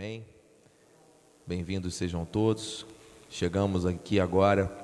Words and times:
Amém. 0.00 0.24
Bem-vindos 1.46 1.94
sejam 1.94 2.24
todos. 2.24 2.86
Chegamos 3.28 3.84
aqui 3.84 4.18
agora 4.18 4.74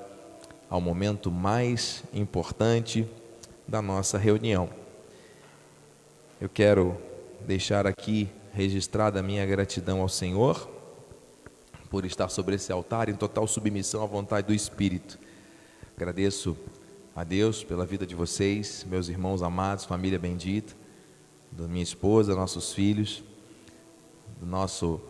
ao 0.68 0.78
momento 0.78 1.30
mais 1.30 2.04
importante 2.12 3.08
da 3.66 3.80
nossa 3.80 4.18
reunião. 4.18 4.68
Eu 6.38 6.50
quero 6.50 7.00
deixar 7.46 7.86
aqui 7.86 8.28
registrada 8.52 9.18
a 9.18 9.22
minha 9.22 9.46
gratidão 9.46 10.02
ao 10.02 10.08
Senhor 10.10 10.68
por 11.88 12.04
estar 12.04 12.28
sobre 12.28 12.56
esse 12.56 12.70
altar 12.70 13.08
em 13.08 13.14
total 13.14 13.46
submissão 13.46 14.02
à 14.02 14.06
vontade 14.06 14.48
do 14.48 14.52
Espírito. 14.52 15.18
Agradeço 15.96 16.54
a 17.14 17.24
Deus 17.24 17.64
pela 17.64 17.86
vida 17.86 18.06
de 18.06 18.14
vocês, 18.14 18.84
meus 18.86 19.08
irmãos 19.08 19.42
amados, 19.42 19.86
família 19.86 20.18
bendita, 20.18 20.74
da 21.50 21.66
minha 21.66 21.82
esposa, 21.82 22.34
nossos 22.34 22.74
filhos 22.74 23.24
do 24.36 24.46
nosso 24.46 25.00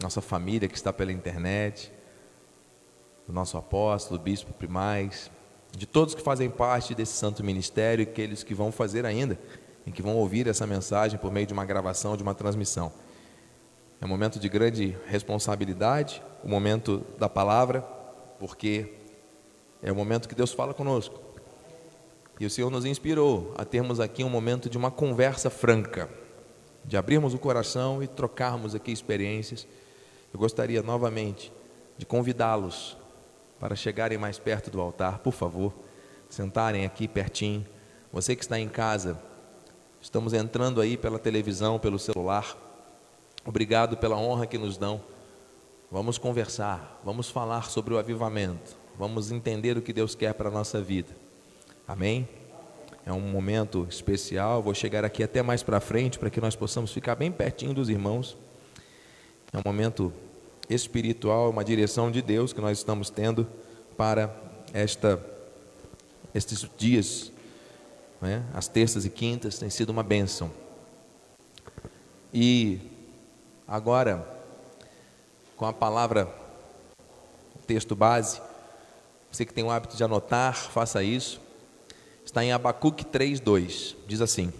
nossa 0.00 0.20
família 0.20 0.68
que 0.68 0.76
está 0.76 0.92
pela 0.92 1.12
internet, 1.12 1.92
do 3.26 3.32
nosso 3.32 3.56
apóstolo, 3.56 4.18
bispo 4.18 4.52
primaz, 4.52 5.30
de 5.76 5.86
todos 5.86 6.14
que 6.14 6.22
fazem 6.22 6.50
parte 6.50 6.94
desse 6.94 7.12
santo 7.12 7.44
ministério 7.44 8.02
e 8.02 8.08
aqueles 8.08 8.42
que 8.42 8.54
vão 8.54 8.70
fazer 8.72 9.04
ainda 9.04 9.38
e 9.86 9.90
que 9.90 10.02
vão 10.02 10.16
ouvir 10.16 10.46
essa 10.46 10.66
mensagem 10.66 11.18
por 11.18 11.32
meio 11.32 11.46
de 11.46 11.52
uma 11.52 11.64
gravação, 11.64 12.16
de 12.16 12.22
uma 12.22 12.34
transmissão. 12.34 12.92
É 14.00 14.04
um 14.04 14.08
momento 14.08 14.38
de 14.38 14.48
grande 14.48 14.96
responsabilidade, 15.06 16.22
o 16.42 16.48
momento 16.48 17.04
da 17.18 17.28
palavra, 17.28 17.82
porque 18.38 18.94
é 19.82 19.90
o 19.90 19.94
momento 19.94 20.28
que 20.28 20.34
Deus 20.34 20.52
fala 20.52 20.74
conosco. 20.74 21.20
E 22.40 22.46
o 22.46 22.50
Senhor 22.50 22.70
nos 22.70 22.84
inspirou 22.84 23.54
a 23.56 23.64
termos 23.64 24.00
aqui 24.00 24.24
um 24.24 24.28
momento 24.28 24.68
de 24.68 24.76
uma 24.76 24.90
conversa 24.90 25.50
franca 25.50 26.08
de 26.84 26.96
abrirmos 26.96 27.34
o 27.34 27.38
coração 27.38 28.02
e 28.02 28.06
trocarmos 28.06 28.74
aqui 28.74 28.90
experiências, 28.90 29.66
eu 30.32 30.38
gostaria 30.38 30.82
novamente 30.82 31.52
de 31.96 32.06
convidá-los 32.06 32.96
para 33.60 33.76
chegarem 33.76 34.18
mais 34.18 34.38
perto 34.38 34.70
do 34.70 34.80
altar, 34.80 35.18
por 35.18 35.32
favor, 35.32 35.72
sentarem 36.28 36.84
aqui 36.84 37.06
pertinho. 37.06 37.64
Você 38.12 38.34
que 38.34 38.42
está 38.42 38.58
em 38.58 38.68
casa, 38.68 39.16
estamos 40.00 40.32
entrando 40.32 40.80
aí 40.80 40.96
pela 40.96 41.18
televisão, 41.18 41.78
pelo 41.78 41.98
celular. 41.98 42.56
Obrigado 43.44 43.96
pela 43.96 44.16
honra 44.16 44.46
que 44.46 44.58
nos 44.58 44.76
dão. 44.76 45.00
Vamos 45.90 46.18
conversar, 46.18 47.00
vamos 47.04 47.28
falar 47.28 47.70
sobre 47.70 47.92
o 47.92 47.98
avivamento, 47.98 48.76
vamos 48.98 49.30
entender 49.30 49.76
o 49.76 49.82
que 49.82 49.92
Deus 49.92 50.14
quer 50.14 50.32
para 50.32 50.48
a 50.48 50.52
nossa 50.52 50.80
vida. 50.80 51.14
Amém? 51.86 52.26
É 53.04 53.12
um 53.12 53.20
momento 53.20 53.86
especial. 53.88 54.62
Vou 54.62 54.74
chegar 54.74 55.04
aqui 55.04 55.22
até 55.22 55.42
mais 55.42 55.62
para 55.62 55.80
frente 55.80 56.18
para 56.18 56.30
que 56.30 56.40
nós 56.40 56.54
possamos 56.54 56.92
ficar 56.92 57.14
bem 57.14 57.30
pertinho 57.30 57.74
dos 57.74 57.88
irmãos. 57.88 58.36
É 59.52 59.58
um 59.58 59.62
momento 59.64 60.12
espiritual, 60.68 61.50
uma 61.50 61.64
direção 61.64 62.10
de 62.10 62.22
Deus 62.22 62.52
que 62.52 62.60
nós 62.60 62.78
estamos 62.78 63.10
tendo 63.10 63.46
para 63.96 64.34
esta 64.72 65.22
estes 66.34 66.66
dias, 66.78 67.30
né? 68.18 68.42
as 68.54 68.66
terças 68.66 69.04
e 69.04 69.10
quintas 69.10 69.58
tem 69.58 69.68
sido 69.68 69.90
uma 69.90 70.02
bênção. 70.02 70.50
E 72.32 72.80
agora, 73.68 74.26
com 75.58 75.66
a 75.66 75.72
palavra, 75.74 76.26
texto 77.66 77.94
base, 77.94 78.40
você 79.30 79.44
que 79.44 79.52
tem 79.52 79.62
o 79.62 79.70
hábito 79.70 79.94
de 79.94 80.02
anotar, 80.02 80.54
faça 80.54 81.02
isso. 81.02 81.41
Está 82.32 82.42
em 82.42 82.50
Abacuque 82.50 83.04
3:2. 83.04 83.94
Diz 84.08 84.22
assim: 84.22 84.50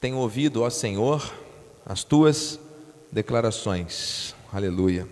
Tenho 0.00 0.16
ouvido, 0.16 0.62
ó 0.62 0.68
Senhor, 0.68 1.32
as 1.86 2.02
tuas 2.02 2.58
declarações. 3.12 4.34
Aleluia. 4.52 5.06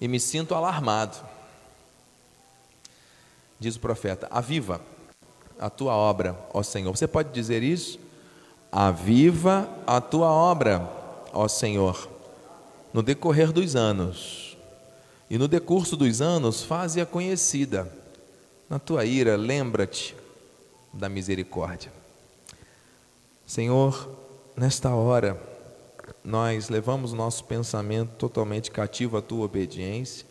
E 0.00 0.08
me 0.08 0.18
sinto 0.18 0.54
alarmado. 0.54 1.18
Diz 3.60 3.76
o 3.76 3.80
profeta: 3.80 4.26
Aviva 4.30 4.80
a 5.58 5.68
tua 5.68 5.94
obra, 5.94 6.34
ó 6.54 6.62
Senhor. 6.62 6.96
Você 6.96 7.06
pode 7.06 7.30
dizer 7.30 7.62
isso? 7.62 8.00
Aviva 8.72 9.68
a 9.86 10.00
tua 10.00 10.30
obra, 10.30 10.90
ó 11.34 11.46
Senhor, 11.48 12.08
no 12.94 13.02
decorrer 13.02 13.52
dos 13.52 13.76
anos. 13.76 14.56
E 15.28 15.36
no 15.36 15.46
decurso 15.46 15.98
dos 15.98 16.22
anos, 16.22 16.62
faze-a 16.62 17.04
conhecida 17.04 18.03
na 18.74 18.80
tua 18.80 19.04
ira, 19.04 19.36
lembra-te 19.36 20.16
da 20.92 21.08
misericórdia. 21.08 21.92
Senhor, 23.46 24.10
nesta 24.56 24.92
hora, 24.92 25.40
nós 26.24 26.68
levamos 26.68 27.12
nosso 27.12 27.44
pensamento 27.44 28.16
totalmente 28.16 28.72
cativo 28.72 29.16
à 29.16 29.22
tua 29.22 29.44
obediência. 29.44 30.26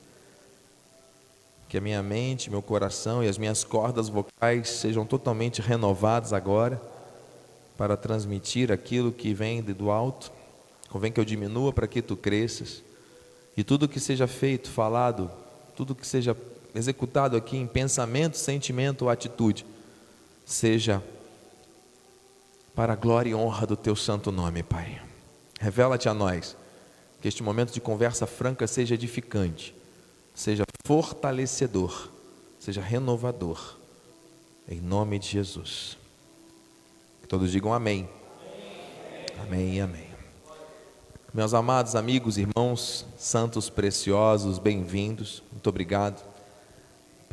Que 1.69 1.77
a 1.77 1.81
minha 1.81 2.03
mente, 2.03 2.49
meu 2.49 2.61
coração 2.61 3.23
e 3.23 3.29
as 3.29 3.37
minhas 3.37 3.63
cordas 3.63 4.09
vocais 4.09 4.67
sejam 4.67 5.05
totalmente 5.05 5.61
renovados 5.61 6.33
agora 6.33 6.81
para 7.77 7.95
transmitir 7.95 8.73
aquilo 8.73 9.13
que 9.13 9.33
vem 9.33 9.61
do 9.61 9.89
alto. 9.89 10.33
Convém 10.89 11.13
que 11.13 11.19
eu 11.21 11.23
diminua 11.23 11.71
para 11.71 11.87
que 11.87 12.01
tu 12.01 12.17
cresças. 12.17 12.83
E 13.55 13.63
tudo 13.63 13.87
que 13.87 14.01
seja 14.01 14.27
feito, 14.27 14.69
falado, 14.69 15.31
tudo 15.77 15.95
que 15.95 16.05
seja 16.05 16.35
executado 16.75 17.38
aqui 17.38 17.57
em 17.57 17.67
pensamento, 17.67 18.38
sentimento 18.38 19.03
ou 19.03 19.09
atitude, 19.09 19.66
seja 20.45 21.03
para 22.75 22.94
a 22.94 22.95
glória 22.95 23.29
e 23.29 23.35
honra 23.35 23.67
do 23.67 23.75
teu 23.75 23.95
santo 23.95 24.31
nome, 24.31 24.63
Pai. 24.63 25.01
Revela-te 25.59 26.09
a 26.09 26.13
nós, 26.13 26.57
que 27.22 27.28
este 27.28 27.44
momento 27.44 27.72
de 27.72 27.79
conversa 27.79 28.25
franca 28.25 28.66
seja 28.66 28.95
edificante, 28.95 29.75
seja 30.33 30.63
fortalecedor, 30.85 32.09
seja 32.59 32.81
renovador, 32.81 33.78
em 34.67 34.81
nome 34.81 35.19
de 35.19 35.28
Jesus. 35.28 35.97
Que 37.22 37.28
todos 37.28 37.51
digam 37.51 37.73
amém. 37.73 38.09
Amém 39.39 39.75
e 39.75 39.81
amém. 39.81 40.07
Meus 41.33 41.53
amados 41.53 41.95
amigos, 41.95 42.38
irmãos, 42.38 43.06
santos 43.17 43.69
preciosos, 43.69 44.59
bem-vindos, 44.59 45.41
muito 45.51 45.67
obrigado 45.67 46.32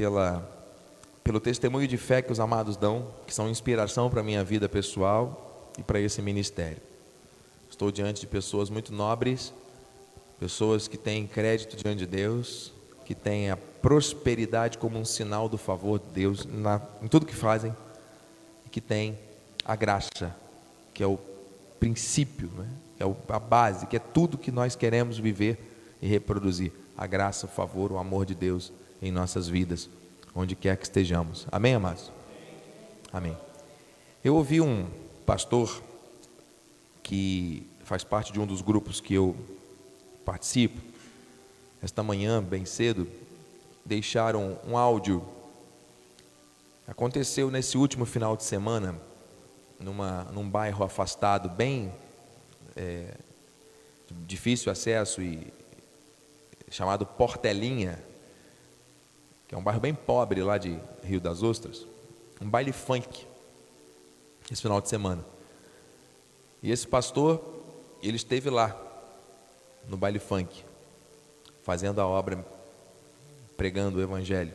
pela, 0.00 0.42
pelo 1.22 1.38
testemunho 1.38 1.86
de 1.86 1.98
fé 1.98 2.22
que 2.22 2.32
os 2.32 2.40
amados 2.40 2.74
dão, 2.74 3.08
que 3.26 3.34
são 3.34 3.50
inspiração 3.50 4.08
para 4.08 4.20
a 4.20 4.24
minha 4.24 4.42
vida 4.42 4.66
pessoal 4.66 5.70
e 5.78 5.82
para 5.82 6.00
esse 6.00 6.22
ministério. 6.22 6.80
Estou 7.68 7.92
diante 7.92 8.22
de 8.22 8.26
pessoas 8.26 8.70
muito 8.70 8.94
nobres, 8.94 9.52
pessoas 10.38 10.88
que 10.88 10.96
têm 10.96 11.26
crédito 11.26 11.76
diante 11.76 11.98
de 11.98 12.06
Deus, 12.06 12.72
que 13.04 13.14
têm 13.14 13.50
a 13.50 13.58
prosperidade 13.58 14.78
como 14.78 14.98
um 14.98 15.04
sinal 15.04 15.50
do 15.50 15.58
favor 15.58 15.98
de 15.98 16.06
Deus 16.14 16.46
na, 16.46 16.80
em 17.02 17.06
tudo 17.06 17.26
que 17.26 17.36
fazem, 17.36 17.76
e 18.64 18.70
que 18.70 18.80
têm 18.80 19.18
a 19.66 19.76
graça, 19.76 20.34
que 20.94 21.02
é 21.02 21.06
o 21.06 21.18
princípio, 21.78 22.48
né? 22.56 22.66
é 22.98 23.34
a 23.34 23.38
base, 23.38 23.86
que 23.86 23.96
é 23.96 24.00
tudo 24.00 24.38
que 24.38 24.50
nós 24.50 24.74
queremos 24.74 25.18
viver 25.18 25.58
e 26.00 26.08
reproduzir. 26.08 26.72
A 26.96 27.06
graça, 27.06 27.44
o 27.44 27.50
favor, 27.50 27.92
o 27.92 27.98
amor 27.98 28.24
de 28.24 28.34
Deus 28.34 28.72
em 29.00 29.10
nossas 29.10 29.48
vidas, 29.48 29.88
onde 30.34 30.54
quer 30.54 30.76
que 30.76 30.84
estejamos. 30.84 31.46
Amém, 31.50 31.74
amados? 31.74 32.10
Amém. 33.12 33.36
Eu 34.22 34.36
ouvi 34.36 34.60
um 34.60 34.86
pastor 35.24 35.82
que 37.02 37.66
faz 37.84 38.04
parte 38.04 38.32
de 38.32 38.38
um 38.38 38.46
dos 38.46 38.60
grupos 38.60 39.00
que 39.00 39.14
eu 39.14 39.34
participo, 40.24 40.80
esta 41.82 42.02
manhã, 42.02 42.42
bem 42.42 42.64
cedo, 42.64 43.08
deixaram 43.84 44.58
um 44.66 44.76
áudio. 44.76 45.26
Aconteceu 46.86 47.50
nesse 47.50 47.78
último 47.78 48.04
final 48.04 48.36
de 48.36 48.44
semana, 48.44 49.00
numa, 49.78 50.24
num 50.24 50.48
bairro 50.48 50.84
afastado, 50.84 51.48
bem 51.48 51.90
é, 52.76 53.14
difícil 54.26 54.70
acesso 54.70 55.22
e 55.22 55.52
chamado 56.70 57.04
Portelinha, 57.04 57.98
que 59.50 59.54
é 59.56 59.58
um 59.58 59.64
bairro 59.64 59.80
bem 59.80 59.92
pobre 59.92 60.44
lá 60.44 60.56
de 60.58 60.78
Rio 61.02 61.20
das 61.20 61.42
Ostras, 61.42 61.84
um 62.40 62.48
baile 62.48 62.70
funk, 62.70 63.26
esse 64.48 64.62
final 64.62 64.80
de 64.80 64.88
semana. 64.88 65.26
E 66.62 66.70
esse 66.70 66.86
pastor, 66.86 67.42
ele 68.00 68.14
esteve 68.14 68.48
lá, 68.48 68.80
no 69.88 69.96
baile 69.96 70.20
funk, 70.20 70.64
fazendo 71.64 72.00
a 72.00 72.06
obra, 72.06 72.46
pregando 73.56 73.98
o 73.98 74.00
Evangelho, 74.00 74.52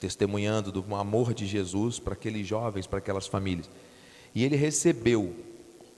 testemunhando 0.00 0.72
do 0.72 0.96
amor 0.96 1.32
de 1.32 1.46
Jesus 1.46 2.00
para 2.00 2.14
aqueles 2.14 2.44
jovens, 2.44 2.88
para 2.88 2.98
aquelas 2.98 3.28
famílias. 3.28 3.70
E 4.34 4.42
ele 4.42 4.56
recebeu 4.56 5.32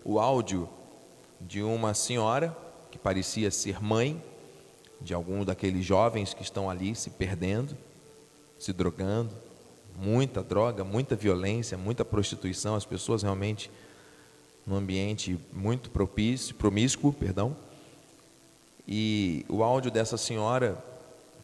o 0.05 0.21
áudio 0.21 0.69
de 1.41 1.63
uma 1.63 1.95
senhora 1.95 2.55
que 2.91 2.99
parecia 2.99 3.51
ser 3.51 3.83
mãe 3.83 4.23
de 5.01 5.15
algum 5.15 5.43
daqueles 5.43 5.87
jovens 5.87 6.35
que 6.35 6.43
estão 6.43 6.69
ali 6.69 6.95
se 6.95 7.09
perdendo 7.09 7.75
se 8.65 8.73
drogando, 8.73 9.31
muita 9.95 10.43
droga, 10.43 10.83
muita 10.83 11.15
violência, 11.15 11.77
muita 11.77 12.03
prostituição, 12.03 12.75
as 12.75 12.87
pessoas 12.87 13.23
realmente 13.23 13.71
num 14.67 14.77
ambiente 14.77 15.39
muito 15.53 15.91
propício, 15.91 16.55
promíscuo, 16.55 17.13
perdão. 17.13 17.55
E 18.89 19.45
o 19.51 19.63
áudio 19.63 19.91
dessa 19.91 20.17
senhora 20.17 20.83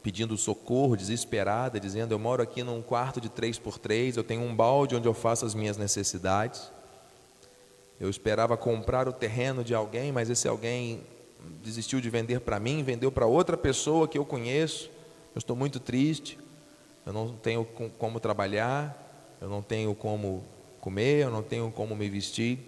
pedindo 0.03 0.35
socorro, 0.39 0.97
desesperada, 0.97 1.79
dizendo: 1.79 2.13
Eu 2.13 2.19
moro 2.19 2.43
aqui 2.43 2.63
num 2.63 2.81
quarto 2.81 3.21
de 3.21 3.29
três 3.29 3.59
por 3.59 3.79
três, 3.79 4.17
eu 4.17 4.25
tenho 4.25 4.41
um 4.41 4.57
balde 4.57 4.97
onde 4.97 5.07
eu 5.07 5.13
faço 5.13 5.45
as 5.45 5.55
minhas 5.55 5.77
necessidades. 5.77 6.73
Eu 8.01 8.09
esperava 8.09 8.57
comprar 8.57 9.07
o 9.07 9.13
terreno 9.13 9.63
de 9.63 9.75
alguém, 9.75 10.11
mas 10.11 10.31
esse 10.31 10.49
alguém 10.49 11.03
desistiu 11.63 12.01
de 12.01 12.09
vender 12.09 12.41
para 12.41 12.59
mim, 12.59 12.83
vendeu 12.83 13.13
para 13.13 13.27
outra 13.27 13.59
pessoa 13.59 14.09
que 14.09 14.17
eu 14.17 14.25
conheço. 14.25 14.91
Eu 15.35 15.39
estou 15.39 15.55
muito 15.55 15.79
triste. 15.79 16.39
Eu 17.05 17.13
não 17.13 17.37
tenho 17.37 17.65
como 17.99 18.21
trabalhar, 18.21 19.37
eu 19.41 19.49
não 19.49 19.63
tenho 19.63 19.95
como 19.95 20.45
comer, 20.81 21.25
eu 21.25 21.31
não 21.31 21.43
tenho 21.43 21.71
como 21.71 21.97
me 21.97 22.09
vestir. 22.09 22.59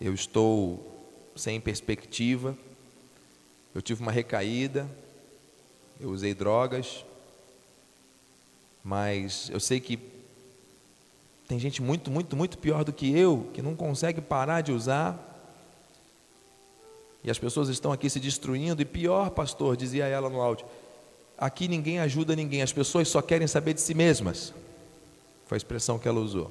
Eu 0.00 0.14
estou 0.14 0.96
sem 1.34 1.60
perspectiva. 1.60 2.56
Eu 3.74 3.82
tive 3.82 4.00
uma 4.00 4.10
recaída, 4.10 4.88
eu 6.00 6.08
usei 6.08 6.32
drogas, 6.32 7.04
mas 8.82 9.50
eu 9.50 9.60
sei 9.60 9.80
que 9.80 9.98
tem 11.46 11.58
gente 11.58 11.82
muito, 11.82 12.10
muito, 12.10 12.34
muito 12.34 12.56
pior 12.56 12.84
do 12.84 12.92
que 12.92 13.16
eu, 13.16 13.50
que 13.52 13.60
não 13.60 13.76
consegue 13.76 14.20
parar 14.20 14.62
de 14.62 14.72
usar. 14.72 15.22
E 17.22 17.30
as 17.30 17.38
pessoas 17.38 17.68
estão 17.68 17.92
aqui 17.92 18.08
se 18.08 18.18
destruindo. 18.18 18.80
E 18.80 18.84
pior, 18.84 19.30
pastor, 19.30 19.76
dizia 19.76 20.06
ela 20.06 20.30
no 20.30 20.40
áudio: 20.40 20.66
aqui 21.38 21.68
ninguém 21.68 21.98
ajuda 21.98 22.36
ninguém, 22.36 22.62
as 22.62 22.72
pessoas 22.72 23.08
só 23.08 23.20
querem 23.22 23.46
saber 23.46 23.74
de 23.74 23.80
si 23.80 23.94
mesmas. 23.94 24.52
Foi 25.46 25.56
a 25.56 25.58
expressão 25.58 25.98
que 25.98 26.08
ela 26.08 26.20
usou. 26.20 26.50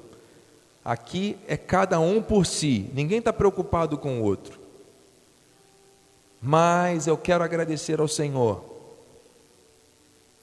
Aqui 0.84 1.36
é 1.46 1.56
cada 1.56 1.98
um 1.98 2.22
por 2.22 2.46
si, 2.46 2.90
ninguém 2.94 3.18
está 3.18 3.32
preocupado 3.32 3.98
com 3.98 4.20
o 4.20 4.22
outro. 4.22 4.58
Mas 6.40 7.06
eu 7.06 7.16
quero 7.16 7.42
agradecer 7.42 7.98
ao 7.98 8.06
Senhor 8.06 8.64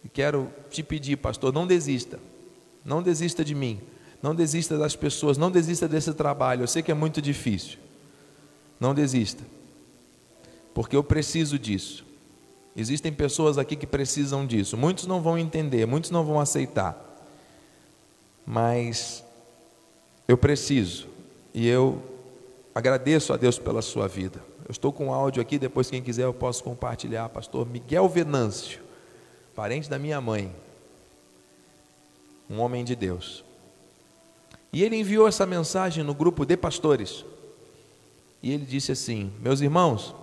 e 0.03 0.09
quero 0.09 0.51
te 0.69 0.83
pedir, 0.83 1.15
pastor, 1.17 1.53
não 1.53 1.65
desista. 1.65 2.19
Não 2.83 3.01
desista 3.01 3.43
de 3.45 3.55
mim. 3.55 3.79
Não 4.21 4.35
desista 4.35 4.77
das 4.77 4.95
pessoas. 4.95 5.37
Não 5.37 5.49
desista 5.49 5.87
desse 5.87 6.13
trabalho. 6.13 6.63
Eu 6.63 6.67
sei 6.67 6.83
que 6.83 6.91
é 6.91 6.93
muito 6.93 7.21
difícil. 7.21 7.77
Não 8.79 8.93
desista. 8.93 9.43
Porque 10.73 10.95
eu 10.95 11.03
preciso 11.03 11.57
disso. 11.57 12.05
Existem 12.75 13.11
pessoas 13.11 13.57
aqui 13.57 13.75
que 13.75 13.85
precisam 13.85 14.45
disso. 14.45 14.75
Muitos 14.75 15.05
não 15.05 15.21
vão 15.21 15.37
entender, 15.37 15.85
muitos 15.85 16.09
não 16.11 16.23
vão 16.23 16.39
aceitar. 16.39 16.97
Mas 18.45 19.23
eu 20.27 20.37
preciso. 20.37 21.07
E 21.53 21.67
eu 21.67 22.01
agradeço 22.73 23.31
a 23.31 23.37
Deus 23.37 23.59
pela 23.59 23.81
sua 23.81 24.07
vida. 24.07 24.41
Eu 24.65 24.71
estou 24.71 24.91
com 24.91 25.07
um 25.07 25.13
áudio 25.13 25.41
aqui, 25.41 25.59
depois 25.59 25.89
quem 25.89 26.01
quiser 26.01 26.23
eu 26.23 26.33
posso 26.33 26.63
compartilhar. 26.63 27.29
Pastor 27.29 27.67
Miguel 27.67 28.09
Venâncio 28.09 28.83
parente 29.55 29.89
da 29.89 29.99
minha 29.99 30.19
mãe, 30.19 30.53
um 32.49 32.59
homem 32.59 32.83
de 32.83 32.95
Deus. 32.95 33.43
E 34.71 34.83
ele 34.83 34.95
enviou 34.95 35.27
essa 35.27 35.45
mensagem 35.45 36.03
no 36.03 36.13
grupo 36.13 36.45
de 36.45 36.57
pastores. 36.57 37.23
E 38.41 38.51
ele 38.51 38.65
disse 38.65 38.91
assim: 38.91 39.31
Meus 39.39 39.61
irmãos, 39.61 40.15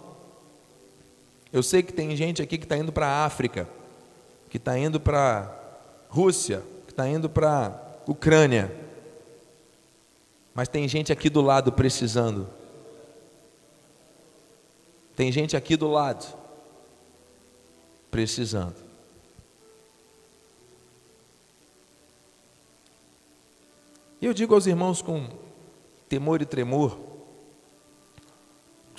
eu 1.52 1.62
sei 1.62 1.82
que 1.82 1.92
tem 1.92 2.14
gente 2.14 2.40
aqui 2.40 2.56
que 2.56 2.64
está 2.64 2.76
indo 2.76 2.92
para 2.92 3.06
a 3.06 3.24
África, 3.24 3.68
que 4.48 4.56
está 4.56 4.78
indo 4.78 5.00
para 5.00 5.40
a 6.08 6.12
Rússia, 6.12 6.62
que 6.86 6.92
está 6.92 7.08
indo 7.08 7.28
para 7.28 7.66
a 7.66 8.10
Ucrânia, 8.10 8.70
mas 10.54 10.68
tem 10.68 10.86
gente 10.86 11.12
aqui 11.12 11.30
do 11.30 11.40
lado 11.40 11.72
precisando. 11.72 12.48
Tem 15.16 15.30
gente 15.30 15.56
aqui 15.56 15.76
do 15.76 15.88
lado 15.88 16.26
precisando. 18.10 18.76
E 24.20 24.26
eu 24.26 24.34
digo 24.34 24.54
aos 24.54 24.66
irmãos 24.66 25.00
com 25.00 25.28
temor 26.08 26.42
e 26.42 26.46
tremor, 26.46 26.98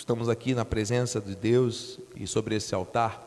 estamos 0.02 0.28
aqui 0.28 0.56
na 0.56 0.66
presença 0.66 1.22
de 1.22 1.36
Deus 1.36 2.00
e 2.16 2.26
sobre 2.26 2.56
esse 2.56 2.74
altar, 2.74 3.24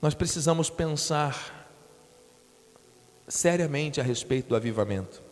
nós 0.00 0.14
precisamos 0.14 0.70
pensar 0.70 1.68
seriamente 3.28 4.00
a 4.00 4.02
respeito 4.02 4.48
do 4.48 4.56
avivamento. 4.56 5.22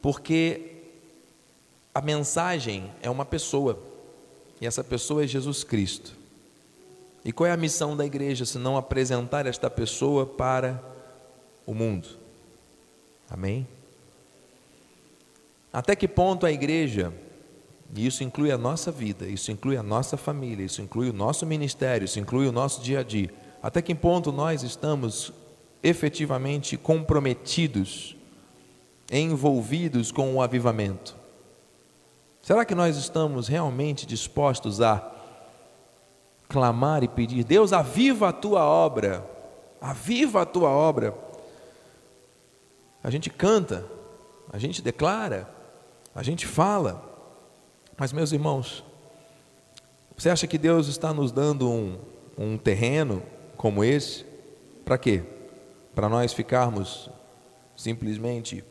Porque 0.00 0.78
a 1.94 2.00
mensagem 2.00 2.90
é 3.02 3.10
uma 3.10 3.26
pessoa, 3.26 3.78
e 4.62 4.66
essa 4.66 4.82
pessoa 4.82 5.24
é 5.24 5.26
Jesus 5.26 5.62
Cristo. 5.62 6.16
E 7.22 7.32
qual 7.32 7.48
é 7.48 7.52
a 7.52 7.56
missão 7.56 7.94
da 7.94 8.06
igreja 8.06 8.46
se 8.46 8.56
não 8.56 8.78
apresentar 8.78 9.44
esta 9.44 9.68
pessoa 9.68 10.24
para 10.24 10.82
o 11.66 11.74
mundo? 11.74 12.08
Amém? 13.28 13.68
Até 15.70 15.94
que 15.94 16.08
ponto 16.08 16.46
a 16.46 16.50
igreja, 16.50 17.12
e 17.94 18.06
isso 18.06 18.22
inclui 18.22 18.52
a 18.52 18.58
nossa 18.58 18.92
vida, 18.92 19.26
isso 19.26 19.50
inclui 19.50 19.76
a 19.76 19.82
nossa 19.82 20.16
família, 20.16 20.64
isso 20.64 20.80
inclui 20.80 21.10
o 21.10 21.12
nosso 21.12 21.44
ministério, 21.44 22.04
isso 22.04 22.20
inclui 22.20 22.46
o 22.46 22.52
nosso 22.52 22.80
dia 22.80 23.00
a 23.00 23.02
dia, 23.02 23.32
até 23.62 23.82
que 23.82 23.94
ponto 23.94 24.30
nós 24.30 24.62
estamos 24.62 25.32
efetivamente 25.82 26.76
comprometidos, 26.76 28.16
envolvidos 29.10 30.12
com 30.12 30.34
o 30.34 30.42
avivamento? 30.42 31.16
Será 32.42 32.64
que 32.64 32.74
nós 32.74 32.96
estamos 32.96 33.48
realmente 33.48 34.06
dispostos 34.06 34.80
a 34.80 35.12
clamar 36.48 37.02
e 37.02 37.08
pedir: 37.08 37.44
Deus, 37.44 37.72
aviva 37.72 38.28
a 38.28 38.32
tua 38.32 38.64
obra, 38.64 39.24
aviva 39.80 40.42
a 40.42 40.46
tua 40.46 40.70
obra? 40.70 41.14
A 43.02 43.10
gente 43.10 43.28
canta, 43.30 43.84
a 44.52 44.58
gente 44.58 44.80
declara, 44.80 45.48
a 46.14 46.22
gente 46.22 46.46
fala, 46.46 47.09
mas, 48.00 48.14
meus 48.14 48.32
irmãos, 48.32 48.82
você 50.16 50.30
acha 50.30 50.46
que 50.46 50.56
Deus 50.56 50.88
está 50.88 51.12
nos 51.12 51.30
dando 51.30 51.68
um, 51.70 51.98
um 52.38 52.56
terreno 52.56 53.22
como 53.58 53.84
esse? 53.84 54.24
Para 54.86 54.96
quê? 54.96 55.22
Para 55.94 56.08
nós 56.08 56.32
ficarmos 56.32 57.10
simplesmente 57.76 58.64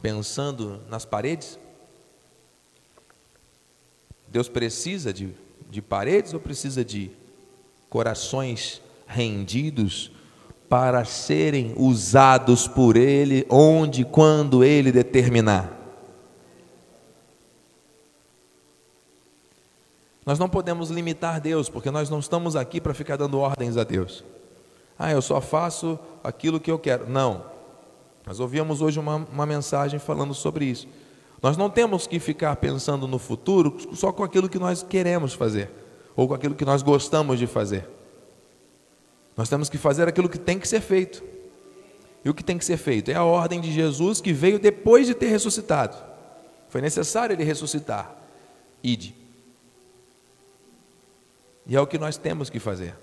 pensando 0.00 0.82
nas 0.88 1.04
paredes? 1.04 1.58
Deus 4.28 4.48
precisa 4.48 5.12
de, 5.12 5.34
de 5.68 5.82
paredes 5.82 6.32
ou 6.32 6.38
precisa 6.38 6.84
de 6.84 7.10
corações 7.90 8.80
rendidos 9.04 10.12
para 10.68 11.04
serem 11.04 11.74
usados 11.76 12.68
por 12.68 12.96
Ele, 12.96 13.44
onde, 13.50 14.04
quando 14.04 14.62
Ele 14.62 14.92
determinar. 14.92 15.83
Nós 20.24 20.38
não 20.38 20.48
podemos 20.48 20.90
limitar 20.90 21.40
Deus, 21.40 21.68
porque 21.68 21.90
nós 21.90 22.08
não 22.08 22.18
estamos 22.18 22.56
aqui 22.56 22.80
para 22.80 22.94
ficar 22.94 23.16
dando 23.16 23.38
ordens 23.38 23.76
a 23.76 23.84
Deus. 23.84 24.24
Ah, 24.98 25.12
eu 25.12 25.20
só 25.20 25.40
faço 25.40 25.98
aquilo 26.22 26.58
que 26.58 26.70
eu 26.70 26.78
quero. 26.78 27.08
Não. 27.08 27.44
Nós 28.26 28.40
ouvimos 28.40 28.80
hoje 28.80 28.98
uma, 28.98 29.16
uma 29.16 29.44
mensagem 29.44 29.98
falando 29.98 30.32
sobre 30.32 30.64
isso. 30.64 30.88
Nós 31.42 31.56
não 31.56 31.68
temos 31.68 32.06
que 32.06 32.18
ficar 32.18 32.56
pensando 32.56 33.06
no 33.06 33.18
futuro 33.18 33.76
só 33.94 34.10
com 34.12 34.24
aquilo 34.24 34.48
que 34.48 34.58
nós 34.58 34.82
queremos 34.82 35.34
fazer, 35.34 35.70
ou 36.16 36.26
com 36.26 36.32
aquilo 36.32 36.54
que 36.54 36.64
nós 36.64 36.80
gostamos 36.80 37.38
de 37.38 37.46
fazer. 37.46 37.86
Nós 39.36 39.48
temos 39.48 39.68
que 39.68 39.76
fazer 39.76 40.08
aquilo 40.08 40.28
que 40.28 40.38
tem 40.38 40.58
que 40.58 40.66
ser 40.66 40.80
feito. 40.80 41.22
E 42.24 42.30
o 42.30 42.32
que 42.32 42.42
tem 42.42 42.56
que 42.56 42.64
ser 42.64 42.78
feito? 42.78 43.10
É 43.10 43.14
a 43.14 43.24
ordem 43.24 43.60
de 43.60 43.70
Jesus 43.70 44.22
que 44.22 44.32
veio 44.32 44.58
depois 44.58 45.06
de 45.06 45.12
ter 45.12 45.26
ressuscitado. 45.26 45.96
Foi 46.70 46.80
necessário 46.80 47.34
ele 47.34 47.44
ressuscitar. 47.44 48.16
Ide. 48.82 49.23
E 51.66 51.76
é 51.76 51.80
o 51.80 51.86
que 51.86 51.98
nós 51.98 52.16
temos 52.16 52.50
que 52.50 52.58
fazer. 52.58 52.94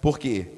Por 0.00 0.18
quê? 0.18 0.48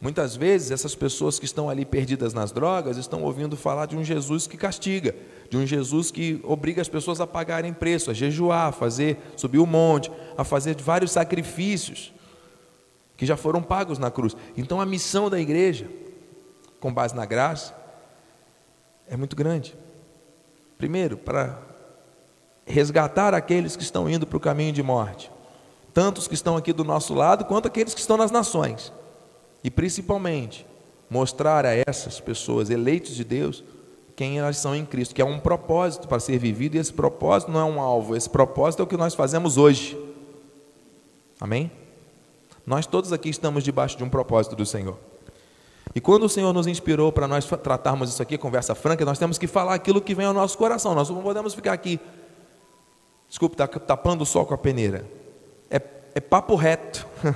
Muitas 0.00 0.34
vezes 0.34 0.70
essas 0.70 0.94
pessoas 0.94 1.38
que 1.38 1.44
estão 1.44 1.68
ali 1.68 1.84
perdidas 1.84 2.32
nas 2.32 2.50
drogas 2.50 2.96
estão 2.96 3.22
ouvindo 3.22 3.56
falar 3.56 3.86
de 3.86 3.96
um 3.96 4.02
Jesus 4.02 4.46
que 4.46 4.56
castiga, 4.56 5.14
de 5.50 5.58
um 5.58 5.66
Jesus 5.66 6.10
que 6.10 6.40
obriga 6.42 6.80
as 6.80 6.88
pessoas 6.88 7.20
a 7.20 7.26
pagarem 7.26 7.72
preço, 7.72 8.10
a 8.10 8.14
jejuar, 8.14 8.68
a 8.68 8.72
fazer 8.72 9.18
subir 9.36 9.58
o 9.58 9.66
monte, 9.66 10.10
a 10.38 10.42
fazer 10.42 10.74
vários 10.80 11.12
sacrifícios 11.12 12.12
que 13.14 13.26
já 13.26 13.36
foram 13.36 13.62
pagos 13.62 13.98
na 13.98 14.10
cruz. 14.10 14.34
Então 14.56 14.80
a 14.80 14.86
missão 14.86 15.28
da 15.28 15.38
igreja, 15.38 15.86
com 16.80 16.92
base 16.92 17.14
na 17.14 17.26
graça, 17.26 17.74
é 19.06 19.18
muito 19.18 19.36
grande. 19.36 19.76
Primeiro, 20.78 21.18
para 21.18 21.60
resgatar 22.64 23.34
aqueles 23.34 23.76
que 23.76 23.82
estão 23.82 24.08
indo 24.08 24.26
para 24.26 24.38
o 24.38 24.40
caminho 24.40 24.72
de 24.72 24.82
morte, 24.82 25.30
tanto 26.00 26.16
os 26.16 26.26
que 26.26 26.32
estão 26.32 26.56
aqui 26.56 26.72
do 26.72 26.82
nosso 26.82 27.12
lado, 27.12 27.44
quanto 27.44 27.68
aqueles 27.68 27.92
que 27.92 28.00
estão 28.00 28.16
nas 28.16 28.30
nações, 28.30 28.90
e 29.62 29.70
principalmente 29.70 30.66
mostrar 31.10 31.66
a 31.66 31.74
essas 31.86 32.18
pessoas 32.18 32.70
eleitos 32.70 33.14
de 33.14 33.22
Deus 33.22 33.62
quem 34.16 34.38
elas 34.38 34.56
são 34.56 34.74
em 34.74 34.86
Cristo, 34.86 35.14
que 35.14 35.20
é 35.20 35.24
um 35.26 35.38
propósito 35.38 36.08
para 36.08 36.18
ser 36.18 36.38
vivido, 36.38 36.74
e 36.74 36.78
esse 36.78 36.90
propósito 36.90 37.52
não 37.52 37.60
é 37.60 37.64
um 37.64 37.78
alvo, 37.78 38.16
esse 38.16 38.30
propósito 38.30 38.80
é 38.80 38.84
o 38.84 38.86
que 38.86 38.96
nós 38.96 39.14
fazemos 39.14 39.58
hoje. 39.58 39.94
Amém? 41.38 41.70
Nós 42.66 42.86
todos 42.86 43.12
aqui 43.12 43.28
estamos 43.28 43.62
debaixo 43.62 43.98
de 43.98 44.02
um 44.02 44.08
propósito 44.08 44.56
do 44.56 44.64
Senhor. 44.64 44.96
E 45.94 46.00
quando 46.00 46.22
o 46.22 46.30
Senhor 46.30 46.54
nos 46.54 46.66
inspirou 46.66 47.12
para 47.12 47.28
nós 47.28 47.44
tratarmos 47.44 48.08
isso 48.08 48.22
aqui, 48.22 48.38
conversa 48.38 48.74
franca, 48.74 49.04
nós 49.04 49.18
temos 49.18 49.36
que 49.36 49.46
falar 49.46 49.74
aquilo 49.74 50.00
que 50.00 50.14
vem 50.14 50.24
ao 50.24 50.32
nosso 50.32 50.56
coração. 50.56 50.94
Nós 50.94 51.10
não 51.10 51.20
podemos 51.20 51.52
ficar 51.52 51.74
aqui, 51.74 52.00
desculpe, 53.28 53.54
tapando 53.54 54.22
o 54.22 54.26
sol 54.26 54.46
com 54.46 54.54
a 54.54 54.58
peneira. 54.58 55.19
É, 55.70 55.80
é 56.14 56.20
papo 56.20 56.54
reto. 56.54 57.06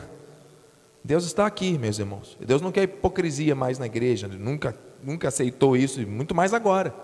Deus 1.04 1.24
está 1.24 1.46
aqui, 1.46 1.78
meus 1.78 1.98
irmãos. 1.98 2.36
Deus 2.40 2.62
não 2.62 2.72
quer 2.72 2.84
hipocrisia 2.84 3.54
mais 3.54 3.78
na 3.78 3.86
igreja, 3.86 4.26
nunca, 4.26 4.74
nunca 5.02 5.28
aceitou 5.28 5.76
isso, 5.76 6.00
muito 6.06 6.34
mais 6.34 6.54
agora. 6.54 6.94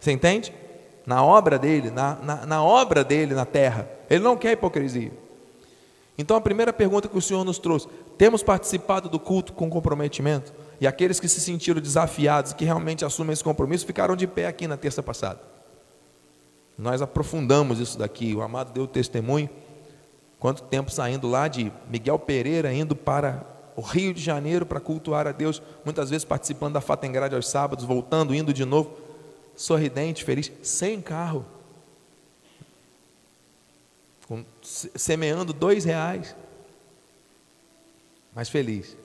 Você 0.00 0.10
entende? 0.12 0.52
Na 1.06 1.22
obra 1.22 1.58
dele, 1.58 1.90
na, 1.90 2.14
na, 2.16 2.46
na 2.46 2.64
obra 2.64 3.04
dele 3.04 3.34
na 3.34 3.44
terra. 3.44 3.88
Ele 4.08 4.24
não 4.24 4.36
quer 4.36 4.52
hipocrisia. 4.52 5.12
Então 6.16 6.36
a 6.36 6.40
primeira 6.40 6.72
pergunta 6.72 7.08
que 7.08 7.16
o 7.16 7.22
Senhor 7.22 7.44
nos 7.44 7.58
trouxe: 7.58 7.88
temos 8.18 8.42
participado 8.42 9.08
do 9.08 9.18
culto 9.18 9.52
com 9.52 9.70
comprometimento? 9.70 10.52
E 10.80 10.86
aqueles 10.86 11.20
que 11.20 11.28
se 11.28 11.40
sentiram 11.40 11.80
desafiados, 11.80 12.52
que 12.52 12.64
realmente 12.64 13.04
assumem 13.04 13.32
esse 13.32 13.44
compromisso, 13.44 13.86
ficaram 13.86 14.16
de 14.16 14.26
pé 14.26 14.46
aqui 14.46 14.66
na 14.66 14.76
terça 14.76 15.02
passada. 15.02 15.40
Nós 16.76 17.02
aprofundamos 17.02 17.78
isso 17.78 17.98
daqui. 17.98 18.34
O 18.34 18.40
amado 18.40 18.72
deu 18.72 18.86
testemunho. 18.86 19.50
Quanto 20.40 20.62
tempo 20.62 20.90
saindo 20.90 21.28
lá 21.28 21.46
de 21.46 21.70
Miguel 21.88 22.18
Pereira, 22.18 22.72
indo 22.72 22.96
para 22.96 23.44
o 23.76 23.82
Rio 23.82 24.14
de 24.14 24.22
Janeiro 24.22 24.64
para 24.64 24.80
cultuar 24.80 25.26
a 25.26 25.32
Deus, 25.32 25.62
muitas 25.84 26.08
vezes 26.08 26.24
participando 26.24 26.72
da 26.72 26.80
Fatengrade 26.80 27.34
aos 27.34 27.46
sábados, 27.46 27.84
voltando, 27.84 28.34
indo 28.34 28.52
de 28.52 28.64
novo, 28.64 28.96
sorridente, 29.54 30.24
feliz, 30.24 30.50
sem 30.62 31.02
carro, 31.02 31.44
com, 34.26 34.42
semeando 34.62 35.52
dois 35.52 35.84
reais, 35.84 36.34
mas 38.34 38.48
feliz 38.48 38.96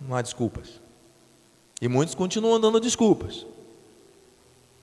não 0.00 0.16
há 0.16 0.22
desculpas. 0.22 0.80
E 1.82 1.88
muitos 1.88 2.14
continuam 2.14 2.58
dando 2.58 2.80
desculpas. 2.80 3.46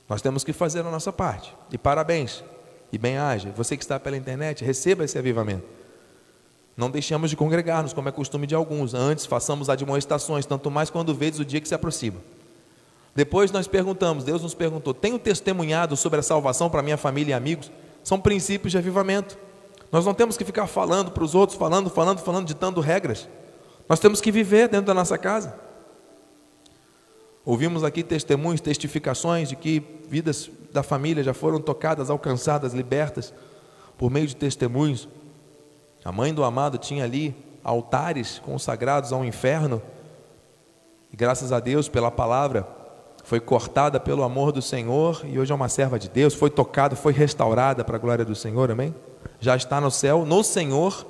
Nós 0.08 0.22
temos 0.22 0.44
que 0.44 0.54
fazer 0.54 0.82
a 0.82 0.92
nossa 0.92 1.12
parte. 1.12 1.56
E 1.72 1.78
parabéns. 1.78 2.44
E 2.92 2.98
bem-aja. 2.98 3.52
Você 3.56 3.76
que 3.76 3.84
está 3.84 4.00
pela 4.00 4.18
internet, 4.18 4.64
receba 4.64 5.04
esse 5.04 5.18
avivamento. 5.18 5.66
Não 6.76 6.92
deixemos 6.92 7.30
de 7.30 7.36
congregar-nos, 7.36 7.92
como 7.92 8.08
é 8.08 8.12
costume 8.12 8.46
de 8.46 8.54
alguns. 8.54 8.94
Antes, 8.94 9.26
façamos 9.26 9.70
admoestações, 9.70 10.46
tanto 10.46 10.70
mais 10.70 10.90
quando 10.90 11.14
vedes 11.14 11.40
o 11.40 11.46
dia 11.46 11.60
que 11.60 11.68
se 11.68 11.74
aproxima. 11.74 12.22
Depois 13.16 13.52
nós 13.52 13.68
perguntamos, 13.68 14.24
Deus 14.24 14.44
nos 14.44 14.54
perguntou: 14.54 14.94
tenho 14.94 15.18
testemunhado 15.18 15.98
sobre 15.98 16.20
a 16.20 16.24
salvação 16.24 16.70
para 16.70 16.84
minha 16.84 16.98
família 16.98 17.32
e 17.32 17.34
amigos? 17.34 17.72
São 18.04 18.20
princípios 18.20 18.72
de 18.72 18.78
avivamento. 18.78 19.38
Nós 19.92 20.06
não 20.06 20.14
temos 20.14 20.38
que 20.38 20.46
ficar 20.46 20.68
falando 20.68 21.10
para 21.10 21.24
os 21.24 21.34
outros, 21.34 21.58
falando, 21.58 21.90
falando, 21.90 22.20
falando, 22.20 22.46
ditando 22.46 22.80
regras. 22.80 23.28
Nós 23.90 24.00
temos 24.00 24.22
que 24.22 24.32
viver 24.32 24.68
dentro 24.68 24.86
da 24.86 24.94
nossa 24.94 25.18
casa. 25.18 25.56
Ouvimos 27.44 27.84
aqui 27.84 28.04
testemunhos, 28.04 28.62
testificações 28.62 29.50
de 29.50 29.56
que 29.56 29.82
vidas 30.10 30.50
da 30.78 30.84
família 30.84 31.24
já 31.24 31.34
foram 31.34 31.60
tocadas, 31.60 32.10
alcançadas, 32.10 32.74
libertas 32.74 33.34
por 33.98 34.12
meio 34.12 34.28
de 34.28 34.36
testemunhos. 34.36 35.10
A 36.06 36.12
mãe 36.12 36.34
do 36.34 36.44
amado 36.44 36.78
tinha 36.78 37.04
ali 37.04 37.36
altares 37.64 38.40
consagrados 38.40 39.12
ao 39.12 39.26
inferno. 39.26 39.82
E 41.12 41.18
graças 41.18 41.52
a 41.52 41.60
Deus 41.60 41.90
pela 41.90 42.12
palavra 42.12 42.68
foi 43.24 43.40
cortada 43.40 44.00
pelo 44.00 44.24
amor 44.24 44.52
do 44.52 44.62
Senhor 44.62 45.22
e 45.26 45.40
hoje 45.40 45.52
é 45.52 45.56
uma 45.56 45.68
serva 45.68 45.98
de 45.98 46.08
Deus, 46.08 46.34
foi 46.34 46.50
tocada, 46.50 46.96
foi 46.96 47.12
restaurada 47.12 47.84
para 47.84 47.98
a 47.98 48.00
glória 48.00 48.24
do 48.24 48.36
Senhor, 48.36 48.72
amém? 48.72 48.94
Já 49.40 49.56
está 49.56 49.82
no 49.82 49.92
céu, 49.92 50.26
no 50.26 50.44
Senhor 50.44 51.06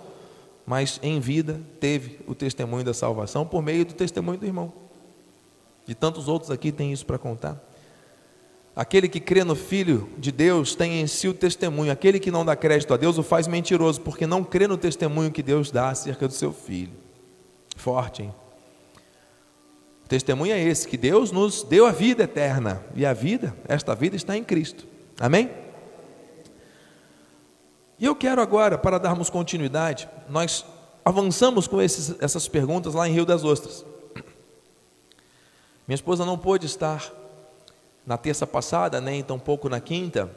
mas 0.67 0.99
em 1.01 1.17
vida 1.17 1.61
teve 1.79 2.19
o 2.27 2.35
testemunho 2.35 2.83
da 2.83 2.93
salvação 2.93 3.45
por 3.45 3.61
meio 3.61 3.85
do 3.85 3.93
testemunho 3.93 4.37
do 4.37 4.45
irmão. 4.45 4.73
E 5.87 5.95
tantos 5.95 6.27
outros 6.27 6.51
aqui 6.51 6.73
têm 6.73 6.91
isso 6.91 7.05
para 7.05 7.17
contar. 7.17 7.57
Aquele 8.77 9.09
que 9.09 9.19
crê 9.19 9.43
no 9.43 9.55
Filho 9.55 10.07
de 10.19 10.31
Deus 10.31 10.75
tem 10.75 11.01
em 11.01 11.07
si 11.07 11.27
o 11.27 11.33
testemunho. 11.33 11.91
Aquele 11.91 12.19
que 12.19 12.29
não 12.29 12.45
dá 12.45 12.55
crédito 12.55 12.93
a 12.93 12.97
Deus 12.97 13.17
o 13.17 13.23
faz 13.23 13.47
mentiroso, 13.47 13.99
porque 14.01 14.27
não 14.27 14.43
crê 14.43 14.67
no 14.67 14.77
testemunho 14.77 15.31
que 15.31 15.41
Deus 15.41 15.71
dá 15.71 15.89
acerca 15.89 16.27
do 16.27 16.33
seu 16.35 16.53
Filho. 16.53 16.93
Forte, 17.75 18.21
hein? 18.21 18.35
O 20.05 20.07
testemunho 20.07 20.53
é 20.53 20.61
esse, 20.61 20.87
que 20.87 20.95
Deus 20.95 21.31
nos 21.31 21.63
deu 21.63 21.87
a 21.87 21.91
vida 21.91 22.25
eterna. 22.25 22.83
E 22.93 23.03
a 23.03 23.13
vida, 23.13 23.57
esta 23.67 23.95
vida 23.95 24.15
está 24.15 24.37
em 24.37 24.43
Cristo. 24.43 24.85
Amém? 25.19 25.49
E 27.97 28.05
eu 28.05 28.15
quero 28.15 28.43
agora, 28.43 28.77
para 28.77 28.99
darmos 28.99 29.27
continuidade, 29.27 30.07
nós 30.29 30.63
avançamos 31.03 31.67
com 31.67 31.81
esses, 31.81 32.15
essas 32.21 32.47
perguntas 32.47 32.93
lá 32.93 33.09
em 33.09 33.11
Rio 33.11 33.25
das 33.25 33.43
Ostras. 33.43 33.83
Minha 35.87 35.95
esposa 35.95 36.23
não 36.23 36.37
pôde 36.37 36.67
estar 36.67 37.11
na 38.07 38.17
terça 38.17 38.47
passada, 38.47 39.01
nem 39.01 39.21
tampouco 39.21 39.67
na 39.67 39.81
quinta, 39.81 40.31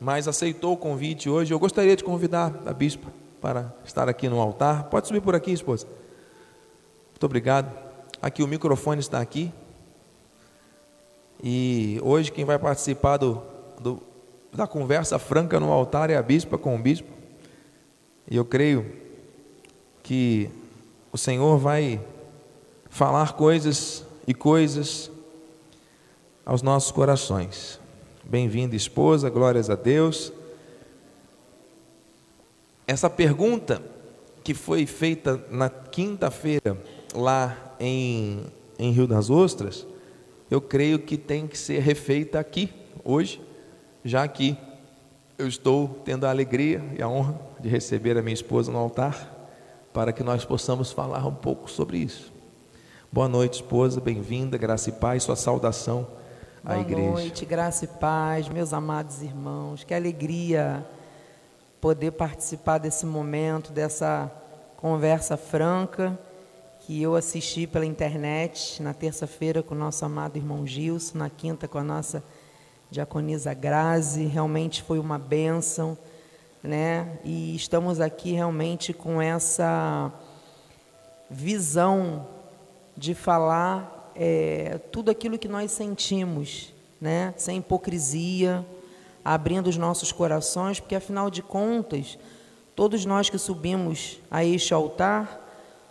mas 0.00 0.26
aceitou 0.26 0.72
o 0.72 0.76
convite 0.78 1.28
hoje. 1.28 1.52
Eu 1.52 1.58
gostaria 1.58 1.94
de 1.94 2.02
convidar 2.02 2.58
a 2.64 2.72
bispa 2.72 3.12
para 3.38 3.70
estar 3.84 4.08
aqui 4.08 4.30
no 4.30 4.40
altar. 4.40 4.84
Pode 4.84 5.08
subir 5.08 5.20
por 5.20 5.34
aqui, 5.34 5.52
esposa. 5.52 5.86
Muito 7.10 7.26
obrigado. 7.26 7.70
Aqui 8.22 8.42
o 8.42 8.48
microfone 8.48 9.00
está 9.00 9.20
aqui. 9.20 9.52
E 11.44 12.00
hoje 12.02 12.32
quem 12.32 12.46
vai 12.46 12.58
participar 12.58 13.18
do, 13.18 13.42
do 13.78 14.02
da 14.50 14.66
conversa 14.66 15.18
franca 15.18 15.60
no 15.60 15.70
altar 15.70 16.08
é 16.08 16.16
a 16.16 16.22
bispa 16.22 16.56
com 16.56 16.74
o 16.74 16.78
bispo. 16.78 17.10
E 18.30 18.36
eu 18.36 18.44
creio 18.44 18.90
que 20.02 20.48
o 21.12 21.18
Senhor 21.18 21.58
vai 21.58 22.00
falar 22.88 23.34
coisas 23.34 24.02
e 24.26 24.32
coisas 24.32 25.10
aos 26.44 26.62
nossos 26.62 26.90
corações. 26.90 27.78
Bem-vinda, 28.24 28.74
esposa, 28.74 29.30
glórias 29.30 29.70
a 29.70 29.76
Deus. 29.76 30.32
Essa 32.86 33.08
pergunta 33.08 33.80
que 34.42 34.54
foi 34.54 34.86
feita 34.86 35.44
na 35.50 35.68
quinta-feira 35.68 36.76
lá 37.14 37.56
em, 37.78 38.44
em 38.78 38.90
Rio 38.90 39.06
das 39.06 39.30
Ostras, 39.30 39.86
eu 40.50 40.60
creio 40.60 40.98
que 40.98 41.16
tem 41.16 41.46
que 41.46 41.56
ser 41.56 41.80
refeita 41.80 42.40
aqui, 42.40 42.70
hoje, 43.04 43.40
já 44.04 44.26
que 44.26 44.56
eu 45.38 45.46
estou 45.46 46.00
tendo 46.04 46.26
a 46.26 46.30
alegria 46.30 46.82
e 46.98 47.02
a 47.02 47.08
honra 47.08 47.40
de 47.60 47.68
receber 47.68 48.18
a 48.18 48.22
minha 48.22 48.34
esposa 48.34 48.70
no 48.70 48.78
altar, 48.78 49.30
para 49.92 50.12
que 50.12 50.22
nós 50.22 50.44
possamos 50.44 50.90
falar 50.90 51.24
um 51.26 51.34
pouco 51.34 51.70
sobre 51.70 51.98
isso. 51.98 52.32
Boa 53.12 53.28
noite, 53.28 53.54
esposa, 53.54 54.00
bem-vinda, 54.00 54.58
graça 54.58 54.88
e 54.88 54.92
paz, 54.92 55.22
sua 55.22 55.36
saudação 55.36 56.06
à 56.64 56.74
Boa 56.74 56.80
igreja. 56.80 57.02
Boa 57.02 57.20
noite, 57.20 57.44
graça 57.44 57.84
e 57.84 57.88
paz, 57.88 58.48
meus 58.48 58.72
amados 58.72 59.20
irmãos, 59.20 59.82
que 59.82 59.92
alegria 59.92 60.86
poder 61.80 62.12
participar 62.12 62.78
desse 62.78 63.04
momento, 63.04 63.72
dessa 63.72 64.30
conversa 64.76 65.36
franca 65.36 66.16
que 66.80 67.02
eu 67.02 67.16
assisti 67.16 67.66
pela 67.66 67.84
internet 67.84 68.80
na 68.80 68.94
terça-feira 68.94 69.60
com 69.60 69.74
o 69.74 69.78
nosso 69.78 70.04
amado 70.04 70.36
irmão 70.36 70.64
Gilson, 70.64 71.18
na 71.18 71.28
quinta 71.28 71.66
com 71.66 71.78
a 71.78 71.84
nossa 71.84 72.22
diaconisa 72.90 73.52
Grazi, 73.54 74.26
realmente 74.26 74.84
foi 74.84 75.00
uma 75.00 75.18
bênção, 75.18 75.98
né? 76.62 77.18
E 77.24 77.56
estamos 77.56 78.00
aqui 78.00 78.32
realmente 78.32 78.92
com 78.92 79.20
essa 79.20 80.12
visão 81.28 82.24
de 82.96 83.14
falar 83.14 84.01
é, 84.14 84.78
tudo 84.90 85.10
aquilo 85.10 85.38
que 85.38 85.48
nós 85.48 85.70
sentimos, 85.72 86.72
né? 87.00 87.34
Sem 87.36 87.58
hipocrisia, 87.58 88.64
abrindo 89.24 89.68
os 89.68 89.76
nossos 89.76 90.12
corações, 90.12 90.80
porque 90.80 90.94
afinal 90.94 91.30
de 91.30 91.42
contas, 91.42 92.18
todos 92.74 93.04
nós 93.04 93.28
que 93.28 93.38
subimos 93.38 94.18
a 94.30 94.44
este 94.44 94.74
altar 94.74 95.40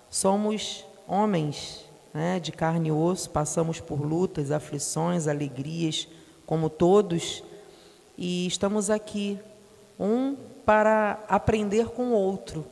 somos 0.10 0.86
homens, 1.08 1.86
né? 2.14 2.40
De 2.40 2.52
carne 2.52 2.90
e 2.90 2.92
osso, 2.92 3.30
passamos 3.30 3.80
por 3.80 4.02
lutas, 4.02 4.52
aflições, 4.52 5.28
alegrias 5.28 6.08
como 6.46 6.70
todos, 6.70 7.44
e 8.18 8.46
estamos 8.46 8.90
aqui, 8.90 9.40
um 10.00 10.36
para 10.66 11.24
aprender 11.28 11.88
com 11.88 12.08
o 12.08 12.12
outro. 12.12 12.66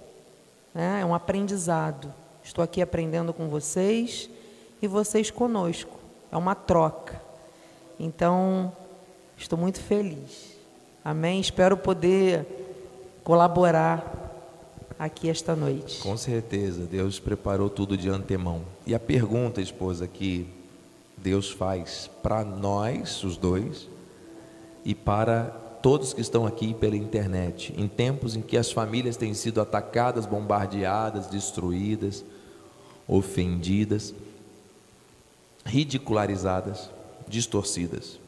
Né? 0.73 0.99
É 1.01 1.05
um 1.05 1.13
aprendizado. 1.13 2.13
Estou 2.43 2.63
aqui 2.63 2.81
aprendendo 2.81 3.33
com 3.33 3.47
vocês 3.47 4.29
e 4.81 4.87
vocês 4.87 5.29
conosco. 5.31 5.97
É 6.31 6.37
uma 6.37 6.55
troca. 6.55 7.21
Então, 7.99 8.71
estou 9.37 9.57
muito 9.57 9.79
feliz. 9.79 10.55
Amém? 11.03 11.39
Espero 11.39 11.75
poder 11.77 12.45
colaborar 13.23 14.19
aqui 14.97 15.29
esta 15.29 15.55
noite. 15.55 15.99
Com 16.01 16.17
certeza, 16.17 16.85
Deus 16.85 17.19
preparou 17.19 17.69
tudo 17.69 17.97
de 17.97 18.09
antemão. 18.09 18.61
E 18.85 18.93
a 18.93 18.99
pergunta, 18.99 19.61
esposa, 19.61 20.07
que 20.07 20.47
Deus 21.17 21.49
faz 21.49 22.09
para 22.21 22.43
nós, 22.43 23.23
os 23.23 23.37
dois, 23.37 23.87
e 24.85 24.93
para 24.93 25.45
todos 25.81 26.13
que 26.13 26.21
estão 26.21 26.45
aqui 26.45 26.73
pela 26.73 26.95
internet, 26.95 27.73
em 27.77 27.87
tempos 27.87 28.35
em 28.35 28.41
que 28.41 28.57
as 28.57 28.71
famílias 28.71 29.15
têm 29.15 29.33
sido 29.33 29.61
atacadas, 29.61 30.25
bombardeadas, 30.25 31.27
destruídas, 31.27 32.23
ofendidas, 33.07 34.13
ridicularizadas, 35.69 36.89
distorcidas. 37.27 38.19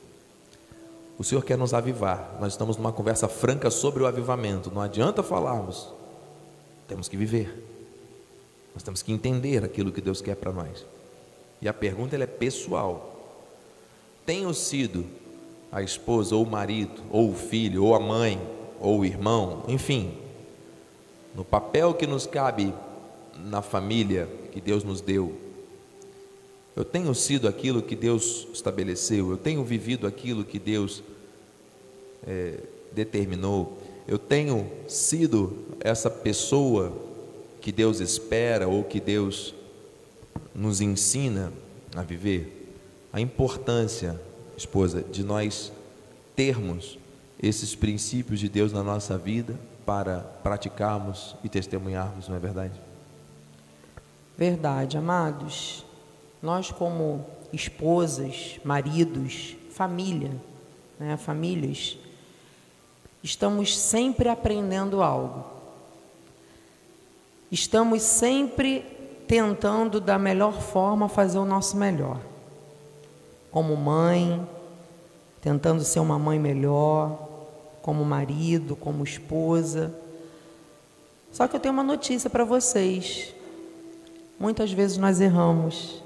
O 1.18 1.24
Senhor 1.24 1.44
quer 1.44 1.58
nos 1.58 1.74
avivar. 1.74 2.38
Nós 2.40 2.54
estamos 2.54 2.78
numa 2.78 2.94
conversa 2.94 3.28
franca 3.28 3.70
sobre 3.70 4.04
o 4.04 4.08
avivamento. 4.08 4.72
Não 4.72 4.82
adianta 4.82 5.22
falarmos. 5.22 5.90
Temos 6.88 7.08
que 7.08 7.18
viver. 7.18 7.68
Nós 8.74 8.84
temos 8.84 9.02
que 9.02 9.12
entender 9.12 9.64
aquilo 9.64 9.92
que 9.92 10.02
Deus 10.02 10.22
quer 10.22 10.36
para 10.36 10.52
nós. 10.52 10.86
E 11.62 11.68
a 11.68 11.74
pergunta 11.74 12.16
é 12.16 12.26
pessoal. 12.26 13.20
Tenho 14.26 14.54
sido 14.54 15.06
a 15.72 15.82
esposa, 15.82 16.36
ou 16.36 16.44
o 16.44 16.50
marido, 16.50 17.02
ou 17.10 17.32
o 17.32 17.36
filho, 17.36 17.86
ou 17.86 17.96
a 17.96 18.00
mãe, 18.00 18.42
ou 18.80 19.00
o 19.00 19.06
irmão, 19.06 19.64
enfim, 19.68 20.18
no 21.36 21.46
papel 21.46 21.94
que 21.94 22.06
nos 22.06 22.26
cabe 22.26 22.74
na 23.38 23.62
família 23.62 24.28
que 24.52 24.60
Deus 24.60 24.84
nos 24.84 25.00
deu, 25.00 25.34
eu 26.75 26.86
tenho 26.86 27.13
sido 27.13 27.48
aquilo 27.48 27.82
que 27.82 27.96
Deus 27.96 28.48
estabeleceu, 28.54 29.32
eu 29.32 29.38
tenho 29.38 29.63
vivido 29.63 30.08
aquilo 30.08 30.44
que 30.44 30.58
Deus 30.58 31.04
é, 32.25 32.60
determinou, 32.92 33.78
eu 34.08 34.18
tenho 34.18 34.70
sido 34.88 35.58
essa 35.80 36.10
pessoa 36.10 36.92
que 37.60 37.72
Deus 37.72 38.00
espera 38.00 38.68
ou 38.68 38.84
que 38.84 39.00
Deus 39.00 39.54
nos 40.54 40.82
ensina 40.82 41.51
a 41.96 42.01
viver. 42.01 42.74
A 43.13 43.20
importância, 43.20 44.20
esposa, 44.58 45.01
de 45.01 45.24
nós 45.24 45.72
termos 46.36 46.98
esses 47.42 47.75
princípios 47.75 48.40
de 48.40 48.48
Deus 48.48 48.72
na 48.72 48.84
nossa 48.84 49.18
vida 49.18 49.60
para 49.86 50.20
praticarmos 50.20 51.36
e 51.44 51.50
testemunharmos, 51.50 52.28
não 52.28 52.36
é 52.36 52.40
verdade? 52.40 52.80
Verdade, 54.38 54.98
amados. 54.98 55.86
Nós, 56.42 56.72
como 56.72 57.26
esposas, 57.54 58.60
maridos, 58.64 59.56
família, 59.72 60.32
né, 61.00 61.18
famílias, 61.18 61.98
estamos 63.24 63.78
sempre 63.78 64.30
aprendendo 64.30 65.04
algo. 65.04 65.46
Estamos 67.52 68.02
sempre 68.02 68.86
tentando 69.28 70.00
da 70.00 70.18
melhor 70.18 70.60
forma 70.62 71.08
fazer 71.08 71.38
o 71.38 71.46
nosso 71.46 71.78
melhor. 71.78 72.20
Como 73.52 73.76
mãe, 73.76 74.48
tentando 75.42 75.84
ser 75.84 76.00
uma 76.00 76.18
mãe 76.18 76.40
melhor, 76.40 77.30
como 77.82 78.06
marido, 78.06 78.76
como 78.76 79.04
esposa. 79.04 79.94
Só 81.32 81.48
que 81.48 81.56
eu 81.56 81.60
tenho 81.60 81.74
uma 81.74 81.84
notícia 81.84 82.30
para 82.30 82.44
vocês. 82.44 83.34
Muitas 84.40 84.72
vezes 84.72 84.98
nós 84.98 85.20
erramos. 85.20 86.02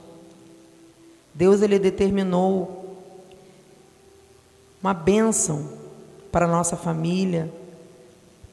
Deus 1.35 1.61
ele 1.61 1.77
determinou 1.77 2.97
uma 4.81 4.93
bênção 4.93 5.67
para 6.31 6.45
a 6.45 6.47
nossa 6.47 6.77
família, 6.77 7.51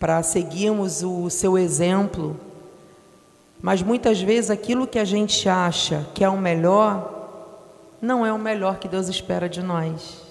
para 0.00 0.20
seguirmos 0.24 1.04
o 1.04 1.30
seu 1.30 1.56
exemplo. 1.56 2.36
Mas 3.60 3.82
muitas 3.82 4.20
vezes 4.20 4.50
aquilo 4.50 4.84
que 4.84 4.98
a 4.98 5.04
gente 5.04 5.48
acha 5.48 6.08
que 6.12 6.24
é 6.24 6.28
o 6.28 6.36
melhor, 6.36 7.20
não 8.00 8.26
é 8.26 8.32
o 8.32 8.38
melhor 8.38 8.80
que 8.80 8.88
Deus 8.88 9.08
espera 9.08 9.48
de 9.48 9.62
nós. 9.62 10.22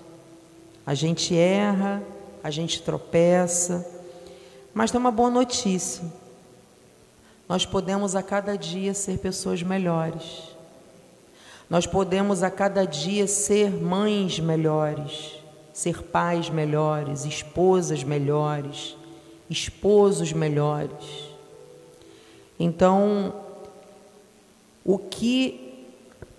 A 0.86 0.93
gente 0.93 1.38
erra, 1.38 2.03
a 2.43 2.51
gente 2.51 2.81
tropeça, 2.81 3.88
mas 4.74 4.91
tem 4.91 5.00
uma 5.00 5.12
boa 5.12 5.29
notícia. 5.29 6.03
Nós 7.48 7.66
podemos 7.66 8.14
a 8.14 8.22
cada 8.22 8.57
dia 8.57 8.94
ser 8.94 9.20
pessoas 9.20 9.64
melhores. 9.64 10.50
Nós 11.72 11.88
podemos 11.88 12.44
a 12.44 12.51
cada 12.51 12.84
dia 12.84 13.25
ser 13.25 13.72
mães 13.72 14.42
melhores, 14.42 15.38
ser 15.72 16.03
pais 16.03 16.50
melhores, 16.50 17.24
esposas 17.24 18.03
melhores, 18.03 18.98
esposos 19.50 20.34
melhores. 20.34 21.29
Então, 22.60 23.34
o 24.84 24.98
que 24.98 25.88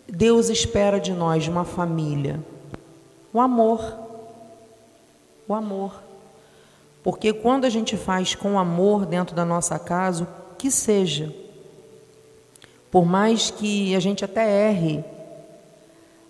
Deus 0.07 0.51
espera 0.51 1.01
de 1.01 1.15
nós, 1.15 1.45
de 1.45 1.49
uma 1.49 1.65
família? 1.65 2.39
O 3.33 3.41
amor. 3.41 4.01
O 5.49 5.55
amor. 5.55 6.03
Porque 7.03 7.33
quando 7.33 7.65
a 7.65 7.71
gente 7.71 7.97
faz 7.97 8.35
com 8.35 8.59
amor 8.59 9.07
dentro 9.07 9.35
da 9.35 9.47
nossa 9.47 9.79
casa, 9.79 10.25
o 10.25 10.57
que 10.57 10.71
seja, 10.71 11.35
por 12.91 13.07
mais 13.07 13.51
que 13.51 13.97
a 13.97 13.99
gente 13.99 14.27
até 14.27 14.69
erre, 14.69 15.03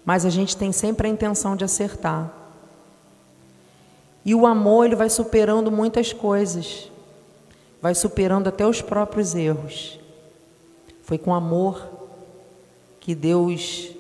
mas 0.05 0.27
a 0.27 0.31
gente 0.31 0.57
tem 0.57 0.73
sempre 0.73 1.07
a 1.07 1.11
intenção 1.11 1.57
de 1.57 1.65
acertar. 1.65 2.33
E 4.25 4.35
o 4.35 4.47
amor, 4.47 4.87
ele 4.87 4.97
vai 4.97 5.09
superando 5.09 5.71
muitas 5.71 6.12
coisas, 6.12 6.91
vai 7.81 7.95
superando 7.95 8.49
até 8.49 8.67
os 8.67 8.81
próprios 8.81 9.35
erros. 9.35 9.99
Foi 11.03 11.19
com 11.19 11.35
amor 11.35 11.88
que 13.01 13.15
Deus 13.15 13.91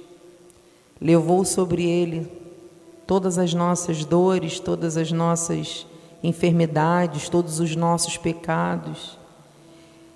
levou 1.00 1.44
sobre 1.44 1.84
ele 1.84 2.30
todas 3.06 3.38
as 3.38 3.52
nossas 3.52 4.04
dores, 4.04 4.60
todas 4.60 4.96
as 4.96 5.10
nossas 5.10 5.86
enfermidades, 6.22 7.28
todos 7.28 7.58
os 7.58 7.74
nossos 7.74 8.16
pecados. 8.16 9.18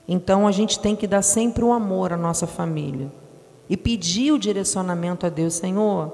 Então 0.07 0.47
a 0.47 0.53
gente 0.53 0.79
tem 0.79 0.95
que 0.95 1.09
dar 1.09 1.23
sempre 1.23 1.65
o 1.65 1.73
amor 1.73 2.13
à 2.13 2.17
nossa 2.17 2.47
família 2.47 3.11
e 3.69 3.77
pedir 3.77 4.33
o 4.33 4.39
direcionamento 4.39 5.27
a 5.27 5.29
Deus, 5.29 5.55
Senhor. 5.55 6.13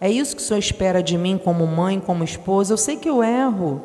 É 0.00 0.10
isso 0.10 0.36
que 0.36 0.42
o 0.42 0.44
Senhor 0.44 0.58
espera 0.58 1.02
de 1.02 1.16
mim 1.16 1.38
como 1.42 1.66
mãe, 1.66 2.00
como 2.00 2.24
esposa. 2.24 2.72
Eu 2.72 2.76
sei 2.76 2.96
que 2.96 3.08
eu 3.08 3.22
erro. 3.22 3.82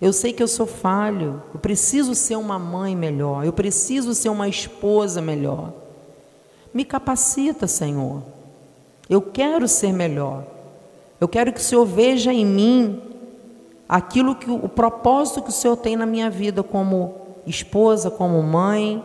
Eu 0.00 0.12
sei 0.12 0.32
que 0.32 0.42
eu 0.42 0.48
sou 0.48 0.66
falho. 0.66 1.42
Eu 1.54 1.60
preciso 1.60 2.14
ser 2.14 2.36
uma 2.36 2.58
mãe 2.58 2.94
melhor. 2.94 3.44
Eu 3.44 3.52
preciso 3.52 4.14
ser 4.14 4.28
uma 4.28 4.48
esposa 4.48 5.20
melhor. 5.20 5.72
Me 6.72 6.84
capacita, 6.84 7.66
Senhor. 7.66 8.22
Eu 9.08 9.22
quero 9.22 9.66
ser 9.68 9.92
melhor. 9.92 10.44
Eu 11.20 11.28
quero 11.28 11.52
que 11.52 11.60
o 11.60 11.62
Senhor 11.62 11.84
veja 11.84 12.32
em 12.32 12.44
mim 12.44 13.00
aquilo 13.88 14.34
que 14.34 14.50
o 14.50 14.68
propósito 14.68 15.42
que 15.42 15.50
o 15.50 15.52
Senhor 15.52 15.76
tem 15.76 15.96
na 15.96 16.06
minha 16.06 16.30
vida 16.30 16.62
como 16.62 17.14
esposa, 17.46 18.10
como 18.10 18.42
mãe, 18.42 19.04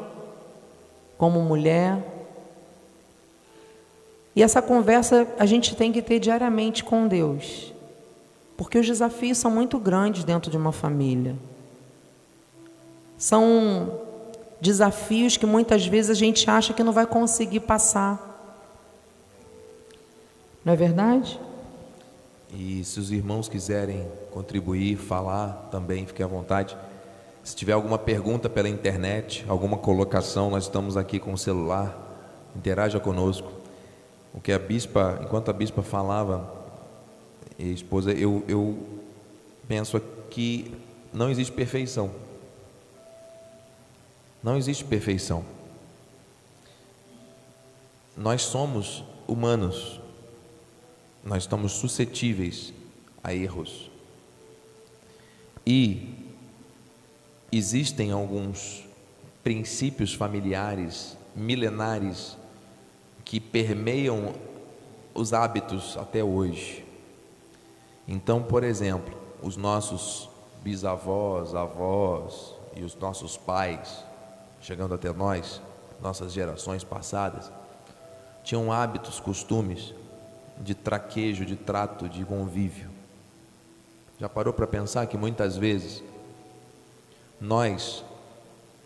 como 1.18 1.42
mulher. 1.42 2.17
E 4.38 4.44
essa 4.44 4.62
conversa 4.62 5.28
a 5.40 5.48
gente 5.48 5.76
tem 5.76 5.92
que 5.92 6.00
ter 6.00 6.20
diariamente 6.20 6.84
com 6.84 7.08
Deus, 7.08 7.74
porque 8.56 8.78
os 8.78 8.86
desafios 8.86 9.40
são 9.40 9.50
muito 9.50 9.80
grandes 9.80 10.24
dentro 10.24 10.52
de 10.52 10.56
uma 10.56 10.72
família. 10.72 11.36
São 13.18 14.00
desafios 14.62 15.38
que 15.38 15.46
muitas 15.48 15.88
vezes 15.88 16.12
a 16.12 16.14
gente 16.14 16.48
acha 16.52 16.72
que 16.72 16.84
não 16.84 16.94
vai 16.94 17.08
conseguir 17.08 17.62
passar. 17.62 18.24
Não 20.64 20.72
é 20.72 20.76
verdade? 20.76 21.40
E 22.54 22.84
se 22.84 23.00
os 23.00 23.12
irmãos 23.12 23.50
quiserem 23.50 24.08
contribuir, 24.30 24.98
falar 24.98 25.68
também, 25.72 26.06
fiquem 26.06 26.24
à 26.24 26.30
vontade. 26.30 26.78
Se 27.44 27.56
tiver 27.56 27.74
alguma 27.74 27.98
pergunta 27.98 28.48
pela 28.48 28.70
internet, 28.70 29.44
alguma 29.48 29.78
colocação, 29.78 30.52
nós 30.52 30.66
estamos 30.66 30.96
aqui 30.96 31.18
com 31.18 31.34
o 31.34 31.38
celular. 31.40 32.04
Interaja 32.56 33.00
conosco. 33.00 33.57
O 34.38 34.40
que 34.40 34.52
a 34.52 34.60
bispa, 34.60 35.20
enquanto 35.24 35.50
a 35.50 35.54
bispa 35.54 35.82
falava, 35.82 36.54
esposa, 37.58 38.12
eu, 38.12 38.44
eu 38.48 38.78
penso 39.68 40.00
que 40.30 40.72
não 41.12 41.32
existe 41.32 41.52
perfeição. 41.52 42.12
Não 44.44 44.56
existe 44.56 44.86
perfeição. 44.86 45.44
Nós 48.16 48.44
somos 48.44 49.04
humanos. 49.28 50.00
Nós 51.24 51.42
estamos 51.42 51.72
suscetíveis 51.72 52.72
a 53.24 53.34
erros. 53.34 53.90
E 55.66 56.14
existem 57.52 58.12
alguns 58.12 58.86
princípios 59.44 60.14
familiares 60.14 61.18
milenares 61.36 62.37
que 63.28 63.42
permeiam 63.42 64.34
os 65.14 65.34
hábitos 65.34 65.98
até 65.98 66.24
hoje. 66.24 66.86
Então, 68.08 68.42
por 68.42 68.64
exemplo, 68.64 69.14
os 69.44 69.58
nossos 69.58 70.30
bisavós, 70.64 71.54
avós 71.54 72.54
e 72.74 72.84
os 72.84 72.96
nossos 72.96 73.36
pais, 73.36 74.02
chegando 74.62 74.94
até 74.94 75.12
nós, 75.12 75.62
nossas 76.02 76.32
gerações 76.32 76.86
passadas, 76.86 77.52
tinham 78.46 78.72
hábitos, 78.72 79.20
costumes 79.20 79.94
de 80.62 80.74
traquejo, 80.74 81.46
de 81.46 81.58
trato, 81.58 82.08
de 82.08 82.24
convívio. 82.24 82.90
Já 84.18 84.30
parou 84.30 84.54
para 84.54 84.66
pensar 84.66 85.06
que 85.06 85.18
muitas 85.18 85.58
vezes 85.58 86.02
nós 87.42 88.06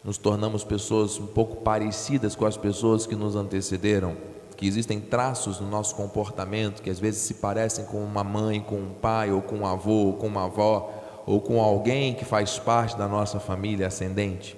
nos 0.03 0.17
tornamos 0.17 0.63
pessoas 0.63 1.19
um 1.19 1.27
pouco 1.27 1.57
parecidas 1.57 2.35
com 2.35 2.45
as 2.45 2.57
pessoas 2.57 3.05
que 3.05 3.15
nos 3.15 3.35
antecederam, 3.35 4.17
que 4.57 4.67
existem 4.67 4.99
traços 4.99 5.59
no 5.59 5.67
nosso 5.67 5.95
comportamento 5.95 6.81
que 6.81 6.89
às 6.89 6.99
vezes 6.99 7.21
se 7.21 7.35
parecem 7.35 7.85
com 7.85 8.03
uma 8.03 8.23
mãe, 8.23 8.61
com 8.61 8.75
um 8.75 8.93
pai, 8.93 9.31
ou 9.31 9.41
com 9.41 9.57
um 9.57 9.65
avô, 9.65 10.07
ou 10.07 10.13
com 10.13 10.27
uma 10.27 10.45
avó, 10.45 10.91
ou 11.25 11.39
com 11.39 11.61
alguém 11.61 12.13
que 12.13 12.25
faz 12.25 12.57
parte 12.57 12.97
da 12.97 13.07
nossa 13.07 13.39
família 13.39 13.87
ascendente. 13.87 14.57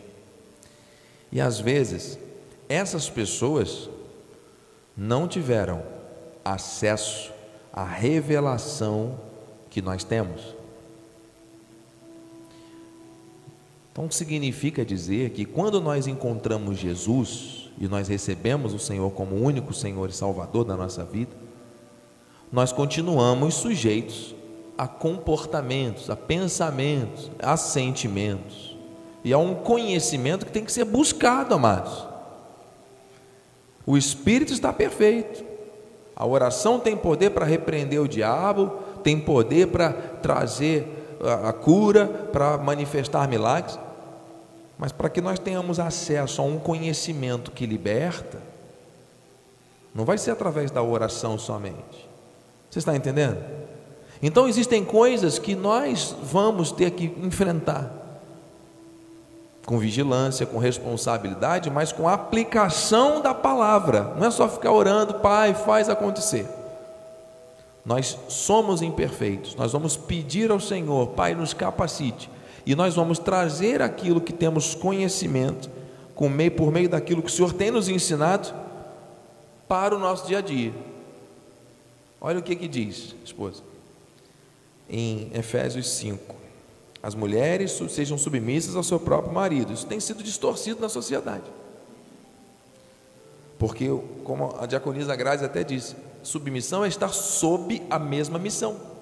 E 1.31 1.41
às 1.41 1.59
vezes, 1.59 2.17
essas 2.69 3.09
pessoas 3.09 3.89
não 4.95 5.27
tiveram 5.27 5.83
acesso 6.43 7.31
à 7.71 7.83
revelação 7.83 9.19
que 9.69 9.81
nós 9.81 10.03
temos. 10.03 10.55
Então 13.93 14.09
significa 14.09 14.83
dizer 14.83 15.29
que 15.29 15.45
quando 15.45 15.79
nós 15.79 16.07
encontramos 16.07 16.79
Jesus 16.79 17.69
e 17.79 17.87
nós 17.87 18.07
recebemos 18.07 18.73
o 18.73 18.79
Senhor 18.79 19.11
como 19.11 19.35
único 19.35 19.71
Senhor 19.71 20.09
e 20.09 20.13
Salvador 20.13 20.65
da 20.65 20.75
nossa 20.75 21.05
vida, 21.05 21.31
nós 22.51 22.71
continuamos 22.71 23.53
sujeitos 23.53 24.33
a 24.75 24.87
comportamentos, 24.87 26.09
a 26.09 26.15
pensamentos, 26.15 27.29
a 27.37 27.55
sentimentos 27.55 28.75
e 29.23 29.31
a 29.31 29.37
um 29.37 29.53
conhecimento 29.53 30.47
que 30.47 30.51
tem 30.51 30.65
que 30.65 30.71
ser 30.71 30.85
buscado, 30.85 31.53
amados. 31.53 32.07
O 33.85 33.95
Espírito 33.95 34.53
está 34.53 34.73
perfeito. 34.73 35.43
A 36.15 36.25
oração 36.25 36.79
tem 36.79 36.97
poder 36.97 37.29
para 37.29 37.45
repreender 37.45 38.01
o 38.01 38.07
diabo, 38.07 38.71
tem 39.03 39.19
poder 39.19 39.67
para 39.67 39.93
trazer 39.93 41.03
a 41.45 41.53
cura, 41.53 42.05
para 42.05 42.57
manifestar 42.57 43.27
milagres, 43.27 43.79
mas 44.77 44.91
para 44.91 45.09
que 45.09 45.21
nós 45.21 45.39
tenhamos 45.39 45.79
acesso 45.79 46.41
a 46.41 46.45
um 46.45 46.57
conhecimento 46.57 47.51
que 47.51 47.65
liberta, 47.65 48.39
não 49.93 50.05
vai 50.05 50.17
ser 50.17 50.31
através 50.31 50.71
da 50.71 50.81
oração 50.81 51.37
somente. 51.37 52.09
Você 52.69 52.79
está 52.79 52.95
entendendo? 52.95 53.37
Então 54.21 54.47
existem 54.47 54.83
coisas 54.83 55.37
que 55.37 55.55
nós 55.55 56.15
vamos 56.23 56.71
ter 56.71 56.91
que 56.91 57.05
enfrentar 57.21 58.03
com 59.65 59.77
vigilância, 59.77 60.45
com 60.45 60.57
responsabilidade, 60.57 61.69
mas 61.69 61.91
com 61.91 62.07
aplicação 62.07 63.21
da 63.21 63.33
palavra. 63.33 64.13
Não 64.17 64.27
é 64.27 64.31
só 64.31 64.49
ficar 64.49 64.71
orando, 64.71 65.15
Pai, 65.15 65.53
faz 65.53 65.89
acontecer. 65.89 66.47
Nós 67.85 68.17
somos 68.29 68.81
imperfeitos, 68.81 69.55
nós 69.55 69.73
vamos 69.73 69.97
pedir 69.97 70.51
ao 70.51 70.59
Senhor, 70.59 71.07
Pai, 71.09 71.35
nos 71.35 71.53
capacite, 71.53 72.29
e 72.65 72.75
nós 72.75 72.95
vamos 72.95 73.19
trazer 73.19 73.81
aquilo 73.81 74.21
que 74.21 74.31
temos 74.31 74.75
conhecimento, 74.75 75.69
com 76.15 76.29
meio, 76.29 76.51
por 76.51 76.71
meio 76.71 76.87
daquilo 76.87 77.21
que 77.21 77.29
o 77.29 77.33
Senhor 77.33 77.53
tem 77.53 77.71
nos 77.71 77.89
ensinado, 77.89 78.53
para 79.67 79.95
o 79.95 79.99
nosso 79.99 80.27
dia 80.27 80.37
a 80.37 80.41
dia. 80.41 80.73
Olha 82.21 82.39
o 82.39 82.43
que, 82.43 82.55
que 82.55 82.67
diz, 82.67 83.15
esposa, 83.25 83.63
em 84.89 85.29
Efésios 85.33 85.89
5: 85.89 86.35
as 87.01 87.15
mulheres 87.15 87.81
sejam 87.89 88.17
submissas 88.17 88.77
ao 88.77 88.83
seu 88.83 88.97
próprio 88.97 89.33
marido. 89.33 89.73
Isso 89.73 89.85
tem 89.85 89.99
sido 89.99 90.23
distorcido 90.23 90.79
na 90.79 90.87
sociedade. 90.87 91.43
Porque, 93.59 93.89
como 94.23 94.55
a 94.57 94.65
diaconisa 94.65 95.15
Grazi 95.15 95.43
até 95.43 95.63
disse, 95.63 95.95
submissão 96.21 96.85
é 96.85 96.87
estar 96.87 97.09
sob 97.09 97.81
a 97.89 97.99
mesma 97.99 98.39
missão. 98.39 98.92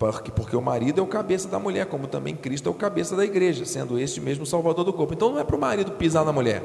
Porque, 0.00 0.56
o 0.56 0.62
marido 0.62 0.98
é 0.98 1.04
o 1.04 1.06
cabeça 1.06 1.46
da 1.46 1.58
mulher, 1.58 1.84
como 1.84 2.06
também 2.06 2.34
Cristo 2.34 2.70
é 2.70 2.72
o 2.72 2.74
cabeça 2.74 3.14
da 3.14 3.22
igreja, 3.22 3.66
sendo 3.66 3.98
este 3.98 4.18
mesmo 4.18 4.46
salvador 4.46 4.82
do 4.82 4.94
corpo. 4.94 5.12
Então 5.12 5.30
não 5.30 5.38
é 5.38 5.44
para 5.44 5.54
o 5.54 5.60
marido 5.60 5.92
pisar 5.92 6.24
na 6.24 6.32
mulher, 6.32 6.62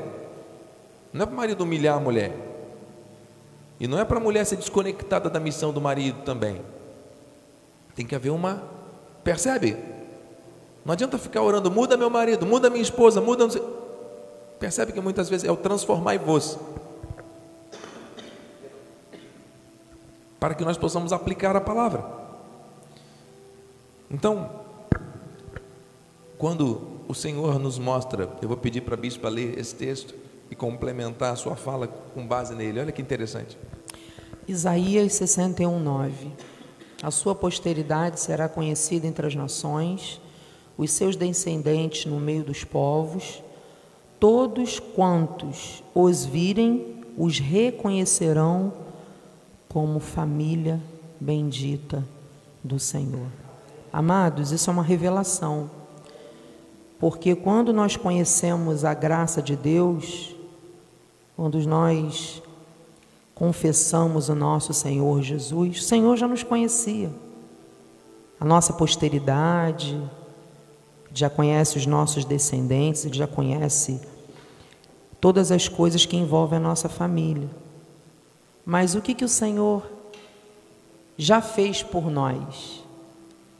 não 1.11 1.23
é 1.23 1.25
para 1.25 1.33
o 1.33 1.37
marido 1.37 1.61
humilhar 1.65 1.97
a 1.97 1.99
mulher, 1.99 2.31
e 3.77 3.89
não 3.89 3.99
é 3.99 4.05
para 4.05 4.17
a 4.17 4.21
mulher 4.21 4.45
ser 4.45 4.55
desconectada 4.55 5.29
da 5.29 5.37
missão 5.37 5.73
do 5.73 5.81
marido 5.81 6.23
também. 6.23 6.61
Tem 7.93 8.05
que 8.05 8.15
haver 8.15 8.29
uma. 8.29 8.63
Percebe? 9.21 9.75
Não 10.85 10.93
adianta 10.93 11.17
ficar 11.17 11.41
orando, 11.41 11.69
muda 11.69 11.97
meu 11.97 12.09
marido, 12.09 12.45
muda 12.45 12.69
minha 12.69 12.81
esposa, 12.81 13.19
muda. 13.19 13.49
Percebe 14.57 14.93
que 14.93 15.01
muitas 15.01 15.27
vezes 15.27 15.45
é 15.45 15.51
o 15.51 15.57
transformar 15.57 16.15
em 16.15 16.19
você. 16.19 16.57
para 20.45 20.53
que 20.53 20.63
nós 20.63 20.77
possamos 20.77 21.11
aplicar 21.11 21.55
a 21.55 21.59
palavra. 21.59 22.24
Então, 24.09 24.49
quando 26.37 26.81
o 27.07 27.13
Senhor 27.13 27.59
nos 27.59 27.79
mostra, 27.79 28.29
eu 28.41 28.47
vou 28.47 28.57
pedir 28.57 28.81
para 28.81 28.95
a 28.95 28.97
bispa 28.97 29.29
ler 29.29 29.57
esse 29.57 29.75
texto 29.75 30.13
e 30.49 30.55
complementar 30.55 31.33
a 31.33 31.35
sua 31.35 31.55
fala 31.55 31.87
com 31.87 32.25
base 32.25 32.53
nele. 32.53 32.79
Olha 32.79 32.91
que 32.91 33.01
interessante. 33.01 33.57
Isaías 34.47 35.13
61, 35.13 35.79
9. 35.79 36.31
A 37.01 37.11
sua 37.11 37.33
posteridade 37.33 38.19
será 38.19 38.47
conhecida 38.47 39.07
entre 39.07 39.27
as 39.27 39.35
nações, 39.35 40.21
os 40.77 40.91
seus 40.91 41.15
descendentes 41.15 42.05
no 42.05 42.19
meio 42.19 42.43
dos 42.43 42.63
povos. 42.63 43.41
Todos 44.19 44.79
quantos 44.79 45.83
os 45.93 46.25
virem, 46.25 47.03
os 47.17 47.39
reconhecerão 47.39 48.73
como 49.67 49.99
família 49.99 50.79
bendita 51.19 52.03
do 52.63 52.79
Senhor. 52.79 53.44
Amados, 53.95 54.51
isso 54.51 54.69
é 54.69 54.73
uma 54.73 54.83
revelação, 54.83 55.71
porque 56.99 57.33
quando 57.33 57.71
nós 57.71 57.95
conhecemos 57.95 58.83
a 58.83 58.93
graça 58.93 59.41
de 59.41 59.55
Deus, 59.55 60.35
quando 61.33 61.57
nós 61.59 62.43
confessamos 63.33 64.27
o 64.27 64.35
nosso 64.35 64.73
Senhor 64.73 65.21
Jesus, 65.21 65.77
o 65.77 65.81
Senhor 65.81 66.17
já 66.17 66.27
nos 66.27 66.43
conhecia, 66.43 67.09
a 68.37 68.43
nossa 68.43 68.73
posteridade, 68.73 69.97
já 71.13 71.29
conhece 71.29 71.77
os 71.77 71.85
nossos 71.85 72.25
descendentes, 72.25 73.03
já 73.13 73.27
conhece 73.27 74.01
todas 75.21 75.53
as 75.53 75.69
coisas 75.69 76.05
que 76.05 76.17
envolvem 76.17 76.57
a 76.57 76.61
nossa 76.61 76.89
família. 76.89 77.49
Mas 78.65 78.93
o 78.93 79.01
que, 79.01 79.13
que 79.13 79.23
o 79.23 79.29
Senhor 79.29 79.89
já 81.17 81.39
fez 81.39 81.81
por 81.81 82.11
nós? 82.11 82.83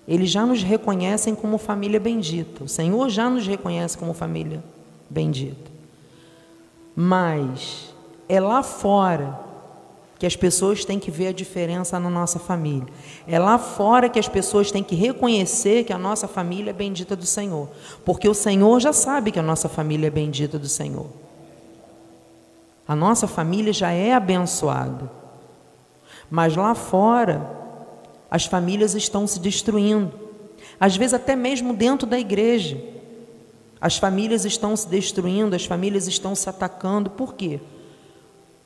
Eles 0.07 0.29
já 0.29 0.45
nos 0.45 0.61
reconhecem 0.61 1.33
como 1.33 1.57
família 1.57 1.99
bendita. 1.99 2.63
O 2.63 2.67
Senhor 2.67 3.09
já 3.09 3.29
nos 3.29 3.45
reconhece 3.47 3.97
como 3.97 4.13
família 4.13 4.63
bendita. 5.09 5.71
Mas 6.95 7.93
é 8.29 8.39
lá 8.39 8.61
fora 8.61 9.39
que 10.17 10.25
as 10.25 10.35
pessoas 10.35 10.85
têm 10.85 10.97
que 10.97 11.11
ver 11.11 11.27
a 11.27 11.33
diferença 11.33 11.99
na 11.99 12.09
nossa 12.09 12.39
família. 12.39 12.87
É 13.27 13.37
lá 13.37 13.57
fora 13.57 14.07
que 14.07 14.19
as 14.19 14.29
pessoas 14.29 14.71
têm 14.71 14.83
que 14.83 14.95
reconhecer 14.95 15.83
que 15.83 15.91
a 15.91 15.97
nossa 15.97 16.27
família 16.27 16.69
é 16.69 16.73
bendita 16.73 17.15
do 17.15 17.25
Senhor. 17.25 17.67
Porque 18.05 18.29
o 18.29 18.33
Senhor 18.33 18.79
já 18.79 18.93
sabe 18.93 19.31
que 19.31 19.39
a 19.39 19.43
nossa 19.43 19.67
família 19.67 20.07
é 20.07 20.11
bendita 20.11 20.57
do 20.57 20.69
Senhor. 20.69 21.07
A 22.87 22.95
nossa 22.95 23.27
família 23.27 23.73
já 23.73 23.91
é 23.91 24.13
abençoada. 24.13 25.11
Mas 26.29 26.55
lá 26.55 26.73
fora, 26.73 27.64
as 28.29 28.45
famílias 28.45 28.95
estão 28.95 29.25
se 29.27 29.39
destruindo. 29.39 30.11
Às 30.79 30.97
vezes, 30.97 31.13
até 31.13 31.35
mesmo 31.35 31.73
dentro 31.73 32.07
da 32.07 32.19
igreja. 32.19 32.77
As 33.79 33.97
famílias 33.97 34.45
estão 34.45 34.75
se 34.75 34.87
destruindo, 34.87 35.55
as 35.55 35.65
famílias 35.65 36.07
estão 36.07 36.33
se 36.33 36.49
atacando. 36.49 37.09
Por 37.09 37.33
quê? 37.35 37.59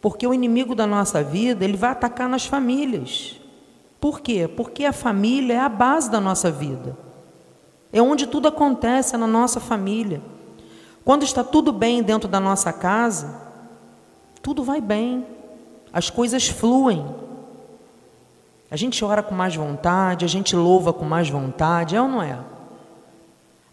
Porque 0.01 0.25
o 0.25 0.33
inimigo 0.33 0.73
da 0.73 0.87
nossa 0.87 1.21
vida, 1.23 1.65
ele 1.65 1.75
vai 1.75 1.91
atacar 1.91 2.29
nas 2.29 2.45
famílias. 2.45 3.39
Por 3.99 4.21
quê? 4.21 4.47
Porque 4.47 4.85
a 4.85 4.93
família 4.93 5.55
é 5.55 5.59
a 5.59 5.69
base 5.69 6.09
da 6.09 6.21
nossa 6.21 6.49
vida. 6.49 6.97
É 7.91 8.01
onde 8.01 8.27
tudo 8.27 8.47
acontece, 8.47 9.15
é 9.15 9.17
na 9.17 9.27
nossa 9.27 9.59
família. 9.59 10.21
Quando 11.03 11.23
está 11.23 11.43
tudo 11.43 11.73
bem 11.73 12.01
dentro 12.01 12.29
da 12.29 12.39
nossa 12.39 12.71
casa, 12.71 13.41
tudo 14.41 14.63
vai 14.63 14.79
bem, 14.79 15.25
as 15.91 16.09
coisas 16.09 16.47
fluem. 16.47 17.03
A 18.71 18.75
gente 18.75 19.03
ora 19.03 19.23
com 19.23 19.34
mais 19.34 19.55
vontade, 19.55 20.25
a 20.25 20.27
gente 20.27 20.55
louva 20.55 20.93
com 20.93 21.05
mais 21.05 21.29
vontade, 21.29 21.95
é 21.95 22.01
ou 22.01 22.08
não 22.08 22.21
é? 22.21 22.38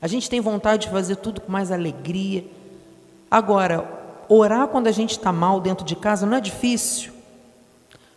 A 0.00 0.06
gente 0.06 0.28
tem 0.28 0.40
vontade 0.40 0.86
de 0.86 0.92
fazer 0.92 1.16
tudo 1.16 1.40
com 1.40 1.52
mais 1.52 1.70
alegria. 1.70 2.44
Agora, 3.30 3.84
orar 4.28 4.68
quando 4.68 4.86
a 4.86 4.92
gente 4.92 5.12
está 5.12 5.32
mal 5.32 5.60
dentro 5.60 5.84
de 5.84 5.96
casa 5.96 6.26
não 6.26 6.36
é 6.36 6.40
difícil. 6.40 7.12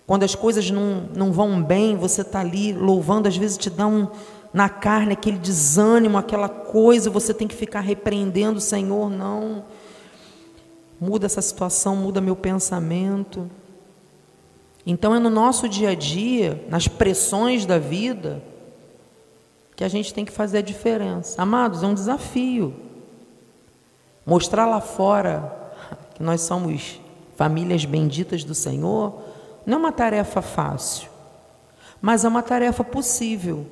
Quando 0.08 0.24
as 0.24 0.36
coisas 0.36 0.70
não, 0.72 1.04
não 1.16 1.32
vão 1.32 1.62
bem, 1.62 1.96
você 1.96 2.22
está 2.22 2.40
ali 2.40 2.74
louvando, 2.74 3.28
às 3.28 3.38
vezes 3.38 3.58
te 3.58 3.70
dá 3.70 3.86
um, 3.86 4.08
na 4.54 4.68
carne 4.68 5.14
aquele 5.14 5.38
desânimo, 5.38 6.18
aquela 6.18 6.50
coisa, 6.50 7.10
você 7.10 7.34
tem 7.34 7.48
que 7.48 7.56
ficar 7.56 7.82
repreendendo 7.82 8.58
o 8.58 8.62
Senhor, 8.62 9.10
não 9.10 9.64
muda 11.00 11.26
essa 11.26 11.42
situação, 11.42 11.96
muda 11.96 12.20
meu 12.20 12.36
pensamento. 12.36 13.50
Então 14.90 15.14
é 15.14 15.20
no 15.20 15.30
nosso 15.30 15.70
dia 15.70 15.92
a 15.92 15.94
dia, 15.94 16.66
nas 16.68 16.88
pressões 16.88 17.64
da 17.64 17.78
vida, 17.78 18.42
que 19.76 19.84
a 19.84 19.88
gente 19.88 20.12
tem 20.12 20.26
que 20.26 20.32
fazer 20.32 20.58
a 20.58 20.62
diferença. 20.64 21.40
Amados, 21.40 21.84
é 21.84 21.86
um 21.86 21.94
desafio. 21.94 22.74
Mostrar 24.26 24.66
lá 24.66 24.82
fora 24.82 25.74
que 26.16 26.24
nós 26.24 26.42
somos 26.42 27.00
famílias 27.36 27.86
benditas 27.86 28.44
do 28.44 28.56
Senhor 28.56 29.14
não 29.64 29.78
é 29.78 29.80
uma 29.80 29.92
tarefa 29.92 30.42
fácil, 30.42 31.08
mas 32.02 32.26
é 32.26 32.28
uma 32.28 32.42
tarefa 32.42 32.84
possível. 32.84 33.68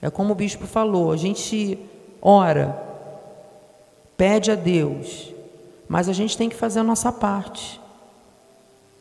É 0.00 0.10
como 0.10 0.32
o 0.32 0.34
bispo 0.34 0.66
falou, 0.66 1.12
a 1.12 1.16
gente 1.16 1.78
ora, 2.20 2.76
pede 4.16 4.50
a 4.50 4.56
Deus, 4.56 5.32
mas 5.88 6.08
a 6.08 6.12
gente 6.12 6.36
tem 6.36 6.48
que 6.48 6.56
fazer 6.56 6.80
a 6.80 6.84
nossa 6.84 7.12
parte. 7.12 7.80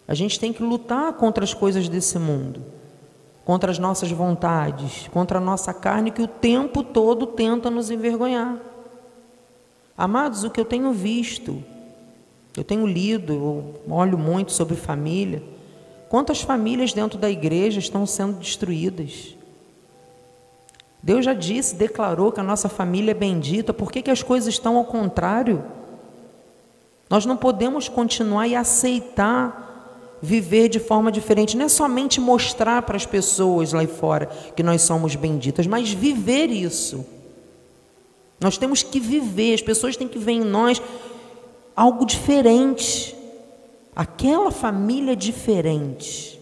A 0.08 0.14
gente 0.14 0.40
tem 0.40 0.52
que 0.52 0.64
lutar 0.64 1.14
contra 1.14 1.44
as 1.44 1.54
coisas 1.54 1.88
desse 1.88 2.18
mundo, 2.20 2.62
contra 3.46 3.72
as 3.72 3.80
nossas 3.80 4.12
vontades, 4.12 5.08
contra 5.10 5.38
a 5.38 5.42
nossa 5.42 5.74
carne 5.74 6.12
que 6.12 6.22
o 6.22 6.28
tempo 6.28 6.84
todo 6.84 7.26
tenta 7.26 7.70
nos 7.70 7.90
envergonhar. 7.90 8.58
Amados, 9.98 10.44
o 10.44 10.50
que 10.50 10.60
eu 10.60 10.66
tenho 10.66 10.92
visto, 10.92 11.64
eu 12.58 12.64
tenho 12.64 12.86
lido, 12.86 13.34
eu 13.34 13.94
olho 13.94 14.18
muito 14.18 14.52
sobre 14.52 14.76
família. 14.76 15.44
Quantas 16.10 16.42
famílias 16.42 16.92
dentro 16.92 17.18
da 17.18 17.30
igreja 17.30 17.80
estão 17.80 18.06
sendo 18.06 18.40
destruídas? 18.40 19.36
Deus 21.04 21.26
já 21.26 21.34
disse, 21.34 21.76
declarou 21.76 22.32
que 22.32 22.40
a 22.40 22.44
nossa 22.44 22.70
família 22.70 23.12
é 23.12 23.16
bendita, 23.16 23.74
por 23.74 23.92
que, 23.92 24.02
que 24.02 24.12
as 24.12 24.22
coisas 24.22 24.54
estão 24.54 24.78
ao 24.78 24.86
contrário? 24.86 25.64
Nós 27.10 27.26
não 27.26 27.36
podemos 27.36 27.90
continuar 27.90 28.48
e 28.48 28.56
aceitar 28.56 29.71
viver 30.22 30.70
de 30.70 30.80
forma 30.80 31.12
diferente, 31.12 31.58
não 31.58 31.66
é 31.66 31.70
somente 31.70 32.20
mostrar 32.20 32.82
para 32.84 32.96
as 32.96 33.06
pessoas 33.06 33.74
lá 33.74 33.86
fora 33.88 34.28
que 34.56 34.62
nós 34.62 34.82
somos 34.82 35.16
benditas, 35.16 35.66
mas 35.66 35.92
viver 35.92 36.50
isso. 36.50 37.06
Nós 38.40 38.58
temos 38.58 38.84
que 38.84 39.00
viver, 39.00 39.54
as 39.54 39.62
pessoas 39.62 39.98
têm 39.98 40.08
que 40.08 40.20
ver 40.20 40.34
em 40.34 40.44
nós 40.44 40.82
algo 41.76 42.06
diferente, 42.06 43.16
aquela 43.96 44.52
família 44.52 45.16
diferente. 45.16 46.40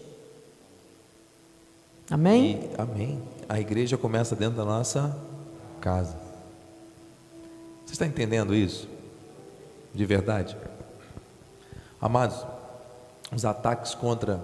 Amém? 2.10 2.60
E, 2.72 2.80
amém 2.80 3.30
a 3.50 3.58
igreja 3.58 3.98
começa 3.98 4.36
dentro 4.36 4.56
da 4.56 4.64
nossa 4.64 5.18
casa. 5.80 6.16
Você 7.84 7.94
está 7.94 8.06
entendendo 8.06 8.54
isso? 8.54 8.88
De 9.92 10.06
verdade? 10.06 10.56
Amados, 12.00 12.46
os 13.32 13.44
ataques 13.44 13.94
contra 13.94 14.40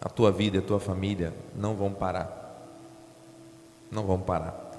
a 0.00 0.08
tua 0.08 0.30
vida 0.30 0.56
e 0.56 0.60
a 0.60 0.62
tua 0.62 0.80
família 0.80 1.32
não 1.54 1.74
vão 1.74 1.92
parar. 1.92 2.40
Não 3.90 4.04
vão 4.04 4.18
parar. 4.18 4.72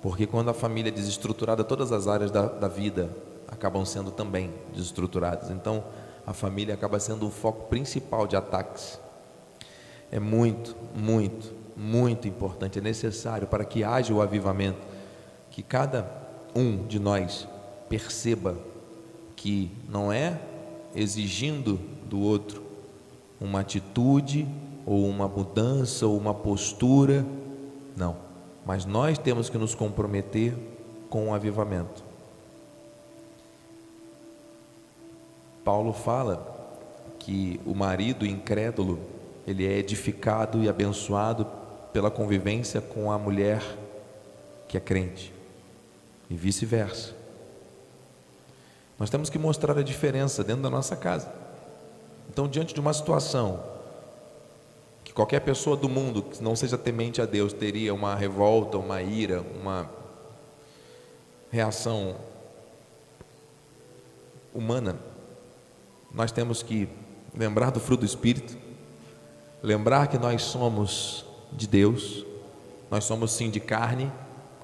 Porque 0.00 0.26
quando 0.26 0.50
a 0.50 0.54
família 0.54 0.90
é 0.90 0.92
desestruturada, 0.92 1.62
todas 1.62 1.92
as 1.92 2.06
áreas 2.06 2.30
da, 2.30 2.46
da 2.46 2.68
vida 2.68 3.10
acabam 3.48 3.84
sendo 3.84 4.10
também 4.10 4.50
desestruturadas. 4.74 5.50
Então, 5.50 5.84
a 6.26 6.32
família 6.32 6.74
acaba 6.74 6.98
sendo 6.98 7.26
o 7.26 7.30
foco 7.30 7.68
principal 7.68 8.26
de 8.26 8.36
ataques. 8.36 8.98
É 10.10 10.18
muito, 10.18 10.76
muito, 10.94 11.52
muito 11.76 12.28
importante, 12.28 12.78
é 12.78 12.82
necessário 12.82 13.46
para 13.46 13.64
que 13.64 13.82
haja 13.82 14.12
o 14.12 14.20
avivamento, 14.20 14.78
que 15.50 15.62
cada 15.62 16.06
um 16.54 16.86
de 16.86 16.98
nós 16.98 17.48
perceba 17.88 18.56
que 19.36 19.70
não 19.88 20.12
é 20.12 20.38
exigindo 20.94 21.78
do 22.04 22.20
outro 22.20 22.71
uma 23.42 23.60
atitude 23.60 24.46
ou 24.86 25.06
uma 25.06 25.26
mudança 25.26 26.06
ou 26.06 26.16
uma 26.16 26.32
postura, 26.32 27.24
não, 27.96 28.16
mas 28.64 28.84
nós 28.84 29.18
temos 29.18 29.50
que 29.50 29.58
nos 29.58 29.74
comprometer 29.74 30.54
com 31.10 31.28
o 31.28 31.34
avivamento. 31.34 32.02
Paulo 35.64 35.92
fala 35.92 36.50
que 37.18 37.60
o 37.66 37.74
marido 37.74 38.26
incrédulo 38.26 38.98
ele 39.46 39.66
é 39.66 39.78
edificado 39.78 40.62
e 40.62 40.68
abençoado 40.68 41.46
pela 41.92 42.10
convivência 42.10 42.80
com 42.80 43.10
a 43.10 43.18
mulher 43.18 43.62
que 44.68 44.76
é 44.76 44.80
crente 44.80 45.32
e 46.30 46.34
vice-versa. 46.34 47.14
Nós 48.98 49.10
temos 49.10 49.28
que 49.28 49.38
mostrar 49.38 49.76
a 49.76 49.82
diferença 49.82 50.44
dentro 50.44 50.62
da 50.62 50.70
nossa 50.70 50.96
casa. 50.96 51.41
Então, 52.32 52.48
diante 52.48 52.72
de 52.72 52.80
uma 52.80 52.94
situação 52.94 53.62
que 55.04 55.12
qualquer 55.12 55.40
pessoa 55.40 55.76
do 55.76 55.86
mundo 55.86 56.22
que 56.22 56.42
não 56.42 56.56
seja 56.56 56.78
temente 56.78 57.20
a 57.20 57.26
Deus 57.26 57.52
teria 57.52 57.92
uma 57.92 58.14
revolta, 58.14 58.78
uma 58.78 59.02
ira, 59.02 59.44
uma 59.60 59.86
reação 61.50 62.16
humana, 64.54 64.96
nós 66.10 66.32
temos 66.32 66.62
que 66.62 66.88
lembrar 67.36 67.68
do 67.68 67.78
fruto 67.78 68.00
do 68.00 68.06
Espírito, 68.06 68.56
lembrar 69.62 70.06
que 70.06 70.16
nós 70.16 70.40
somos 70.40 71.26
de 71.52 71.66
Deus. 71.66 72.24
Nós 72.90 73.04
somos 73.04 73.30
sim 73.32 73.50
de 73.50 73.60
carne. 73.60 74.10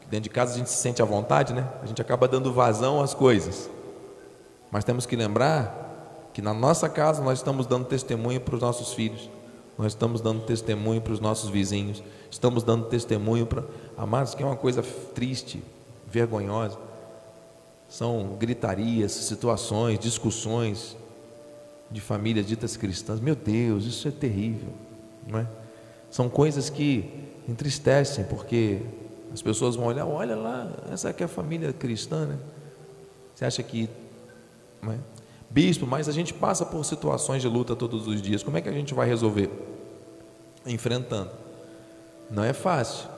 Dentro 0.07 0.23
de 0.23 0.31
casa 0.31 0.55
a 0.55 0.57
gente 0.57 0.71
se 0.71 0.79
sente 0.79 1.03
à 1.03 1.05
vontade, 1.05 1.53
né? 1.53 1.69
A 1.83 1.87
gente 1.87 2.01
acaba 2.01 2.27
dando 2.27 2.51
vazão 2.51 3.03
às 3.03 3.13
coisas. 3.13 3.69
Mas 4.71 4.85
temos 4.85 5.05
que 5.05 5.15
lembrar 5.15 5.88
que 6.39 6.43
na 6.43 6.55
nossa 6.55 6.89
casa 6.89 7.21
nós 7.21 7.41
estamos 7.41 7.67
dando 7.67 7.87
testemunho 7.87 8.41
para 8.41 8.55
os 8.55 8.61
nossos 8.61 8.95
filhos. 8.95 9.29
Nós 9.77 9.89
estamos 9.89 10.21
dando 10.21 10.47
testemunho 10.47 11.01
para 11.01 11.13
os 11.13 11.19
nossos 11.19 11.51
vizinhos. 11.51 12.01
Estamos 12.31 12.63
dando 12.63 12.87
testemunho 12.87 13.45
para. 13.45 13.65
Amados, 13.97 14.37
que 14.37 14.45
é 14.45 14.47
uma 14.47 14.55
coisa 14.55 14.81
triste, 15.17 15.61
vergonhosa. 16.07 16.79
São 17.89 18.37
gritarias, 18.39 19.11
situações, 19.11 19.99
discussões 19.99 20.97
de 21.91 22.01
famílias 22.01 22.47
ditas 22.47 22.77
cristãs. 22.77 23.19
Meu 23.19 23.35
Deus, 23.35 23.85
isso 23.85 24.07
é 24.07 24.13
terrível, 24.13 24.73
não 25.27 25.41
é? 25.41 25.47
São 26.09 26.29
coisas 26.29 26.71
que 26.71 27.27
entristecem, 27.49 28.25
porque 28.27 28.83
as 29.35 29.43
pessoas 29.43 29.75
vão 29.75 29.87
olhar, 29.87 30.07
olha 30.07 30.37
lá, 30.37 30.71
essa 30.93 31.09
aqui 31.09 31.25
é 31.25 31.27
a 31.27 31.29
família 31.29 31.73
cristã, 31.73 32.27
né? 32.27 32.39
Você 33.35 33.45
acha 33.45 33.61
que. 33.61 33.91
É? 34.85 35.18
Bispo, 35.51 35.87
mas 35.87 36.09
a 36.09 36.13
gente 36.13 36.35
passa 36.35 36.67
por 36.67 36.85
situações 36.85 37.41
de 37.41 37.49
luta 37.49 37.75
todos 37.75 38.07
os 38.07 38.21
dias, 38.21 38.43
como 38.43 38.59
é 38.59 38.61
que 38.61 38.69
a 38.69 38.73
gente 38.73 38.93
vai 38.93 39.09
resolver? 39.09 39.51
Enfrentando. 40.67 41.31
Não 42.31 42.45
é 42.45 42.53
fácil. 42.53 43.09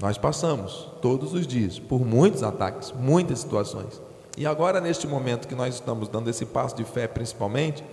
Nós 0.00 0.18
passamos 0.18 0.88
todos 1.00 1.32
os 1.32 1.46
dias 1.46 1.78
por 1.78 2.04
muitos 2.04 2.42
ataques, 2.42 2.92
muitas 2.92 3.38
situações. 3.38 4.00
E 4.36 4.46
agora, 4.46 4.80
neste 4.80 5.06
momento 5.06 5.46
que 5.46 5.54
nós 5.54 5.74
estamos 5.74 6.08
dando 6.08 6.28
esse 6.28 6.44
passo 6.44 6.74
de 6.74 6.84
fé, 6.84 7.06
principalmente, 7.06 7.84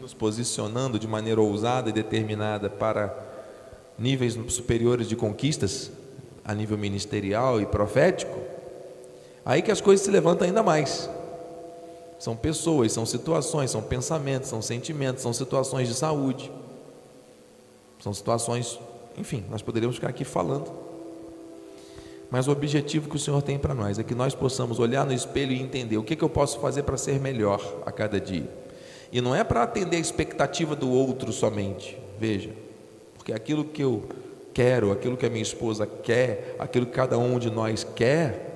nos 0.00 0.14
posicionando 0.14 0.98
de 0.98 1.06
maneira 1.06 1.40
ousada 1.40 1.90
e 1.90 1.92
determinada 1.92 2.70
para 2.70 3.14
níveis 3.98 4.38
superiores 4.48 5.06
de 5.06 5.16
conquistas 5.16 5.90
a 6.44 6.54
nível 6.54 6.78
ministerial 6.78 7.60
e 7.60 7.66
profético, 7.66 8.38
aí 9.44 9.60
que 9.60 9.70
as 9.70 9.82
coisas 9.82 10.06
se 10.06 10.10
levantam 10.10 10.46
ainda 10.46 10.62
mais. 10.62 11.10
São 12.18 12.36
pessoas, 12.36 12.92
são 12.92 13.06
situações, 13.06 13.70
são 13.70 13.80
pensamentos, 13.80 14.48
são 14.48 14.60
sentimentos, 14.60 15.22
são 15.22 15.32
situações 15.32 15.88
de 15.88 15.94
saúde, 15.94 16.50
são 18.00 18.12
situações, 18.12 18.78
enfim, 19.16 19.44
nós 19.48 19.62
poderíamos 19.62 19.96
ficar 19.96 20.08
aqui 20.08 20.24
falando. 20.24 20.70
Mas 22.30 22.46
o 22.46 22.50
objetivo 22.50 23.08
que 23.08 23.16
o 23.16 23.18
Senhor 23.18 23.40
tem 23.40 23.58
para 23.58 23.72
nós 23.72 23.98
é 23.98 24.02
que 24.02 24.14
nós 24.14 24.34
possamos 24.34 24.78
olhar 24.78 25.06
no 25.06 25.12
espelho 25.12 25.52
e 25.52 25.62
entender 25.62 25.96
o 25.96 26.02
que, 26.02 26.14
que 26.14 26.22
eu 26.22 26.28
posso 26.28 26.60
fazer 26.60 26.82
para 26.82 26.96
ser 26.96 27.18
melhor 27.20 27.62
a 27.86 27.92
cada 27.92 28.20
dia. 28.20 28.48
E 29.10 29.20
não 29.20 29.34
é 29.34 29.42
para 29.42 29.62
atender 29.62 29.96
a 29.96 30.00
expectativa 30.00 30.76
do 30.76 30.90
outro 30.90 31.32
somente, 31.32 31.96
veja, 32.18 32.50
porque 33.14 33.32
aquilo 33.32 33.64
que 33.64 33.82
eu 33.82 34.02
quero, 34.52 34.92
aquilo 34.92 35.16
que 35.16 35.24
a 35.24 35.30
minha 35.30 35.42
esposa 35.42 35.86
quer, 35.86 36.56
aquilo 36.58 36.84
que 36.84 36.92
cada 36.92 37.16
um 37.16 37.38
de 37.38 37.50
nós 37.50 37.84
quer, 37.84 38.47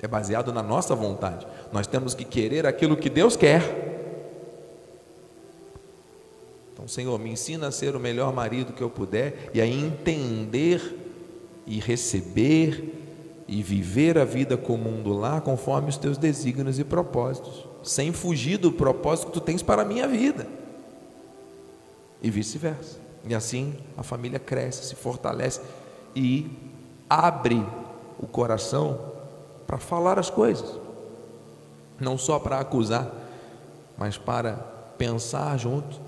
é 0.00 0.08
baseado 0.08 0.52
na 0.52 0.62
nossa 0.62 0.94
vontade. 0.94 1.46
Nós 1.72 1.86
temos 1.86 2.14
que 2.14 2.24
querer 2.24 2.66
aquilo 2.66 2.96
que 2.96 3.10
Deus 3.10 3.36
quer. 3.36 3.62
Então, 6.72 6.86
Senhor, 6.86 7.18
me 7.18 7.30
ensina 7.30 7.68
a 7.68 7.72
ser 7.72 7.96
o 7.96 8.00
melhor 8.00 8.32
marido 8.32 8.72
que 8.72 8.82
eu 8.82 8.90
puder 8.90 9.50
e 9.52 9.60
a 9.60 9.66
entender 9.66 10.96
e 11.66 11.80
receber 11.80 12.94
e 13.48 13.62
viver 13.62 14.18
a 14.18 14.24
vida 14.24 14.56
comum 14.56 15.02
do 15.02 15.12
lar 15.12 15.40
conforme 15.40 15.88
os 15.88 15.96
teus 15.96 16.16
desígnios 16.16 16.78
e 16.78 16.84
propósitos 16.84 17.68
sem 17.82 18.12
fugir 18.12 18.58
do 18.58 18.72
propósito 18.72 19.28
que 19.28 19.32
tu 19.32 19.40
tens 19.40 19.62
para 19.62 19.82
a 19.82 19.84
minha 19.84 20.06
vida. 20.06 20.46
E 22.22 22.30
vice-versa. 22.30 22.98
E 23.24 23.34
assim 23.34 23.74
a 23.96 24.02
família 24.02 24.38
cresce, 24.38 24.84
se 24.84 24.94
fortalece 24.94 25.60
e 26.14 26.50
abre 27.08 27.64
o 28.18 28.26
coração 28.26 29.07
para 29.68 29.76
falar 29.76 30.18
as 30.18 30.30
coisas, 30.30 30.80
não 32.00 32.16
só 32.16 32.38
para 32.38 32.58
acusar, 32.58 33.12
mas 33.98 34.16
para 34.16 34.54
pensar 34.96 35.58
junto 35.58 36.00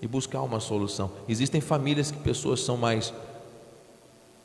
e 0.00 0.08
buscar 0.08 0.40
uma 0.40 0.60
solução. 0.60 1.10
Existem 1.28 1.60
famílias 1.60 2.10
que 2.10 2.16
pessoas 2.16 2.60
são 2.60 2.78
mais 2.78 3.12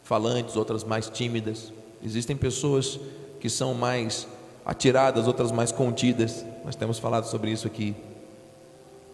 falantes, 0.03 0.57
outras 0.57 0.83
mais 0.83 1.07
tímidas. 1.09 1.71
Existem 2.03 2.35
pessoas 2.35 2.99
que 3.39 3.49
são 3.49 3.73
mais 3.73 4.27
atiradas, 4.65 5.27
outras 5.27 5.49
mais 5.49 5.71
contidas. 5.71 6.43
Nós 6.65 6.75
temos 6.75 6.99
falado 6.99 7.27
sobre 7.27 7.51
isso 7.51 7.65
aqui. 7.65 7.95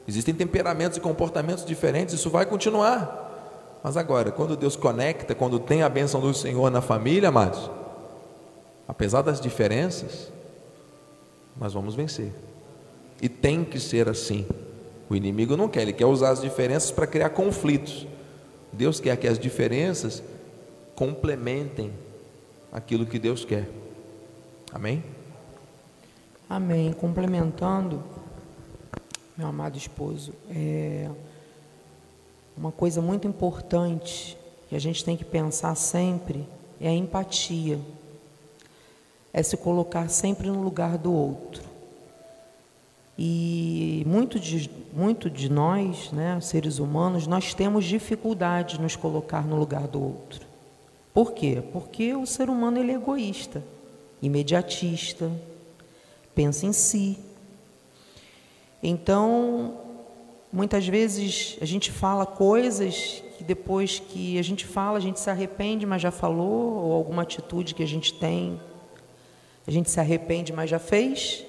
Existem 0.07 0.33
temperamentos 0.33 0.97
e 0.97 1.01
comportamentos 1.01 1.63
diferentes, 1.63 2.15
isso 2.15 2.31
vai 2.31 2.47
continuar. 2.47 3.79
Mas 3.83 3.97
agora, 3.97 4.31
quando 4.31 4.57
Deus 4.57 4.75
conecta, 4.75 5.35
quando 5.35 5.59
tem 5.59 5.83
a 5.83 5.89
bênção 5.89 6.19
do 6.19 6.33
Senhor 6.33 6.71
na 6.71 6.81
família, 6.81 7.29
amados, 7.29 7.76
apesar 8.87 9.21
das 9.21 9.41
diferenças, 9.41 10.31
nós 11.59 11.73
vamos 11.73 11.95
vencer. 11.95 12.31
E 13.21 13.27
tem 13.27 13.63
que 13.63 13.79
ser 13.79 14.07
assim. 14.07 14.45
O 15.09 15.15
inimigo 15.15 15.57
não 15.57 15.67
quer, 15.67 15.81
ele 15.81 15.93
quer 15.93 16.05
usar 16.05 16.29
as 16.29 16.41
diferenças 16.41 16.91
para 16.91 17.07
criar 17.07 17.29
conflitos. 17.29 18.05
Deus 18.71 18.99
quer 18.99 19.17
que 19.17 19.27
as 19.27 19.39
diferenças 19.39 20.21
complementem 20.95 21.91
aquilo 22.71 23.05
que 23.05 23.17
Deus 23.17 23.45
quer. 23.45 23.67
Amém? 24.71 25.03
Amém. 26.49 26.93
Complementando, 26.93 28.03
meu 29.35 29.47
amado 29.47 29.77
esposo, 29.77 30.33
é 30.49 31.09
uma 32.55 32.71
coisa 32.71 33.01
muito 33.01 33.27
importante 33.27 34.37
que 34.67 34.75
a 34.75 34.79
gente 34.79 35.03
tem 35.03 35.15
que 35.15 35.23
pensar 35.25 35.75
sempre 35.75 36.47
é 36.79 36.89
a 36.89 36.93
empatia. 36.93 37.79
É 39.37 39.43
se 39.43 39.55
colocar 39.55 40.09
sempre 40.09 40.47
no 40.47 40.63
lugar 40.63 40.97
do 40.97 41.13
outro. 41.13 41.61
E 43.15 44.03
muito 44.07 44.39
de, 44.39 44.67
muito 44.91 45.29
de 45.29 45.47
nós, 45.47 46.11
né, 46.11 46.41
seres 46.41 46.79
humanos, 46.79 47.27
nós 47.27 47.53
temos 47.53 47.85
dificuldade 47.85 48.77
de 48.77 48.81
nos 48.81 48.95
colocar 48.95 49.45
no 49.45 49.55
lugar 49.55 49.87
do 49.87 50.01
outro. 50.01 50.43
Por 51.13 51.33
quê? 51.33 51.61
Porque 51.71 52.15
o 52.15 52.25
ser 52.25 52.49
humano 52.49 52.79
ele 52.79 52.91
é 52.91 52.95
egoísta, 52.95 53.63
imediatista, 54.23 55.31
pensa 56.33 56.65
em 56.65 56.73
si. 56.73 57.19
Então, 58.81 59.77
muitas 60.51 60.87
vezes 60.87 61.59
a 61.61 61.65
gente 61.65 61.91
fala 61.91 62.25
coisas 62.25 63.21
que 63.37 63.43
depois 63.43 63.99
que 63.99 64.39
a 64.39 64.43
gente 64.43 64.65
fala, 64.65 64.97
a 64.97 65.01
gente 65.01 65.19
se 65.19 65.29
arrepende, 65.29 65.85
mas 65.85 66.01
já 66.01 66.09
falou, 66.09 66.85
ou 66.85 66.93
alguma 66.93 67.21
atitude 67.21 67.75
que 67.75 67.83
a 67.83 67.87
gente 67.87 68.15
tem, 68.15 68.59
a 69.67 69.71
gente 69.71 69.91
se 69.91 69.99
arrepende, 69.99 70.53
mas 70.53 70.69
já 70.69 70.79
fez. 70.79 71.45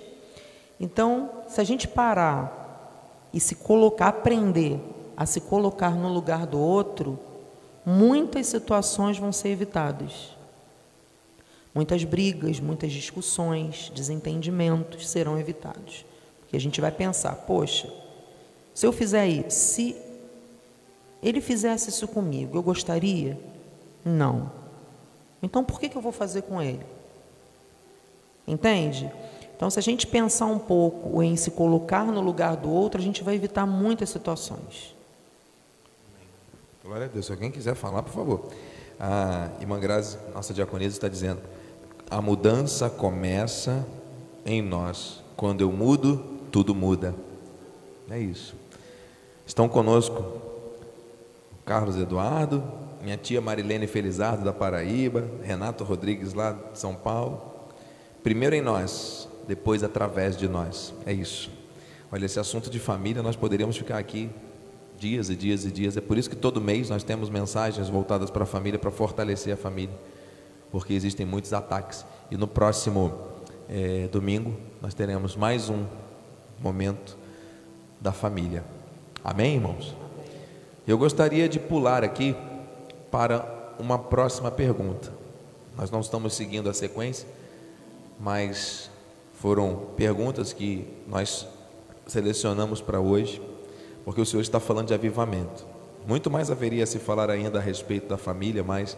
Então, 0.81 1.31
se 1.49 1.61
a 1.61 1.65
gente 1.65 1.87
parar 1.87 3.29
e 3.33 3.39
se 3.39 3.55
colocar, 3.55 4.09
aprender 4.09 4.81
a 5.17 5.25
se 5.25 5.41
colocar 5.41 5.91
no 5.95 6.09
lugar 6.09 6.47
do 6.47 6.59
outro, 6.59 7.19
muitas 7.87 8.47
situações 8.49 9.19
vão 9.19 9.33
ser 9.33 9.51
evitadas. 9.51 10.37
Muitas 11.75 12.03
brigas, 12.03 12.59
muitas 12.59 12.93
discussões, 12.93 13.93
desentendimentos 13.95 15.09
serão 15.09 15.39
evitados. 15.39 16.05
Porque 16.41 16.57
a 16.57 16.61
gente 16.61 16.81
vai 16.81 16.91
pensar, 16.91 17.35
poxa, 17.35 17.93
se 18.75 18.87
eu 18.87 18.93
fizer 18.93 19.27
isso, 19.27 19.51
se 19.51 19.97
ele 21.23 21.41
fizesse 21.41 21.91
isso 21.91 22.09
comigo, 22.09 22.57
eu 22.57 22.63
gostaria? 22.63 23.39
Não. 24.05 24.51
Então 25.43 25.63
por 25.63 25.79
que, 25.79 25.97
eu 25.97 26.01
vou 26.01 26.13
fazer 26.13 26.43
com 26.43 26.61
ele? 26.61 26.98
Entende? 28.49 29.13
Então, 29.55 29.69
se 29.69 29.79
a 29.79 29.83
gente 29.83 30.07
pensar 30.07 30.47
um 30.47 30.59
pouco 30.59 31.23
em 31.23 31.37
se 31.37 31.51
colocar 31.51 32.07
no 32.07 32.21
lugar 32.21 32.57
do 32.57 32.71
outro, 32.71 32.99
a 32.99 33.05
gente 33.05 33.23
vai 33.23 33.35
evitar 33.35 33.67
muitas 33.67 34.09
situações. 34.09 34.97
Glória 36.83 37.05
a 37.05 37.09
Deus. 37.09 37.27
Se 37.27 37.33
alguém 37.33 37.51
quiser 37.51 37.75
falar, 37.75 38.03
por 38.03 38.13
favor. 38.13 38.49
A 38.99 39.51
irmã 39.61 39.79
Grazi, 39.79 40.17
nossa 40.35 40.55
diaconisa, 40.55 40.97
está 40.97 41.09
dizendo: 41.09 41.41
a 42.09 42.23
mudança 42.23 42.89
começa 42.89 43.87
em 44.47 44.63
nós. 44.63 45.23
Quando 45.37 45.61
eu 45.61 45.71
mudo, 45.71 46.39
tudo 46.51 46.75
muda. 46.75 47.15
É 48.11 48.19
isso. 48.19 48.55
Estão 49.47 49.69
conosco 49.69 50.25
Carlos 51.67 51.97
Eduardo, 51.97 52.63
minha 53.03 53.17
tia 53.17 53.41
Marilene 53.41 53.87
Felizardo 53.87 54.45
da 54.45 54.53
Paraíba, 54.53 55.29
Renato 55.43 55.85
Rodrigues 55.85 56.33
lá 56.33 56.53
de 56.53 56.79
São 56.79 56.95
Paulo. 56.95 57.48
Primeiro 58.23 58.55
em 58.55 58.61
nós, 58.61 59.29
depois 59.47 59.83
através 59.83 60.37
de 60.37 60.49
nós. 60.49 60.93
É 61.07 61.13
isso. 61.13 61.51
Olha, 62.11 62.27
esse 62.27 62.39
assunto 62.39 62.71
de 62.71 62.79
família, 62.79 63.23
nós 63.23 63.37
poderíamos 63.37 63.77
ficar 63.77 63.99
aqui 63.99 64.31
dias 64.99 65.31
e 65.31 65.37
dias 65.37 65.65
e 65.65 65.71
dias. 65.71 65.97
É 65.97 66.01
por 66.01 66.19
isso 66.19 66.29
que 66.29 66.37
todo 66.37 66.61
mês 66.61 66.91
nós 66.91 67.03
temos 67.03 67.31
mensagens 67.31 67.89
voltadas 67.89 68.31
para 68.31 68.43
a 68.43 68.47
família, 68.47 68.79
para 68.79 68.91
fortalecer 68.91 69.55
a 69.55 69.57
família, 69.57 69.95
porque 70.71 70.93
existem 70.93 71.25
muitos 71.25 71.53
ataques. 71.53 72.05
E 72.31 72.37
no 72.37 72.47
próximo 72.47 73.15
é, 73.69 74.09
domingo 74.09 74.55
nós 74.83 74.95
teremos 74.95 75.37
mais 75.37 75.69
um 75.69 75.85
momento 76.61 77.17
da 78.01 78.13
família. 78.13 78.65
Amém, 79.23 79.55
irmãos? 79.55 79.95
Eu 80.87 80.97
gostaria 80.97 81.49
de 81.49 81.59
pular 81.59 82.03
aqui 82.03 82.35
para 83.11 83.75
uma 83.79 83.99
próxima 83.99 84.51
pergunta. 84.51 85.13
Nós 85.77 85.91
não 85.91 86.01
estamos 86.01 86.35
seguindo 86.35 86.69
a 86.69 86.75
sequência, 86.75 87.29
mas 88.19 88.91
foram 89.35 89.87
perguntas 89.97 90.53
que 90.53 90.87
nós 91.07 91.47
selecionamos 92.07 92.81
para 92.81 92.99
hoje, 92.99 93.41
porque 94.05 94.21
o 94.21 94.27
Senhor 94.27 94.43
está 94.43 94.59
falando 94.59 94.89
de 94.89 94.95
avivamento. 94.95 95.65
Muito 96.07 96.31
mais 96.31 96.51
haveria 96.51 96.87
se 96.87 96.99
falar 96.99 97.31
ainda 97.31 97.59
a 97.59 97.63
respeito 97.63 98.09
da 98.09 98.17
família, 98.17 98.65
mas 98.65 98.97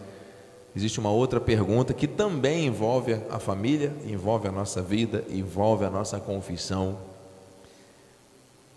existe 0.75 0.99
uma 0.99 1.11
outra 1.11 1.39
pergunta 1.39 1.93
que 1.93 2.07
também 2.07 2.65
envolve 2.65 3.21
a 3.29 3.37
família, 3.37 3.93
envolve 4.05 4.47
a 4.47 4.51
nossa 4.51 4.81
vida, 4.81 5.25
envolve 5.29 5.85
a 5.85 5.89
nossa 5.89 6.19
confissão. 6.19 6.97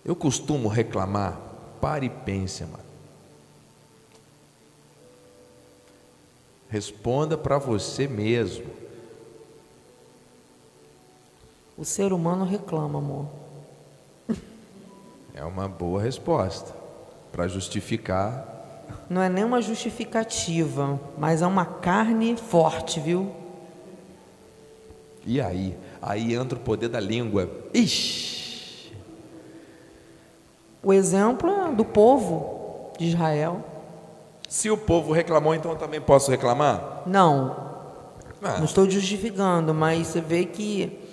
Eu 0.04 0.16
costumo 0.16 0.68
reclamar, 0.68 1.40
pare 1.80 2.06
e 2.06 2.10
pense, 2.10 2.64
amado. 2.64 2.84
Responda 6.68 7.38
para 7.38 7.56
você 7.56 8.08
mesmo. 8.08 8.83
O 11.76 11.84
ser 11.84 12.12
humano 12.12 12.44
reclama, 12.44 12.98
amor. 12.98 13.26
É 15.34 15.44
uma 15.44 15.68
boa 15.68 16.00
resposta 16.00 16.72
para 17.32 17.48
justificar. 17.48 18.46
Não 19.10 19.20
é 19.20 19.28
nem 19.28 19.42
uma 19.44 19.60
justificativa, 19.60 21.00
mas 21.18 21.42
é 21.42 21.46
uma 21.46 21.64
carne 21.64 22.36
forte, 22.36 23.00
viu? 23.00 23.34
E 25.26 25.40
aí? 25.40 25.76
Aí 26.00 26.34
entra 26.34 26.56
o 26.56 26.60
poder 26.60 26.88
da 26.88 27.00
língua. 27.00 27.50
Ixi! 27.72 28.92
O 30.80 30.92
exemplo 30.92 31.50
é 31.50 31.72
do 31.72 31.84
povo 31.84 32.92
de 32.98 33.06
Israel. 33.06 33.64
Se 34.48 34.70
o 34.70 34.76
povo 34.76 35.12
reclamou, 35.12 35.54
então 35.54 35.72
eu 35.72 35.78
também 35.78 36.00
posso 36.00 36.30
reclamar? 36.30 37.02
Não. 37.06 37.56
Ah. 38.40 38.58
Não 38.58 38.66
estou 38.66 38.88
justificando, 38.88 39.74
mas 39.74 40.06
você 40.06 40.20
vê 40.20 40.44
que 40.44 41.03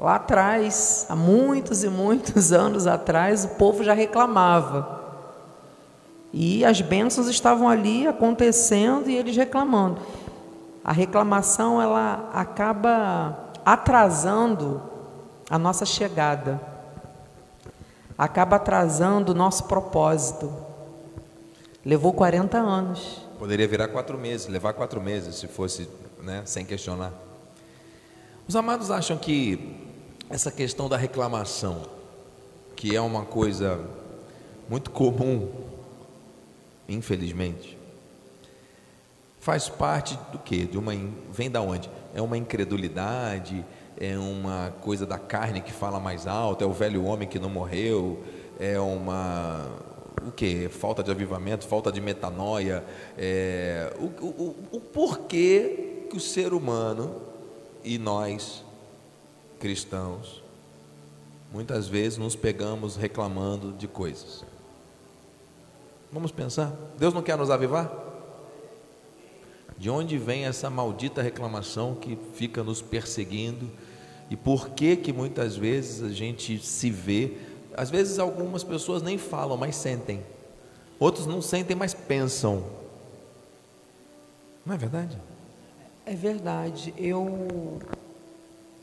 Lá 0.00 0.14
atrás, 0.14 1.04
há 1.10 1.14
muitos 1.14 1.84
e 1.84 1.90
muitos 1.90 2.52
anos 2.56 2.86
atrás, 2.86 3.44
o 3.44 3.48
povo 3.50 3.84
já 3.84 3.92
reclamava. 3.92 4.98
E 6.32 6.64
as 6.64 6.80
bênçãos 6.80 7.28
estavam 7.28 7.68
ali 7.68 8.06
acontecendo 8.06 9.10
e 9.10 9.16
eles 9.16 9.36
reclamando. 9.36 10.00
A 10.82 10.90
reclamação 10.90 11.82
ela 11.82 12.30
acaba 12.32 13.50
atrasando 13.62 14.80
a 15.50 15.58
nossa 15.58 15.84
chegada, 15.84 16.58
acaba 18.16 18.56
atrasando 18.56 19.32
o 19.32 19.34
nosso 19.34 19.64
propósito. 19.64 20.50
Levou 21.84 22.14
40 22.14 22.56
anos. 22.56 23.20
Poderia 23.38 23.68
virar 23.68 23.88
quatro 23.88 24.16
meses, 24.16 24.46
levar 24.46 24.72
quatro 24.72 24.98
meses, 24.98 25.34
se 25.34 25.46
fosse 25.46 25.90
né, 26.22 26.40
sem 26.46 26.64
questionar. 26.64 27.12
Os 28.48 28.56
amados 28.56 28.90
acham 28.90 29.18
que 29.18 29.89
essa 30.30 30.52
questão 30.52 30.88
da 30.88 30.96
reclamação, 30.96 31.82
que 32.76 32.94
é 32.94 33.00
uma 33.00 33.24
coisa 33.24 33.80
muito 34.68 34.92
comum, 34.92 35.50
infelizmente, 36.88 37.76
faz 39.40 39.68
parte 39.68 40.16
do 40.30 40.38
que? 40.38 40.64
De 40.66 40.78
uma 40.78 40.92
vem 41.32 41.50
da 41.50 41.60
onde? 41.60 41.90
É 42.14 42.22
uma 42.22 42.38
incredulidade, 42.38 43.66
é 43.98 44.16
uma 44.16 44.72
coisa 44.80 45.04
da 45.04 45.18
carne 45.18 45.60
que 45.60 45.72
fala 45.72 45.98
mais 45.98 46.28
alto, 46.28 46.62
é 46.62 46.66
o 46.66 46.72
velho 46.72 47.04
homem 47.04 47.28
que 47.28 47.40
não 47.40 47.50
morreu, 47.50 48.22
é 48.58 48.78
uma 48.78 49.68
o 50.24 50.30
que? 50.30 50.68
Falta 50.68 51.02
de 51.02 51.10
avivamento, 51.10 51.66
falta 51.66 51.90
de 51.90 52.00
metanoia, 52.00 52.84
é, 53.18 53.92
o, 53.98 54.04
o, 54.24 54.56
o 54.72 54.80
porquê 54.80 56.06
que 56.08 56.16
o 56.16 56.20
ser 56.20 56.52
humano 56.52 57.20
e 57.82 57.98
nós 57.98 58.64
cristãos, 59.60 60.42
muitas 61.52 61.86
vezes 61.86 62.18
nos 62.18 62.34
pegamos 62.34 62.96
reclamando 62.96 63.72
de 63.72 63.86
coisas. 63.86 64.44
Vamos 66.10 66.32
pensar? 66.32 66.74
Deus 66.98 67.14
não 67.14 67.22
quer 67.22 67.36
nos 67.36 67.50
avivar? 67.50 67.92
De 69.76 69.88
onde 69.88 70.18
vem 70.18 70.46
essa 70.46 70.68
maldita 70.68 71.22
reclamação 71.22 71.94
que 71.94 72.18
fica 72.34 72.64
nos 72.64 72.82
perseguindo? 72.82 73.70
E 74.30 74.36
por 74.36 74.70
que 74.70 74.96
que 74.96 75.12
muitas 75.12 75.56
vezes 75.56 76.02
a 76.02 76.08
gente 76.08 76.58
se 76.58 76.90
vê, 76.90 77.36
às 77.76 77.90
vezes 77.90 78.18
algumas 78.18 78.64
pessoas 78.64 79.02
nem 79.02 79.18
falam, 79.18 79.56
mas 79.56 79.76
sentem. 79.76 80.22
Outros 80.98 81.26
não 81.26 81.40
sentem, 81.40 81.76
mas 81.76 81.94
pensam. 81.94 82.64
Não 84.64 84.74
é 84.74 84.78
verdade? 84.78 85.18
É 86.04 86.14
verdade. 86.14 86.94
Eu 86.96 87.78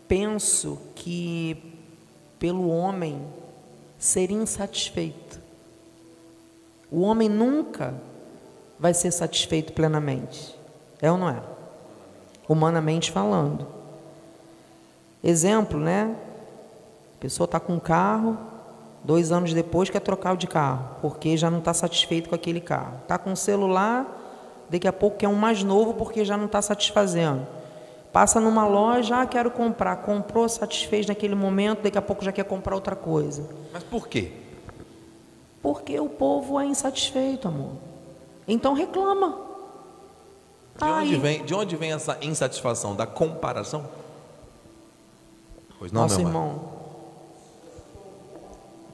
penso 0.08 0.80
que 0.96 1.62
pelo 2.40 2.70
homem 2.70 3.22
ser 3.98 4.32
insatisfeito. 4.32 5.40
O 6.92 7.02
homem 7.02 7.28
nunca 7.28 7.94
vai 8.80 8.94
ser 8.94 9.12
satisfeito 9.12 9.74
plenamente. 9.74 10.56
É 11.02 11.12
ou 11.12 11.18
não 11.18 11.30
é? 11.30 11.42
Humanamente 12.48 13.12
falando. 13.12 13.68
Exemplo, 15.24 15.80
né? 15.80 16.16
A 17.18 17.20
pessoa 17.20 17.46
está 17.46 17.60
com 17.60 17.74
um 17.74 17.80
carro, 17.80 18.38
dois 19.04 19.32
anos 19.32 19.54
depois 19.54 19.90
quer 19.90 20.00
trocar 20.00 20.34
o 20.34 20.38
de 20.38 20.48
carro, 20.48 20.96
porque 21.02 21.36
já 21.36 21.50
não 21.50 21.60
está 21.60 21.74
satisfeito 21.74 22.30
com 22.30 22.36
aquele 22.36 22.62
carro. 22.62 23.00
Está 23.02 23.18
com 23.18 23.32
um 23.32 23.36
celular, 23.36 24.06
daqui 24.70 24.88
a 24.88 24.94
pouco 24.94 25.18
quer 25.18 25.28
um 25.28 25.36
mais 25.36 25.64
novo 25.64 25.96
porque 25.96 26.24
já 26.24 26.38
não 26.38 26.46
está 26.46 26.62
satisfazendo. 26.62 27.46
Passa 28.18 28.40
numa 28.40 28.66
loja, 28.66 29.22
ah, 29.22 29.28
quero 29.28 29.52
comprar. 29.52 29.98
Comprou, 29.98 30.50
satisfez 30.50 31.06
naquele 31.06 31.36
momento, 31.36 31.84
daqui 31.84 32.00
a 32.00 32.02
pouco 32.02 32.26
já 32.26 32.32
quer 32.32 32.46
comprar 32.46 32.74
outra 32.74 32.96
coisa. 32.96 33.48
Mas 33.72 33.84
por 33.84 34.08
quê? 34.08 34.32
Porque 35.62 36.00
o 36.00 36.10
povo 36.10 36.60
é 36.60 36.66
insatisfeito, 36.66 37.48
amor. 37.48 37.74
Então 38.48 38.74
reclama. 38.74 39.38
De 40.80 40.84
onde, 40.84 41.16
vem, 41.18 41.46
de 41.46 41.54
onde 41.54 41.76
vem 41.76 41.92
essa 41.92 42.18
insatisfação? 42.20 42.96
Da 42.96 43.06
comparação? 43.06 43.88
Pois 45.78 45.92
não, 45.92 46.02
Nosso 46.02 46.18
meu 46.18 46.28
irmão. 46.28 46.48
irmão. 46.48 46.74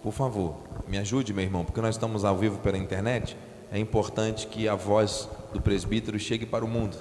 Por 0.03 0.11
favor, 0.11 0.55
me 0.86 0.97
ajude, 0.97 1.34
meu 1.34 1.45
irmão, 1.45 1.63
porque 1.63 1.80
nós 1.80 1.95
estamos 1.95 2.26
ao 2.26 2.36
vivo 2.36 2.57
pela 2.57 2.78
internet. 2.78 3.38
É 3.71 3.80
importante 3.80 4.47
que 4.47 4.67
a 4.67 4.76
voz 4.76 5.30
do 5.53 5.61
presbítero 5.61 6.19
chegue 6.19 6.45
para 6.45 6.65
o 6.65 6.67
mundo. 6.67 6.97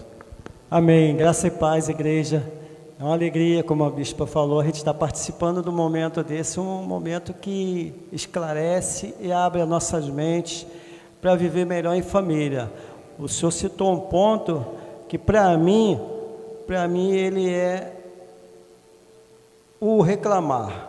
Amém. 0.75 1.15
Graça 1.15 1.49
e 1.49 1.51
paz, 1.51 1.91
igreja. 1.91 2.51
É 2.99 3.05
uma 3.05 3.13
alegria, 3.13 3.63
como 3.63 3.85
a 3.85 3.91
bispa 3.91 4.25
falou, 4.25 4.59
a 4.59 4.65
gente 4.65 4.77
está 4.77 4.95
participando 4.95 5.63
do 5.63 5.71
momento 5.71 6.25
desse, 6.25 6.59
um 6.59 6.83
momento 6.83 7.35
que 7.35 7.93
esclarece 8.11 9.15
e 9.21 9.31
abre 9.31 9.61
as 9.61 9.69
nossas 9.69 10.09
mentes 10.09 10.67
para 11.21 11.35
viver 11.35 11.67
melhor 11.67 11.95
em 11.95 12.01
família. 12.01 12.73
O 13.19 13.29
senhor 13.29 13.51
citou 13.51 13.93
um 13.93 14.01
ponto 14.01 14.65
que 15.11 15.19
para 15.19 15.59
mim, 15.59 16.01
para 16.67 16.89
mim 16.89 17.13
ele 17.13 17.53
é 17.53 17.95
o 19.79 20.01
reclamar. 20.01 20.89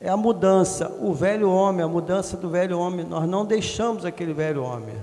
É 0.00 0.08
a 0.08 0.16
mudança, 0.16 0.96
o 0.98 1.12
velho 1.12 1.50
homem, 1.50 1.84
a 1.84 1.88
mudança 1.88 2.38
do 2.38 2.48
velho 2.48 2.78
homem. 2.78 3.04
Nós 3.04 3.28
não 3.28 3.44
deixamos 3.44 4.06
aquele 4.06 4.32
velho 4.32 4.64
homem. 4.64 4.94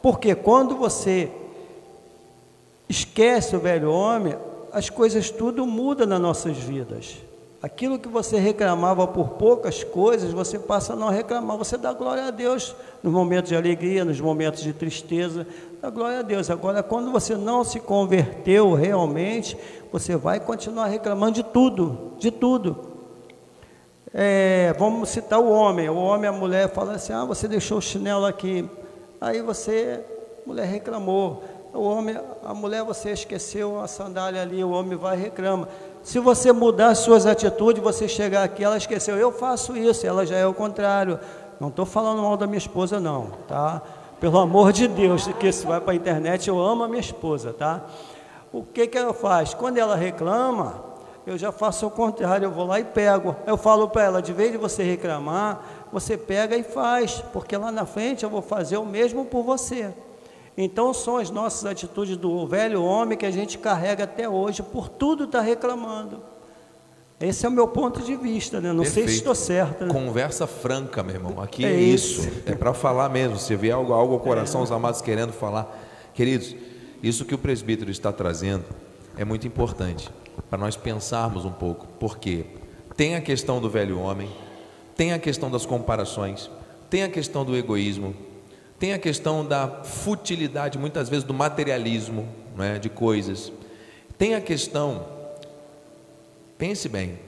Porque 0.00 0.32
quando 0.32 0.76
você 0.76 1.28
esquece 2.90 3.54
o 3.54 3.60
velho 3.60 3.90
homem, 3.92 4.36
as 4.72 4.90
coisas 4.90 5.30
tudo 5.30 5.64
muda 5.64 6.04
nas 6.04 6.20
nossas 6.20 6.56
vidas. 6.56 7.18
Aquilo 7.62 7.98
que 7.98 8.08
você 8.08 8.38
reclamava 8.38 9.06
por 9.06 9.30
poucas 9.30 9.84
coisas, 9.84 10.32
você 10.32 10.58
passa 10.58 10.94
a 10.94 10.96
não 10.96 11.10
reclamar. 11.10 11.58
Você 11.58 11.76
dá 11.76 11.92
glória 11.92 12.24
a 12.24 12.30
Deus 12.30 12.74
nos 13.02 13.12
momentos 13.12 13.50
de 13.50 13.56
alegria, 13.56 14.04
nos 14.04 14.18
momentos 14.18 14.62
de 14.62 14.72
tristeza. 14.72 15.46
Dá 15.80 15.90
glória 15.90 16.20
a 16.20 16.22
Deus. 16.22 16.50
Agora, 16.50 16.82
quando 16.82 17.12
você 17.12 17.36
não 17.36 17.62
se 17.62 17.78
converteu 17.78 18.72
realmente, 18.72 19.56
você 19.92 20.16
vai 20.16 20.40
continuar 20.40 20.86
reclamando 20.86 21.32
de 21.32 21.42
tudo, 21.42 22.14
de 22.18 22.30
tudo. 22.30 22.78
É, 24.12 24.74
vamos 24.78 25.10
citar 25.10 25.38
o 25.38 25.50
homem. 25.50 25.88
O 25.90 25.96
homem, 25.96 26.30
a 26.30 26.32
mulher 26.32 26.72
fala 26.72 26.94
assim: 26.94 27.12
Ah, 27.12 27.26
você 27.26 27.46
deixou 27.46 27.76
o 27.78 27.82
chinelo 27.82 28.24
aqui. 28.24 28.68
Aí 29.20 29.42
você, 29.42 30.02
a 30.44 30.48
mulher 30.48 30.66
reclamou. 30.66 31.59
O 31.72 31.82
homem, 31.82 32.18
a 32.44 32.52
mulher, 32.52 32.82
você 32.82 33.10
esqueceu 33.10 33.80
a 33.80 33.86
sandália 33.86 34.42
ali. 34.42 34.62
O 34.62 34.70
homem 34.70 34.98
vai 34.98 35.16
e 35.16 35.20
reclama. 35.20 35.68
Se 36.02 36.18
você 36.18 36.52
mudar 36.52 36.94
suas 36.94 37.26
atitudes, 37.26 37.82
você 37.82 38.08
chegar 38.08 38.42
aqui, 38.42 38.64
ela 38.64 38.76
esqueceu, 38.76 39.16
eu 39.16 39.30
faço 39.30 39.76
isso, 39.76 40.06
ela 40.06 40.24
já 40.24 40.36
é 40.36 40.46
o 40.46 40.54
contrário. 40.54 41.20
Não 41.60 41.68
estou 41.68 41.84
falando 41.84 42.22
mal 42.22 42.36
da 42.36 42.46
minha 42.46 42.58
esposa, 42.58 42.98
não, 42.98 43.28
tá? 43.46 43.82
Pelo 44.18 44.38
amor 44.38 44.72
de 44.72 44.88
Deus, 44.88 45.26
que 45.38 45.48
isso 45.48 45.66
vai 45.66 45.80
para 45.80 45.92
a 45.92 45.96
internet, 45.96 46.48
eu 46.48 46.58
amo 46.58 46.84
a 46.84 46.88
minha 46.88 47.00
esposa, 47.00 47.52
tá? 47.52 47.84
O 48.52 48.62
que, 48.62 48.86
que 48.86 48.98
ela 48.98 49.12
faz? 49.12 49.54
Quando 49.54 49.76
ela 49.76 49.94
reclama, 49.94 50.82
eu 51.26 51.36
já 51.36 51.52
faço 51.52 51.86
o 51.86 51.90
contrário, 51.90 52.46
eu 52.46 52.50
vou 52.50 52.66
lá 52.66 52.80
e 52.80 52.84
pego. 52.84 53.36
Eu 53.46 53.56
falo 53.56 53.88
para 53.88 54.02
ela, 54.02 54.22
de 54.22 54.32
vez 54.32 54.50
de 54.50 54.58
você 54.58 54.82
reclamar, 54.82 55.60
você 55.92 56.16
pega 56.16 56.56
e 56.56 56.62
faz, 56.62 57.22
porque 57.32 57.56
lá 57.56 57.70
na 57.70 57.84
frente 57.84 58.24
eu 58.24 58.30
vou 58.30 58.42
fazer 58.42 58.78
o 58.78 58.86
mesmo 58.86 59.24
por 59.26 59.42
você. 59.42 59.94
Então 60.56 60.92
são 60.92 61.16
as 61.16 61.30
nossas 61.30 61.64
atitudes 61.64 62.16
do 62.16 62.46
velho 62.46 62.82
homem 62.82 63.16
que 63.16 63.24
a 63.24 63.30
gente 63.30 63.56
carrega 63.58 64.04
até 64.04 64.28
hoje, 64.28 64.62
por 64.62 64.88
tudo 64.88 65.24
está 65.24 65.40
reclamando. 65.40 66.20
Esse 67.20 67.44
é 67.44 67.48
o 67.50 67.52
meu 67.52 67.68
ponto 67.68 68.00
de 68.00 68.16
vista, 68.16 68.62
né? 68.62 68.72
Não 68.72 68.84
sei 68.84 69.06
se 69.06 69.16
estou 69.16 69.34
certo. 69.34 69.84
Né? 69.84 69.92
Conversa 69.92 70.46
franca, 70.46 71.02
meu 71.02 71.16
irmão. 71.16 71.42
Aqui 71.42 71.66
é, 71.66 71.70
é 71.70 71.78
isso. 71.78 72.26
É 72.46 72.54
para 72.54 72.72
falar 72.72 73.10
mesmo. 73.10 73.38
Se 73.38 73.54
vier 73.54 73.74
algo, 73.74 73.92
algo 73.92 74.14
ao 74.14 74.20
coração, 74.20 74.62
é. 74.62 74.64
os 74.64 74.72
amados 74.72 75.02
querendo 75.02 75.30
falar. 75.30 75.70
Queridos, 76.14 76.56
isso 77.02 77.26
que 77.26 77.34
o 77.34 77.38
presbítero 77.38 77.90
está 77.90 78.10
trazendo 78.10 78.64
é 79.18 79.24
muito 79.24 79.46
importante 79.46 80.08
para 80.48 80.58
nós 80.58 80.76
pensarmos 80.76 81.44
um 81.44 81.52
pouco. 81.52 81.86
Porque 81.98 82.46
tem 82.96 83.14
a 83.16 83.20
questão 83.20 83.60
do 83.60 83.68
velho 83.68 83.98
homem, 83.98 84.30
tem 84.96 85.12
a 85.12 85.18
questão 85.18 85.50
das 85.50 85.66
comparações, 85.66 86.50
tem 86.88 87.02
a 87.02 87.08
questão 87.08 87.44
do 87.44 87.54
egoísmo, 87.54 88.14
tem 88.80 88.94
a 88.94 88.98
questão 88.98 89.44
da 89.44 89.68
futilidade, 89.84 90.78
muitas 90.78 91.10
vezes 91.10 91.22
do 91.22 91.34
materialismo 91.34 92.26
né, 92.56 92.78
de 92.78 92.88
coisas. 92.88 93.52
Tem 94.16 94.34
a 94.34 94.40
questão, 94.40 95.06
pense 96.56 96.88
bem, 96.88 97.18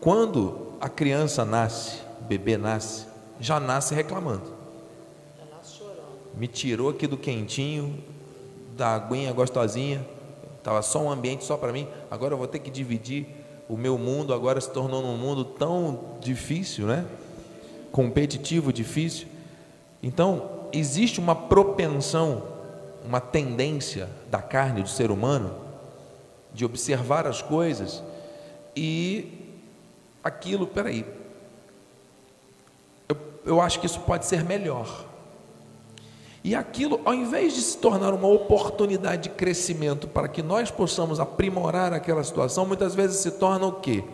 quando 0.00 0.72
a 0.80 0.88
criança 0.88 1.44
nasce, 1.44 1.98
o 2.22 2.24
bebê 2.24 2.56
nasce, 2.56 3.06
já 3.38 3.60
nasce 3.60 3.94
reclamando. 3.94 4.54
Já 5.38 5.56
nasce 5.56 5.76
chorando. 5.76 6.16
Me 6.34 6.48
tirou 6.48 6.88
aqui 6.88 7.06
do 7.06 7.18
quentinho, 7.18 8.02
da 8.74 8.94
aguinha 8.94 9.30
gostosinha, 9.34 10.06
estava 10.56 10.80
só 10.80 11.02
um 11.02 11.10
ambiente 11.10 11.44
só 11.44 11.58
para 11.58 11.70
mim, 11.70 11.86
agora 12.10 12.32
eu 12.32 12.38
vou 12.38 12.46
ter 12.46 12.60
que 12.60 12.70
dividir. 12.70 13.26
O 13.68 13.76
meu 13.76 13.98
mundo 13.98 14.32
agora 14.32 14.58
se 14.58 14.70
tornou 14.70 15.04
um 15.04 15.18
mundo 15.18 15.44
tão 15.44 16.16
difícil, 16.18 16.86
né? 16.86 17.04
Competitivo, 17.92 18.72
difícil. 18.72 19.35
Então, 20.06 20.68
existe 20.72 21.18
uma 21.18 21.34
propensão, 21.34 22.44
uma 23.04 23.20
tendência 23.20 24.08
da 24.30 24.40
carne 24.40 24.80
do 24.80 24.88
ser 24.88 25.10
humano 25.10 25.52
de 26.54 26.64
observar 26.64 27.26
as 27.26 27.42
coisas 27.42 28.04
e 28.76 29.58
aquilo, 30.22 30.64
peraí, 30.64 31.04
eu, 33.08 33.16
eu 33.44 33.60
acho 33.60 33.80
que 33.80 33.86
isso 33.86 33.98
pode 33.98 34.26
ser 34.26 34.44
melhor. 34.44 35.06
E 36.44 36.54
aquilo, 36.54 37.00
ao 37.04 37.12
invés 37.12 37.56
de 37.56 37.62
se 37.62 37.76
tornar 37.76 38.14
uma 38.14 38.28
oportunidade 38.28 39.24
de 39.24 39.30
crescimento 39.30 40.06
para 40.06 40.28
que 40.28 40.40
nós 40.40 40.70
possamos 40.70 41.18
aprimorar 41.18 41.92
aquela 41.92 42.22
situação, 42.22 42.64
muitas 42.64 42.94
vezes 42.94 43.16
se 43.16 43.32
torna 43.32 43.66
o 43.66 43.72
quê? 43.72 44.04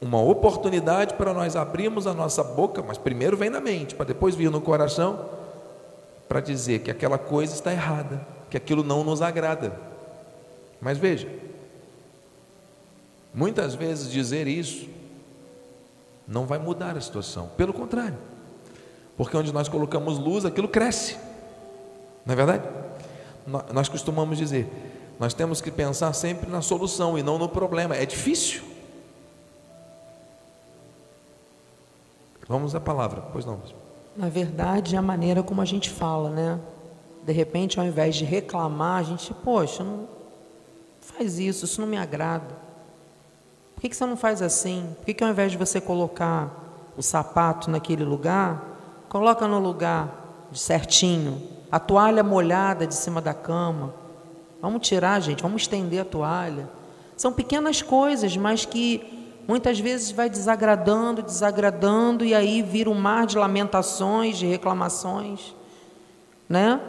Uma 0.00 0.20
oportunidade 0.20 1.14
para 1.14 1.32
nós 1.32 1.56
abrirmos 1.56 2.06
a 2.06 2.12
nossa 2.12 2.42
boca, 2.42 2.82
mas 2.82 2.98
primeiro 2.98 3.36
vem 3.36 3.50
na 3.50 3.60
mente, 3.60 3.94
para 3.94 4.06
depois 4.06 4.34
vir 4.34 4.50
no 4.50 4.60
coração, 4.60 5.28
para 6.28 6.40
dizer 6.40 6.80
que 6.80 6.90
aquela 6.90 7.18
coisa 7.18 7.54
está 7.54 7.72
errada, 7.72 8.26
que 8.50 8.56
aquilo 8.56 8.82
não 8.82 9.04
nos 9.04 9.22
agrada. 9.22 9.78
Mas 10.80 10.98
veja, 10.98 11.28
muitas 13.32 13.74
vezes 13.74 14.10
dizer 14.10 14.46
isso 14.46 14.88
não 16.26 16.46
vai 16.46 16.58
mudar 16.58 16.96
a 16.96 17.00
situação, 17.00 17.50
pelo 17.56 17.72
contrário, 17.72 18.18
porque 19.16 19.36
onde 19.36 19.52
nós 19.52 19.68
colocamos 19.68 20.18
luz, 20.18 20.44
aquilo 20.44 20.68
cresce, 20.68 21.16
não 22.26 22.32
é 22.32 22.36
verdade? 22.36 22.68
Nós 23.72 23.88
costumamos 23.88 24.38
dizer, 24.38 24.66
nós 25.18 25.34
temos 25.34 25.60
que 25.60 25.70
pensar 25.70 26.12
sempre 26.14 26.50
na 26.50 26.62
solução 26.62 27.18
e 27.18 27.22
não 27.22 27.38
no 27.38 27.48
problema, 27.48 27.94
é 27.94 28.04
difícil. 28.04 28.73
Vamos 32.48 32.74
à 32.74 32.80
palavra, 32.80 33.22
pois 33.32 33.44
não. 33.44 33.58
Na 34.16 34.28
verdade, 34.28 34.94
é 34.94 34.98
a 34.98 35.02
maneira 35.02 35.42
como 35.42 35.60
a 35.60 35.64
gente 35.64 35.90
fala, 35.90 36.30
né? 36.30 36.60
De 37.24 37.32
repente, 37.32 37.80
ao 37.80 37.86
invés 37.86 38.14
de 38.14 38.24
reclamar, 38.24 39.00
a 39.00 39.02
gente, 39.02 39.32
poxa, 39.32 39.82
não 39.82 40.06
faz 41.00 41.38
isso, 41.38 41.64
isso 41.64 41.80
não 41.80 41.88
me 41.88 41.96
agrada. 41.96 42.54
Por 43.74 43.80
que, 43.80 43.88
que 43.88 43.96
você 43.96 44.06
não 44.06 44.16
faz 44.16 44.42
assim? 44.42 44.94
Por 44.96 45.06
que, 45.06 45.14
que 45.14 45.24
ao 45.24 45.30
invés 45.30 45.52
de 45.52 45.58
você 45.58 45.80
colocar 45.80 46.50
o 46.96 47.02
sapato 47.02 47.70
naquele 47.70 48.04
lugar, 48.04 48.62
coloca 49.08 49.48
no 49.48 49.58
lugar 49.58 50.48
de 50.50 50.58
certinho, 50.58 51.42
a 51.72 51.80
toalha 51.80 52.22
molhada 52.22 52.86
de 52.86 52.94
cima 52.94 53.20
da 53.20 53.34
cama? 53.34 53.94
Vamos 54.60 54.86
tirar, 54.86 55.20
gente, 55.20 55.42
vamos 55.42 55.62
estender 55.62 56.00
a 56.00 56.04
toalha. 56.04 56.68
São 57.16 57.32
pequenas 57.32 57.82
coisas, 57.82 58.36
mas 58.36 58.64
que 58.64 59.13
muitas 59.46 59.78
vezes 59.78 60.10
vai 60.10 60.28
desagradando, 60.28 61.22
desagradando, 61.22 62.24
e 62.24 62.34
aí 62.34 62.62
vira 62.62 62.90
um 62.90 62.94
mar 62.94 63.26
de 63.26 63.36
lamentações, 63.36 64.38
de 64.38 64.46
reclamações, 64.46 65.54
né? 66.48 66.80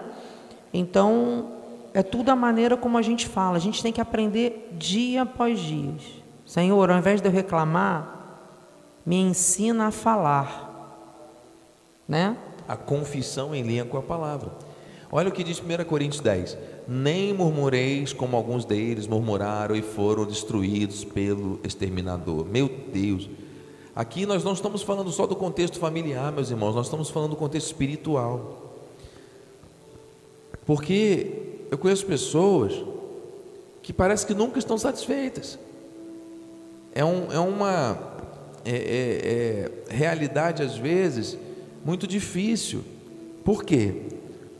Então, 0.74 1.52
é 1.94 2.04
tudo 2.04 2.30
a 2.30 2.36
maneira 2.36 2.76
como 2.76 2.98
a 2.98 3.02
gente 3.02 3.28
fala. 3.28 3.56
A 3.56 3.60
gente 3.60 3.82
tem 3.82 3.94
que 3.94 4.02
aprender 4.02 4.70
dia 4.74 5.22
após 5.22 5.60
dia. 5.60 5.94
Senhor, 6.46 6.92
ao 6.92 6.98
invés 6.98 7.22
de 7.22 7.28
eu 7.28 7.32
reclamar, 7.32 8.16
me 9.06 9.16
ensina 9.16 9.88
a 9.88 9.92
falar, 9.92 11.10
né? 12.08 12.38
A 12.68 12.76
confissão 12.76 13.56
em 13.56 13.62
linha 13.62 13.86
com 13.86 13.98
a 13.98 14.02
palavra. 14.02 14.52
Olha 15.12 15.30
o 15.30 15.32
que 15.32 15.44
diz 15.44 15.62
1 15.62 15.86
Coríntios 15.86 16.22
10: 16.22 16.58
Nem 16.88 17.34
murmureis 17.34 18.14
como 18.14 18.38
alguns 18.38 18.64
deles 18.64 19.08
murmuraram 19.08 19.76
e 19.76 19.82
foram 19.82 20.26
destruídos 20.26 21.04
pelo 21.04 21.60
exterminador. 21.64 22.46
Meu 22.46 22.70
Deus, 22.94 23.30
aqui 23.96 24.26
nós 24.26 24.44
não 24.44 24.54
estamos 24.54 24.84
falando 24.84 25.12
só 25.12 25.26
do 25.26 25.36
contexto 25.36 25.80
familiar, 25.80 26.32
meus 26.32 26.52
irmãos, 26.52 26.76
nós 26.76 26.86
estamos 26.86 27.10
falando 27.10 27.32
do 27.32 27.36
contexto 27.36 27.68
espiritual. 27.68 28.76
Porque 30.66 31.66
eu 31.72 31.78
conheço 31.78 32.06
pessoas 32.06 32.74
que 33.82 33.94
parece 33.94 34.26
que 34.26 34.34
nunca 34.34 34.60
estão 34.60 34.78
satisfeitas. 34.78 35.60
É, 36.94 37.04
um, 37.04 37.32
é 37.32 37.40
uma 37.40 38.16
é, 38.64 38.72
é, 38.72 39.92
é 39.92 39.96
realidade, 39.96 40.64
às 40.64 40.78
vezes, 40.78 41.38
muito 41.84 42.08
difícil. 42.08 42.84
Por 43.44 43.64
quê? 43.64 44.02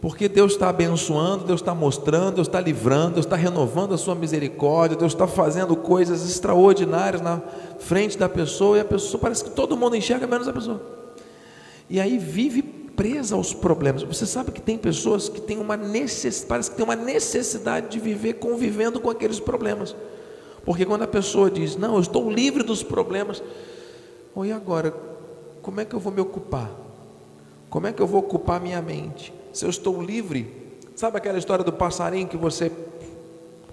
Porque 0.06 0.30
Deus 0.30 0.52
está 0.52 0.70
abençoando, 0.70 1.46
Deus 1.46 1.62
está 1.62 1.74
mostrando, 1.74 2.36
Deus 2.36 2.48
está 2.48 2.62
livrando, 2.62 3.16
Deus 3.16 3.26
está 3.26 3.36
renovando 3.36 3.96
a 3.96 3.98
sua 3.98 4.14
misericórdia, 4.14 4.96
Deus 4.96 5.14
está 5.14 5.26
fazendo 5.26 5.76
coisas 5.76 6.30
extraordinárias 6.30 7.24
na 7.24 7.42
frente 7.80 8.16
da 8.16 8.30
pessoa 8.30 8.78
e 8.78 8.82
a 8.82 8.86
pessoa 8.86 9.20
parece 9.20 9.44
que 9.44 9.50
todo 9.50 9.76
mundo 9.76 9.96
enxerga 9.96 10.28
menos 10.28 10.48
a 10.48 10.54
pessoa. 10.54 10.80
E 11.90 12.00
aí 12.00 12.20
vive 12.20 12.62
presa 12.62 13.34
aos 13.34 13.52
problemas. 13.52 14.04
Você 14.04 14.28
sabe 14.28 14.52
que 14.52 14.62
tem 14.62 14.78
pessoas 14.78 15.28
que 15.28 15.42
têm 15.42 15.58
uma 15.58 15.76
necessidade, 15.76 16.50
parece 16.50 16.70
que 16.70 16.78
tem 16.78 16.86
uma 16.86 16.96
necessidade 16.96 17.90
de 17.90 18.00
viver 18.00 18.34
convivendo 18.34 19.00
com 19.00 19.10
aqueles 19.10 19.40
problemas. 19.40 19.96
Porque 20.64 20.86
quando 20.86 21.02
a 21.02 21.08
pessoa 21.08 21.50
diz, 21.50 21.76
não, 21.76 21.96
eu 21.96 22.02
estou 22.02 22.30
livre 22.30 22.62
dos 22.62 22.84
problemas, 22.84 23.42
oh, 24.36 24.46
e 24.46 24.52
agora? 24.52 24.94
Como 25.64 25.82
é 25.82 25.84
que 25.84 25.96
eu 25.96 26.00
vou 26.00 26.14
me 26.14 26.22
ocupar? 26.22 26.70
Como 27.72 27.88
é 27.88 27.92
que 27.92 28.04
eu 28.04 28.06
vou 28.06 28.20
ocupar 28.20 28.62
minha 28.62 28.84
mente? 28.84 29.34
Se 29.56 29.64
eu 29.64 29.70
estou 29.70 30.02
livre. 30.02 30.54
Sabe 30.98 31.18
aquela 31.18 31.38
história 31.38 31.64
do 31.64 31.72
passarinho 31.72 32.28
que 32.28 32.36
você 32.36 32.70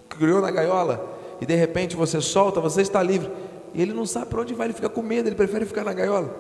criou 0.08 0.40
na 0.40 0.48
gaiola 0.48 1.04
e 1.40 1.46
de 1.46 1.56
repente 1.56 1.96
você 1.96 2.20
solta, 2.20 2.60
você 2.60 2.82
está 2.82 3.02
livre. 3.02 3.28
E 3.74 3.82
ele 3.82 3.92
não 3.92 4.06
sabe 4.06 4.26
para 4.26 4.42
onde 4.42 4.54
vai, 4.54 4.68
ele 4.68 4.74
fica 4.74 4.88
com 4.88 5.02
medo, 5.02 5.28
ele 5.28 5.34
prefere 5.34 5.66
ficar 5.66 5.82
na 5.82 5.92
gaiola. 5.92 6.32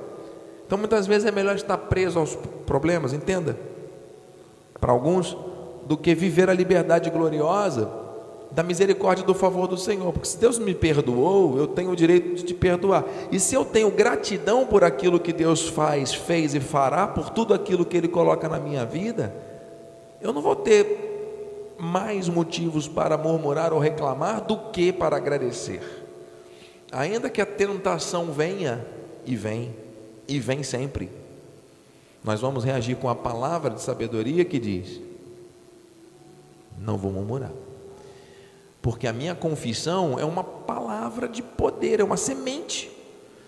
Então 0.64 0.78
muitas 0.78 1.08
vezes 1.08 1.26
é 1.26 1.32
melhor 1.32 1.56
estar 1.56 1.76
preso 1.76 2.20
aos 2.20 2.36
problemas, 2.64 3.12
entenda? 3.12 3.58
Para 4.80 4.92
alguns, 4.92 5.36
do 5.86 5.96
que 5.96 6.14
viver 6.14 6.48
a 6.48 6.54
liberdade 6.54 7.10
gloriosa 7.10 7.90
da 8.54 8.62
misericórdia 8.62 9.24
do 9.24 9.32
favor 9.32 9.66
do 9.66 9.78
Senhor, 9.78 10.12
porque 10.12 10.28
se 10.28 10.36
Deus 10.36 10.58
me 10.58 10.74
perdoou, 10.74 11.56
eu 11.56 11.66
tenho 11.66 11.90
o 11.90 11.96
direito 11.96 12.34
de 12.34 12.42
te 12.42 12.54
perdoar. 12.54 13.04
E 13.30 13.40
se 13.40 13.54
eu 13.54 13.64
tenho 13.64 13.90
gratidão 13.90 14.66
por 14.66 14.84
aquilo 14.84 15.18
que 15.18 15.32
Deus 15.32 15.68
faz, 15.68 16.12
fez 16.12 16.54
e 16.54 16.60
fará, 16.60 17.06
por 17.06 17.30
tudo 17.30 17.54
aquilo 17.54 17.84
que 17.84 17.96
Ele 17.96 18.08
coloca 18.08 18.48
na 18.48 18.60
minha 18.60 18.84
vida, 18.84 19.34
eu 20.20 20.32
não 20.34 20.42
vou 20.42 20.54
ter 20.54 21.74
mais 21.78 22.28
motivos 22.28 22.86
para 22.86 23.16
murmurar 23.16 23.72
ou 23.72 23.78
reclamar 23.78 24.44
do 24.44 24.56
que 24.70 24.92
para 24.92 25.16
agradecer. 25.16 25.80
Ainda 26.92 27.30
que 27.30 27.40
a 27.40 27.46
tentação 27.46 28.32
venha 28.32 28.86
e 29.24 29.34
vem, 29.34 29.74
e 30.28 30.38
vem 30.38 30.62
sempre, 30.62 31.10
nós 32.22 32.40
vamos 32.40 32.64
reagir 32.64 32.96
com 32.96 33.08
a 33.08 33.14
palavra 33.14 33.70
de 33.70 33.80
sabedoria 33.80 34.44
que 34.44 34.58
diz: 34.58 35.00
não 36.78 36.98
vou 36.98 37.10
murmurar. 37.10 37.50
Porque 38.82 39.06
a 39.06 39.12
minha 39.12 39.32
confissão 39.32 40.18
é 40.18 40.24
uma 40.24 40.42
palavra 40.42 41.28
de 41.28 41.40
poder, 41.40 42.00
é 42.00 42.04
uma 42.04 42.16
semente. 42.16 42.90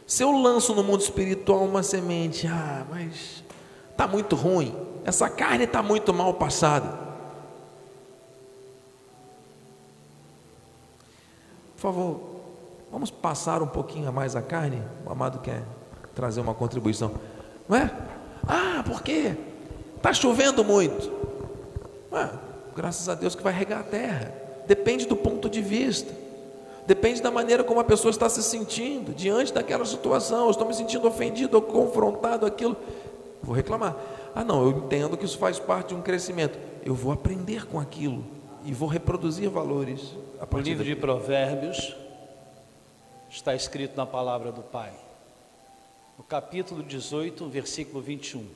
Se 0.06 0.22
eu 0.22 0.30
lanço 0.30 0.72
no 0.76 0.84
mundo 0.84 1.00
espiritual 1.00 1.64
uma 1.64 1.82
semente, 1.82 2.46
ah, 2.46 2.86
mas 2.88 3.42
está 3.90 4.06
muito 4.06 4.36
ruim, 4.36 4.72
essa 5.04 5.28
carne 5.28 5.64
está 5.64 5.82
muito 5.82 6.14
mal 6.14 6.34
passada. 6.34 7.02
Por 11.74 11.80
favor, 11.80 12.20
vamos 12.92 13.10
passar 13.10 13.60
um 13.60 13.66
pouquinho 13.66 14.08
a 14.08 14.12
mais 14.12 14.36
a 14.36 14.40
carne? 14.40 14.80
O 15.04 15.10
amado 15.10 15.40
quer 15.40 15.64
trazer 16.14 16.40
uma 16.40 16.54
contribuição, 16.54 17.12
não 17.68 17.76
é? 17.76 17.90
Ah, 18.46 18.84
por 18.86 19.02
quê? 19.02 19.34
Está 19.96 20.12
chovendo 20.12 20.62
muito. 20.62 21.10
Ué, 22.12 22.30
graças 22.76 23.08
a 23.08 23.16
Deus 23.16 23.34
que 23.34 23.42
vai 23.42 23.52
regar 23.52 23.80
a 23.80 23.84
terra. 23.84 24.43
Depende 24.66 25.06
do 25.06 25.16
ponto 25.16 25.48
de 25.48 25.60
vista. 25.60 26.12
Depende 26.86 27.22
da 27.22 27.30
maneira 27.30 27.64
como 27.64 27.80
a 27.80 27.84
pessoa 27.84 28.10
está 28.10 28.28
se 28.28 28.42
sentindo 28.42 29.14
diante 29.14 29.52
daquela 29.52 29.84
situação. 29.84 30.44
Eu 30.44 30.50
estou 30.50 30.66
me 30.66 30.74
sentindo 30.74 31.08
ofendido 31.08 31.56
ou 31.56 31.62
confrontado 31.62 32.44
aquilo. 32.44 32.76
Vou 33.42 33.54
reclamar. 33.54 33.96
Ah, 34.34 34.44
não, 34.44 34.62
eu 34.62 34.70
entendo 34.78 35.16
que 35.16 35.24
isso 35.24 35.38
faz 35.38 35.58
parte 35.58 35.88
de 35.88 35.94
um 35.94 36.02
crescimento. 36.02 36.58
Eu 36.84 36.94
vou 36.94 37.12
aprender 37.12 37.66
com 37.66 37.80
aquilo 37.80 38.24
e 38.64 38.72
vou 38.72 38.88
reproduzir 38.88 39.48
valores. 39.48 40.14
O 40.50 40.58
livro 40.58 40.84
de 40.84 40.94
Provérbios 40.94 41.96
está 43.30 43.54
escrito 43.54 43.96
na 43.96 44.04
palavra 44.04 44.52
do 44.52 44.62
Pai. 44.62 44.92
No 46.18 46.24
capítulo 46.24 46.82
18, 46.82 47.48
versículo 47.48 48.02
21. 48.02 48.46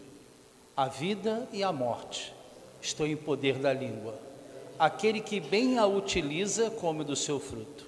A 0.77 0.87
vida 0.87 1.49
e 1.53 1.63
a 1.63 1.73
morte 1.73 2.35
estão 2.81 3.07
em 3.07 3.17
poder 3.17 3.59
da 3.59 3.73
língua 3.73 4.28
aquele 4.79 5.21
que 5.21 5.41
bem 5.41 5.79
a 5.79 5.87
utiliza 5.87 6.71
come 6.71 7.03
do 7.03 7.17
seu 7.17 7.41
fruto. 7.41 7.87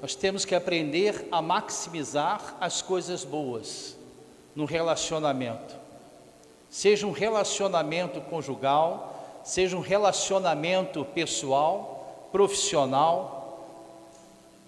Nós 0.00 0.14
temos 0.14 0.44
que 0.44 0.54
aprender 0.54 1.26
a 1.32 1.40
maximizar 1.40 2.56
as 2.60 2.82
coisas 2.82 3.24
boas 3.24 3.96
no 4.54 4.66
relacionamento. 4.66 5.74
Seja 6.70 7.06
um 7.06 7.10
relacionamento 7.10 8.20
conjugal, 8.20 9.40
seja 9.42 9.76
um 9.76 9.80
relacionamento 9.80 11.04
pessoal, 11.06 12.28
profissional, 12.30 13.34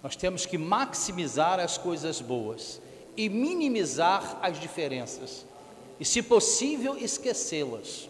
nós 0.02 0.16
temos 0.16 0.46
que 0.46 0.56
maximizar 0.56 1.58
as 1.58 1.76
coisas 1.76 2.20
boas 2.20 2.80
e 3.16 3.28
minimizar 3.28 4.38
as 4.40 4.60
diferenças, 4.60 5.44
e, 5.98 6.04
se 6.04 6.22
possível, 6.22 6.96
esquecê-las 6.96 8.08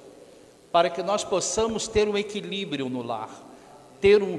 para 0.76 0.90
que 0.90 1.02
nós 1.02 1.24
possamos 1.24 1.88
ter 1.88 2.06
um 2.06 2.18
equilíbrio 2.18 2.90
no 2.90 3.00
lar, 3.00 3.30
ter 3.98 4.22
um, 4.22 4.38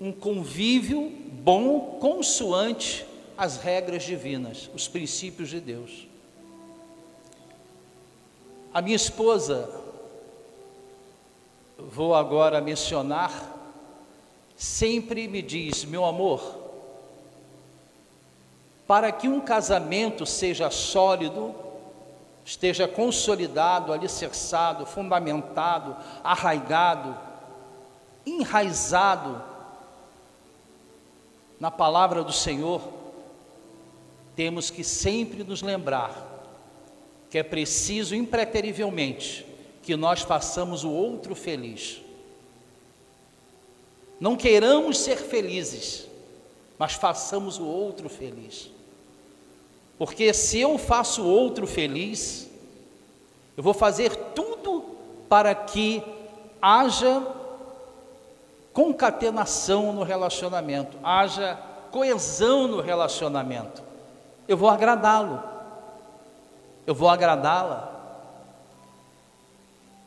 um 0.00 0.10
convívio 0.10 1.12
bom, 1.30 1.98
consoante 2.00 3.04
às 3.36 3.58
regras 3.58 4.02
divinas, 4.02 4.70
os 4.74 4.88
princípios 4.88 5.50
de 5.50 5.60
Deus. 5.60 6.08
A 8.72 8.80
minha 8.80 8.96
esposa, 8.96 9.68
vou 11.76 12.14
agora 12.14 12.58
mencionar, 12.62 13.54
sempre 14.56 15.28
me 15.28 15.42
diz: 15.42 15.84
meu 15.84 16.06
amor, 16.06 16.40
para 18.86 19.12
que 19.12 19.28
um 19.28 19.38
casamento 19.38 20.24
seja 20.24 20.70
sólido, 20.70 21.54
esteja 22.44 22.88
consolidado, 22.88 23.92
alicerçado, 23.92 24.84
fundamentado, 24.84 25.96
arraigado, 26.24 27.16
enraizado 28.26 29.42
na 31.60 31.70
palavra 31.70 32.24
do 32.24 32.32
Senhor, 32.32 32.82
temos 34.34 34.70
que 34.70 34.82
sempre 34.82 35.44
nos 35.44 35.62
lembrar 35.62 36.30
que 37.30 37.38
é 37.38 37.42
preciso 37.44 38.16
impreterivelmente 38.16 39.46
que 39.80 39.94
nós 39.94 40.22
façamos 40.22 40.82
o 40.82 40.90
outro 40.90 41.36
feliz. 41.36 42.02
Não 44.18 44.36
queiramos 44.36 44.98
ser 44.98 45.16
felizes, 45.16 46.08
mas 46.76 46.94
façamos 46.94 47.58
o 47.58 47.64
outro 47.64 48.08
feliz. 48.08 48.71
Porque 50.02 50.34
se 50.34 50.58
eu 50.58 50.78
faço 50.78 51.24
outro 51.24 51.64
feliz, 51.64 52.50
eu 53.56 53.62
vou 53.62 53.72
fazer 53.72 54.16
tudo 54.34 54.84
para 55.28 55.54
que 55.54 56.02
haja 56.60 57.24
concatenação 58.72 59.92
no 59.92 60.02
relacionamento, 60.02 60.98
haja 61.04 61.56
coesão 61.92 62.66
no 62.66 62.80
relacionamento. 62.80 63.80
Eu 64.48 64.56
vou 64.56 64.68
agradá-lo, 64.68 65.40
eu 66.84 66.96
vou 66.96 67.08
agradá-la. 67.08 67.88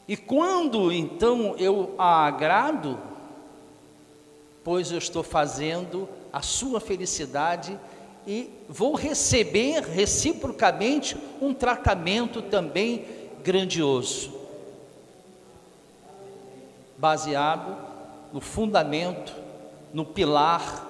E 0.09 0.17
quando 0.17 0.91
então 0.91 1.55
eu 1.57 1.95
a 1.97 2.25
agrado, 2.25 2.99
pois 4.61 4.91
eu 4.91 4.97
estou 4.97 5.23
fazendo 5.23 6.09
a 6.33 6.41
sua 6.41 6.81
felicidade 6.81 7.79
e 8.28 8.49
vou 8.67 8.95
receber 8.95 9.82
reciprocamente 9.82 11.15
um 11.41 11.53
tratamento 11.53 12.41
também 12.41 13.05
grandioso, 13.43 14.34
baseado 16.97 17.76
no 18.34 18.41
fundamento, 18.41 19.34
no 19.93 20.03
pilar, 20.03 20.84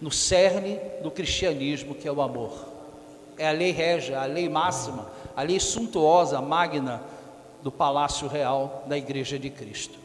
no 0.00 0.10
cerne 0.10 0.78
do 1.02 1.10
cristianismo, 1.10 1.94
que 1.94 2.06
é 2.06 2.12
o 2.12 2.22
amor. 2.22 2.66
É 3.36 3.48
a 3.48 3.52
lei 3.52 3.72
régia, 3.72 4.20
a 4.20 4.26
lei 4.26 4.48
máxima, 4.48 5.10
a 5.36 5.42
lei 5.42 5.58
suntuosa, 5.58 6.40
magna 6.40 7.02
do 7.62 7.70
palácio 7.70 8.28
real 8.28 8.84
da 8.86 8.96
Igreja 8.96 9.38
de 9.38 9.50
Cristo. 9.50 9.98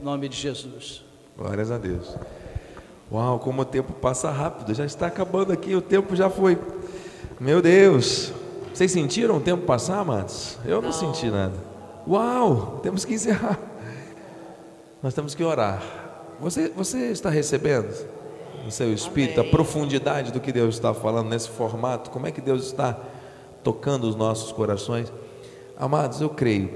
Em 0.00 0.04
nome 0.04 0.28
de 0.28 0.36
Jesus. 0.36 1.04
Glórias 1.36 1.70
a 1.70 1.78
Deus. 1.78 2.14
Uau, 3.12 3.38
como 3.38 3.60
o 3.60 3.64
tempo 3.64 3.92
passa 3.92 4.30
rápido, 4.30 4.72
já 4.72 4.86
está 4.86 5.06
acabando 5.06 5.52
aqui, 5.52 5.74
o 5.74 5.82
tempo 5.82 6.16
já 6.16 6.30
foi. 6.30 6.58
Meu 7.38 7.60
Deus, 7.60 8.32
vocês 8.72 8.90
sentiram 8.90 9.36
o 9.36 9.40
tempo 9.40 9.66
passar, 9.66 9.98
amados? 9.98 10.56
Eu 10.64 10.76
não, 10.80 10.88
não 10.88 10.92
senti 10.92 11.26
nada. 11.26 11.52
Uau, 12.08 12.80
temos 12.82 13.04
que 13.04 13.12
encerrar. 13.12 13.58
Nós 15.02 15.12
temos 15.12 15.34
que 15.34 15.44
orar. 15.44 15.82
Você, 16.40 16.70
você 16.70 17.10
está 17.10 17.28
recebendo 17.28 17.92
no 18.64 18.70
seu 18.70 18.90
espírito 18.90 19.40
Amém. 19.40 19.50
a 19.50 19.52
profundidade 19.52 20.32
do 20.32 20.40
que 20.40 20.50
Deus 20.50 20.76
está 20.76 20.94
falando 20.94 21.28
nesse 21.28 21.50
formato? 21.50 22.08
Como 22.08 22.26
é 22.26 22.30
que 22.30 22.40
Deus 22.40 22.64
está 22.64 22.98
tocando 23.62 24.04
os 24.04 24.16
nossos 24.16 24.52
corações? 24.52 25.12
Amados, 25.76 26.22
eu 26.22 26.30
creio, 26.30 26.70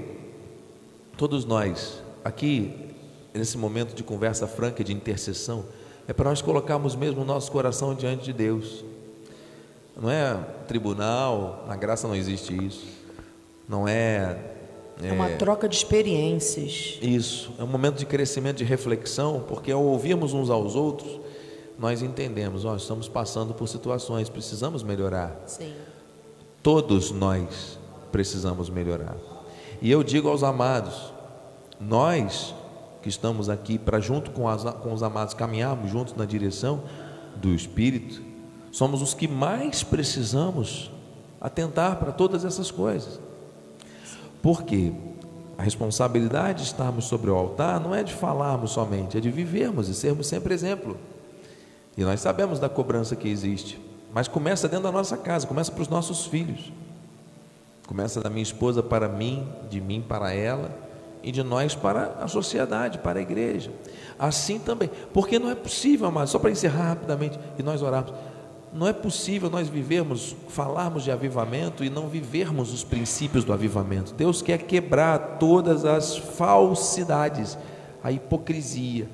todos 1.17 1.45
nós 1.45 2.03
aqui 2.23 2.93
nesse 3.33 3.57
momento 3.57 3.95
de 3.95 4.03
conversa 4.03 4.45
franca, 4.45 4.83
de 4.83 4.93
intercessão, 4.93 5.65
é 6.07 6.13
para 6.13 6.29
nós 6.29 6.41
colocarmos 6.41 6.95
mesmo 6.95 7.21
o 7.21 7.25
nosso 7.25 7.51
coração 7.51 7.93
diante 7.93 8.23
de 8.23 8.33
Deus. 8.33 8.83
Não 9.99 10.09
é 10.09 10.35
tribunal, 10.67 11.65
na 11.67 11.75
graça 11.75 12.07
não 12.07 12.15
existe 12.15 12.53
isso. 12.65 12.85
Não 13.67 13.87
é. 13.87 14.37
É, 15.01 15.09
é 15.09 15.11
uma 15.11 15.29
troca 15.31 15.67
de 15.67 15.75
experiências. 15.75 16.97
Isso, 17.01 17.51
é 17.59 17.63
um 17.63 17.67
momento 17.67 17.97
de 17.97 18.05
crescimento, 18.05 18.57
de 18.57 18.63
reflexão, 18.63 19.43
porque 19.47 19.71
ao 19.71 19.83
ouvirmos 19.83 20.33
uns 20.33 20.49
aos 20.49 20.75
outros, 20.75 21.19
nós 21.77 22.01
entendemos, 22.01 22.65
ó, 22.65 22.75
estamos 22.75 23.07
passando 23.07 23.53
por 23.53 23.67
situações, 23.67 24.29
precisamos 24.29 24.81
melhorar. 24.81 25.35
Sim. 25.45 25.73
Todos 26.63 27.11
nós 27.11 27.77
precisamos 28.11 28.69
melhorar. 28.69 29.15
E 29.81 29.91
eu 29.91 30.03
digo 30.03 30.29
aos 30.29 30.41
amados, 30.41 31.13
nós 31.79 32.55
que 33.01 33.09
estamos 33.09 33.49
aqui 33.49 33.77
para, 33.77 33.99
junto 33.99 34.31
com, 34.31 34.47
as, 34.47 34.63
com 34.63 34.93
os 34.93 35.03
amados, 35.03 35.33
caminharmos 35.33 35.91
juntos 35.91 36.15
na 36.15 36.25
direção 36.25 36.83
do 37.35 37.53
Espírito, 37.53 38.21
somos 38.71 39.01
os 39.01 39.13
que 39.13 39.27
mais 39.27 39.83
precisamos 39.83 40.91
atentar 41.39 41.97
para 41.97 42.11
todas 42.11 42.43
essas 42.43 42.71
coisas. 42.71 43.19
Porque 44.41 44.93
a 45.57 45.63
responsabilidade 45.63 46.61
de 46.61 46.67
estarmos 46.67 47.05
sobre 47.05 47.31
o 47.31 47.35
altar 47.35 47.79
não 47.79 47.93
é 47.93 48.03
de 48.03 48.13
falarmos 48.13 48.71
somente, 48.71 49.17
é 49.17 49.19
de 49.19 49.31
vivermos 49.31 49.89
e 49.89 49.93
sermos 49.93 50.27
sempre 50.27 50.53
exemplo. 50.53 50.97
E 51.97 52.03
nós 52.03 52.21
sabemos 52.21 52.59
da 52.59 52.69
cobrança 52.69 53.15
que 53.15 53.27
existe, 53.27 53.81
mas 54.13 54.27
começa 54.27 54.67
dentro 54.67 54.83
da 54.83 54.91
nossa 54.91 55.17
casa, 55.17 55.47
começa 55.47 55.71
para 55.71 55.81
os 55.81 55.87
nossos 55.87 56.25
filhos. 56.25 56.71
Começa 57.87 58.21
da 58.21 58.29
minha 58.29 58.43
esposa 58.43 58.83
para 58.83 59.07
mim, 59.07 59.47
de 59.69 59.79
mim 59.81 60.03
para 60.05 60.33
ela, 60.33 60.86
e 61.23 61.31
de 61.31 61.43
nós 61.43 61.75
para 61.75 62.15
a 62.21 62.27
sociedade, 62.27 62.99
para 62.99 63.19
a 63.19 63.21
igreja. 63.21 63.71
Assim 64.17 64.59
também, 64.59 64.89
porque 65.13 65.37
não 65.39 65.49
é 65.49 65.55
possível, 65.55 66.11
mas 66.11 66.29
só 66.29 66.39
para 66.39 66.51
encerrar 66.51 66.89
rapidamente 66.89 67.39
e 67.57 67.63
nós 67.63 67.81
orarmos, 67.81 68.13
não 68.73 68.87
é 68.87 68.93
possível 68.93 69.49
nós 69.49 69.67
vivermos, 69.69 70.35
falarmos 70.49 71.03
de 71.03 71.11
avivamento 71.11 71.83
e 71.83 71.89
não 71.89 72.07
vivermos 72.07 72.73
os 72.73 72.83
princípios 72.83 73.43
do 73.43 73.53
avivamento. 73.53 74.13
Deus 74.13 74.41
quer 74.41 74.59
quebrar 74.59 75.37
todas 75.39 75.85
as 75.85 76.17
falsidades, 76.17 77.57
a 78.03 78.11
hipocrisia. 78.11 79.07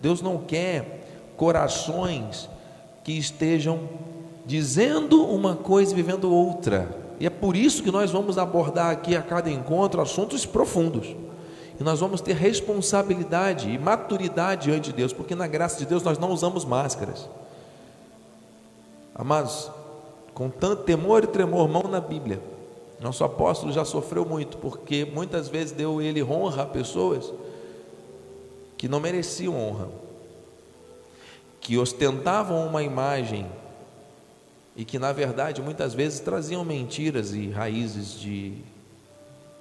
Deus 0.00 0.20
não 0.20 0.38
quer 0.38 1.32
corações 1.36 2.50
que 3.04 3.12
estejam 3.12 3.88
dizendo 4.44 5.24
uma 5.24 5.54
coisa 5.54 5.92
e 5.92 5.96
vivendo 5.96 6.32
outra. 6.32 7.01
E 7.22 7.26
é 7.26 7.30
por 7.30 7.54
isso 7.54 7.84
que 7.84 7.90
nós 7.92 8.10
vamos 8.10 8.36
abordar 8.36 8.90
aqui 8.90 9.14
a 9.14 9.22
cada 9.22 9.48
encontro 9.48 10.00
assuntos 10.00 10.44
profundos. 10.44 11.14
E 11.78 11.84
nós 11.84 12.00
vamos 12.00 12.20
ter 12.20 12.32
responsabilidade 12.32 13.70
e 13.70 13.78
maturidade 13.78 14.64
diante 14.64 14.90
de 14.90 14.96
Deus, 14.96 15.12
porque 15.12 15.32
na 15.32 15.46
graça 15.46 15.78
de 15.78 15.86
Deus 15.86 16.02
nós 16.02 16.18
não 16.18 16.32
usamos 16.32 16.64
máscaras. 16.64 17.30
Amados, 19.14 19.70
com 20.34 20.50
tanto 20.50 20.82
temor 20.82 21.22
e 21.22 21.28
tremor, 21.28 21.68
mão 21.68 21.84
na 21.84 22.00
Bíblia. 22.00 22.42
Nosso 23.00 23.22
apóstolo 23.22 23.70
já 23.70 23.84
sofreu 23.84 24.24
muito, 24.24 24.56
porque 24.56 25.04
muitas 25.04 25.48
vezes 25.48 25.70
deu 25.70 26.02
ele 26.02 26.24
honra 26.24 26.64
a 26.64 26.66
pessoas 26.66 27.32
que 28.76 28.88
não 28.88 28.98
mereciam 28.98 29.56
honra, 29.56 29.88
que 31.60 31.78
ostentavam 31.78 32.66
uma 32.66 32.82
imagem 32.82 33.46
e 34.76 34.84
que 34.84 34.98
na 34.98 35.12
verdade 35.12 35.60
muitas 35.60 35.94
vezes 35.94 36.20
traziam 36.20 36.64
mentiras 36.64 37.32
e 37.34 37.50
raízes 37.50 38.18
de 38.18 38.54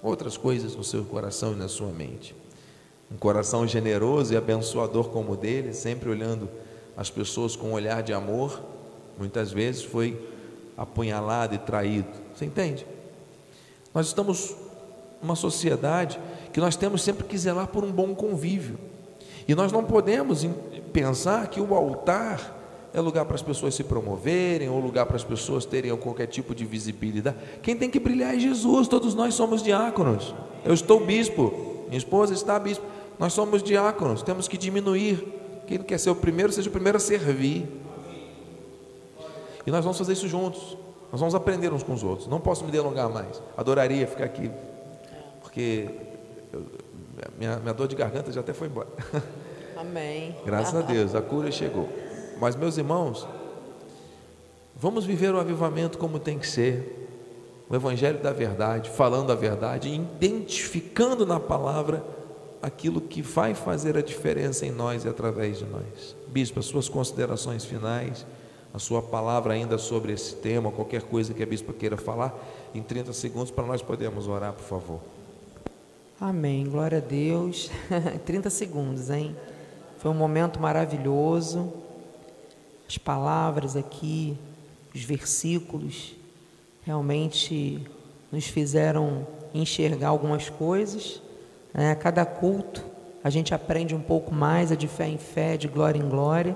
outras 0.02 0.38
coisas 0.38 0.76
no 0.76 0.84
seu 0.84 1.04
coração 1.04 1.54
e 1.54 1.56
na 1.56 1.68
sua 1.68 1.92
mente. 1.92 2.36
Um 3.12 3.18
coração 3.18 3.68
generoso 3.68 4.34
e 4.34 4.38
abençoador 4.38 5.10
como 5.10 5.34
o 5.34 5.38
dele, 5.38 5.74
sempre 5.74 6.10
olhando 6.10 6.50
as 6.96 7.10
pessoas 7.10 7.56
com 7.56 7.70
um 7.70 7.74
olhar 7.74 8.02
de 8.02 8.14
amor, 8.14 8.62
muitas 9.18 9.52
vezes 9.52 9.84
foi 9.84 10.20
apunhalado 10.78 11.54
e 11.56 11.58
traído. 11.58 12.10
Você 12.34 12.46
entende? 12.46 12.86
Nós 13.94 14.08
estamos 14.08 14.56
numa 15.22 15.36
sociedade 15.36 16.20
que 16.54 16.60
nós 16.60 16.76
temos 16.76 17.02
sempre 17.04 17.26
que 17.26 17.38
zelar 17.38 17.68
por 17.68 17.84
um 17.84 17.92
bom 17.92 18.16
convívio. 18.16 18.80
E 19.48 19.54
nós 19.54 19.72
não 19.72 19.84
podemos 19.84 20.46
pensar 20.94 21.48
que 21.48 21.60
o 21.60 21.76
altar 21.76 22.61
é 22.94 23.00
lugar 23.00 23.26
para 23.26 23.36
as 23.36 23.42
pessoas 23.42 23.74
se 23.74 23.84
promoverem, 23.84 24.70
ou 24.70 24.80
lugar 24.80 25.06
para 25.06 25.16
as 25.16 25.24
pessoas 25.24 25.66
terem 25.66 25.96
qualquer 25.98 26.28
tipo 26.28 26.54
de 26.54 26.66
visibilidade. 26.66 27.38
Quem 27.62 27.76
tem 27.76 27.90
que 27.90 28.00
brilhar 28.00 28.36
é 28.36 28.40
Jesus, 28.40 28.88
todos 28.88 29.16
nós 29.16 29.34
somos 29.34 29.64
diáconos. 29.64 30.36
Eu 30.66 30.74
estou 30.74 31.06
bispo, 31.06 31.86
minha 31.88 31.98
esposa 31.98 32.34
está 32.34 32.60
bispo. 32.60 32.86
Nós 33.18 33.34
somos 33.34 33.64
diáconos, 33.64 34.24
temos 34.24 34.48
que 34.48 34.58
diminuir. 34.58 35.26
Quem 35.68 35.78
quer 35.80 36.00
ser 36.00 36.10
o 36.10 36.16
primeiro, 36.16 36.52
seja 36.52 36.70
o 36.70 36.72
primeiro 36.72 36.98
a 36.98 37.00
servir. 37.00 37.66
E 39.66 39.72
nós 39.72 39.84
vamos 39.84 39.98
fazer 39.98 40.14
isso 40.14 40.28
juntos. 40.28 40.78
Nós 41.12 41.20
vamos 41.20 41.36
aprender 41.36 41.72
uns 41.72 41.84
com 41.84 41.94
os 41.94 42.04
outros. 42.04 42.28
Não 42.28 42.40
posso 42.40 42.66
me 42.66 42.72
delongar 42.72 43.10
mais. 43.10 43.42
Adoraria 43.56 44.08
ficar 44.08 44.26
aqui, 44.26 44.50
porque 45.42 45.90
eu, 46.52 46.66
minha, 47.38 47.58
minha 47.58 47.74
dor 47.74 47.88
de 47.88 47.96
garganta 47.96 48.32
já 48.32 48.42
até 48.42 48.54
foi 48.54 48.68
embora. 48.68 48.88
Amém. 49.78 50.36
Graças 50.46 50.76
a 50.76 50.82
Deus, 50.82 51.16
a 51.16 51.22
cura 51.22 51.52
chegou. 51.52 51.90
Mas, 52.42 52.56
meus 52.56 52.76
irmãos, 52.76 53.28
vamos 54.76 55.06
viver 55.06 55.32
o 55.32 55.40
avivamento 55.40 56.00
como 56.00 56.18
tem 56.18 56.40
que 56.40 56.48
ser, 56.48 57.08
o 57.70 57.76
Evangelho 57.76 58.18
da 58.18 58.34
verdade, 58.34 58.90
falando 58.90 59.32
a 59.32 59.36
verdade, 59.36 59.94
identificando 59.94 61.24
na 61.24 61.40
palavra 61.40 62.04
aquilo 62.60 63.00
que 63.00 63.22
vai 63.22 63.54
fazer 63.54 63.96
a 63.96 64.02
diferença 64.02 64.66
em 64.66 64.72
nós 64.72 65.06
e 65.06 65.08
através 65.08 65.60
de 65.60 65.66
nós. 65.66 66.16
Bispo, 66.30 66.60
as 66.60 66.66
suas 66.66 66.90
considerações 66.90 67.64
finais, 67.64 68.26
a 68.74 68.80
sua 68.80 69.04
palavra 69.04 69.54
ainda 69.54 69.78
sobre 69.78 70.12
esse 70.12 70.34
tema, 70.34 70.72
qualquer 70.72 71.04
coisa 71.04 71.36
que 71.36 71.44
a 71.44 71.46
bispa 71.46 71.72
queira 71.72 71.96
falar, 71.96 72.36
em 72.74 72.82
30 72.82 73.14
segundos 73.14 73.52
para 73.52 73.68
nós 73.68 73.84
podermos 73.84 74.28
orar, 74.28 74.54
por 74.54 74.66
favor. 74.66 75.00
Amém, 76.20 76.68
glória 76.68 76.98
a 76.98 77.02
Deus. 77.02 77.70
30 78.26 78.50
segundos, 78.50 79.12
hein? 79.12 79.36
Foi 80.00 80.10
um 80.10 80.16
momento 80.16 80.60
maravilhoso 80.60 81.81
as 82.92 82.98
palavras 82.98 83.78
aqui, 83.78 84.38
os 84.94 85.02
versículos, 85.02 86.14
realmente 86.84 87.80
nos 88.30 88.48
fizeram 88.48 89.26
enxergar 89.54 90.10
algumas 90.10 90.50
coisas. 90.50 91.22
Né? 91.74 91.92
A 91.92 91.96
cada 91.96 92.26
culto 92.26 92.84
a 93.24 93.30
gente 93.30 93.54
aprende 93.54 93.96
um 93.96 94.02
pouco 94.02 94.36
mais, 94.36 94.74
é 94.74 94.76
de 94.76 94.90
fé 94.90 95.08
em 95.08 95.18
fé, 95.18 95.56
de 95.56 95.70
glória 95.70 95.98
em 95.98 96.10
glória, 96.10 96.54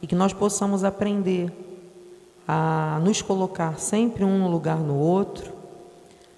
e 0.00 0.06
que 0.06 0.14
nós 0.14 0.32
possamos 0.32 0.84
aprender 0.84 1.50
a 2.46 3.00
nos 3.02 3.20
colocar 3.20 3.80
sempre 3.80 4.22
um 4.22 4.38
no 4.38 4.48
lugar 4.48 4.78
no 4.78 4.96
outro, 4.96 5.52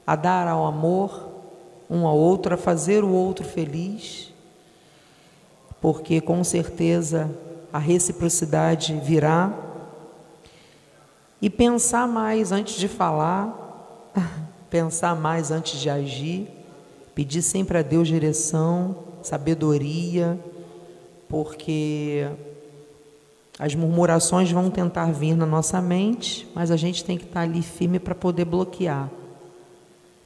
a 0.07 0.16
dar 0.16 0.48
ao 0.48 0.64
amor 0.64 1.28
um 1.90 2.07
ao 2.07 2.16
outro, 2.16 2.55
a 2.55 2.57
fazer 2.57 3.05
o 3.05 3.11
outro 3.11 3.44
feliz 3.44 4.32
porque 5.84 6.18
com 6.18 6.42
certeza 6.42 7.30
a 7.74 7.78
reciprocidade 7.80 8.94
virá. 9.02 9.52
E 11.42 11.50
pensar 11.50 12.06
mais 12.06 12.52
antes 12.52 12.76
de 12.76 12.86
falar, 12.86 14.12
pensar 14.70 15.16
mais 15.16 15.50
antes 15.50 15.80
de 15.80 15.90
agir, 15.90 16.48
pedir 17.16 17.42
sempre 17.42 17.76
a 17.76 17.82
Deus 17.82 18.06
direção, 18.06 18.96
sabedoria, 19.24 20.38
porque 21.28 22.28
as 23.58 23.74
murmurações 23.74 24.52
vão 24.52 24.70
tentar 24.70 25.10
vir 25.10 25.36
na 25.36 25.44
nossa 25.44 25.82
mente, 25.82 26.48
mas 26.54 26.70
a 26.70 26.76
gente 26.76 27.04
tem 27.04 27.18
que 27.18 27.24
estar 27.24 27.40
ali 27.40 27.60
firme 27.60 27.98
para 27.98 28.14
poder 28.14 28.44
bloquear. 28.44 29.10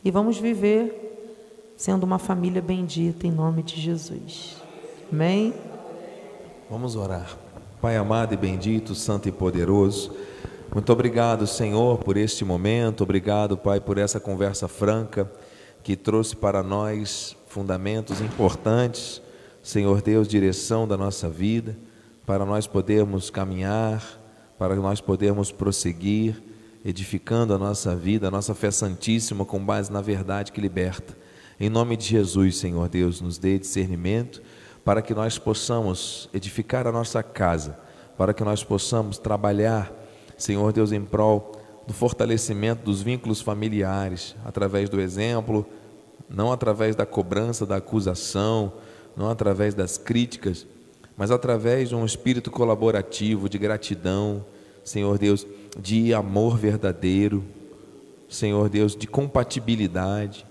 E 0.04 0.10
vamos 0.10 0.36
viver 0.36 1.72
sendo 1.78 2.04
uma 2.04 2.18
família 2.18 2.60
bendita 2.60 3.26
em 3.26 3.30
nome 3.30 3.62
de 3.62 3.80
Jesus. 3.80 4.58
Amém? 5.10 5.54
Vamos 6.70 6.96
orar. 6.96 7.34
Pai 7.80 7.96
amado 7.96 8.34
e 8.34 8.36
bendito, 8.36 8.94
santo 8.94 9.26
e 9.26 9.32
poderoso, 9.32 10.14
muito 10.74 10.92
obrigado, 10.92 11.46
Senhor, 11.46 11.96
por 11.96 12.18
este 12.18 12.44
momento, 12.44 13.02
obrigado, 13.02 13.56
Pai, 13.56 13.80
por 13.80 13.96
essa 13.96 14.20
conversa 14.20 14.68
franca 14.68 15.30
que 15.82 15.96
trouxe 15.96 16.36
para 16.36 16.62
nós 16.62 17.34
fundamentos 17.46 18.20
importantes, 18.20 19.22
Senhor 19.62 20.02
Deus, 20.02 20.28
direção 20.28 20.86
da 20.86 20.94
nossa 20.94 21.26
vida, 21.26 21.74
para 22.26 22.44
nós 22.44 22.66
podermos 22.66 23.30
caminhar, 23.30 24.04
para 24.58 24.76
nós 24.76 25.00
podermos 25.00 25.50
prosseguir, 25.50 26.36
edificando 26.84 27.54
a 27.54 27.58
nossa 27.58 27.96
vida, 27.96 28.28
a 28.28 28.30
nossa 28.30 28.54
fé 28.54 28.70
santíssima 28.70 29.46
com 29.46 29.58
base 29.64 29.90
na 29.90 30.02
verdade 30.02 30.52
que 30.52 30.60
liberta. 30.60 31.16
Em 31.58 31.70
nome 31.70 31.96
de 31.96 32.04
Jesus, 32.04 32.58
Senhor 32.58 32.90
Deus, 32.90 33.22
nos 33.22 33.38
dê 33.38 33.58
discernimento 33.58 34.42
para 34.88 35.02
que 35.02 35.12
nós 35.12 35.36
possamos 35.36 36.30
edificar 36.32 36.86
a 36.86 36.90
nossa 36.90 37.22
casa, 37.22 37.78
para 38.16 38.32
que 38.32 38.42
nós 38.42 38.64
possamos 38.64 39.18
trabalhar, 39.18 39.92
Senhor 40.38 40.72
Deus, 40.72 40.92
em 40.92 41.04
prol 41.04 41.60
do 41.86 41.92
fortalecimento 41.92 42.86
dos 42.86 43.02
vínculos 43.02 43.42
familiares, 43.42 44.34
através 44.46 44.88
do 44.88 44.98
exemplo, 44.98 45.66
não 46.26 46.50
através 46.50 46.96
da 46.96 47.04
cobrança, 47.04 47.66
da 47.66 47.76
acusação, 47.76 48.72
não 49.14 49.28
através 49.28 49.74
das 49.74 49.98
críticas, 49.98 50.66
mas 51.18 51.30
através 51.30 51.90
de 51.90 51.94
um 51.94 52.06
espírito 52.06 52.50
colaborativo, 52.50 53.46
de 53.46 53.58
gratidão, 53.58 54.42
Senhor 54.82 55.18
Deus, 55.18 55.46
de 55.78 56.14
amor 56.14 56.56
verdadeiro, 56.56 57.44
Senhor 58.26 58.70
Deus, 58.70 58.96
de 58.96 59.06
compatibilidade, 59.06 60.46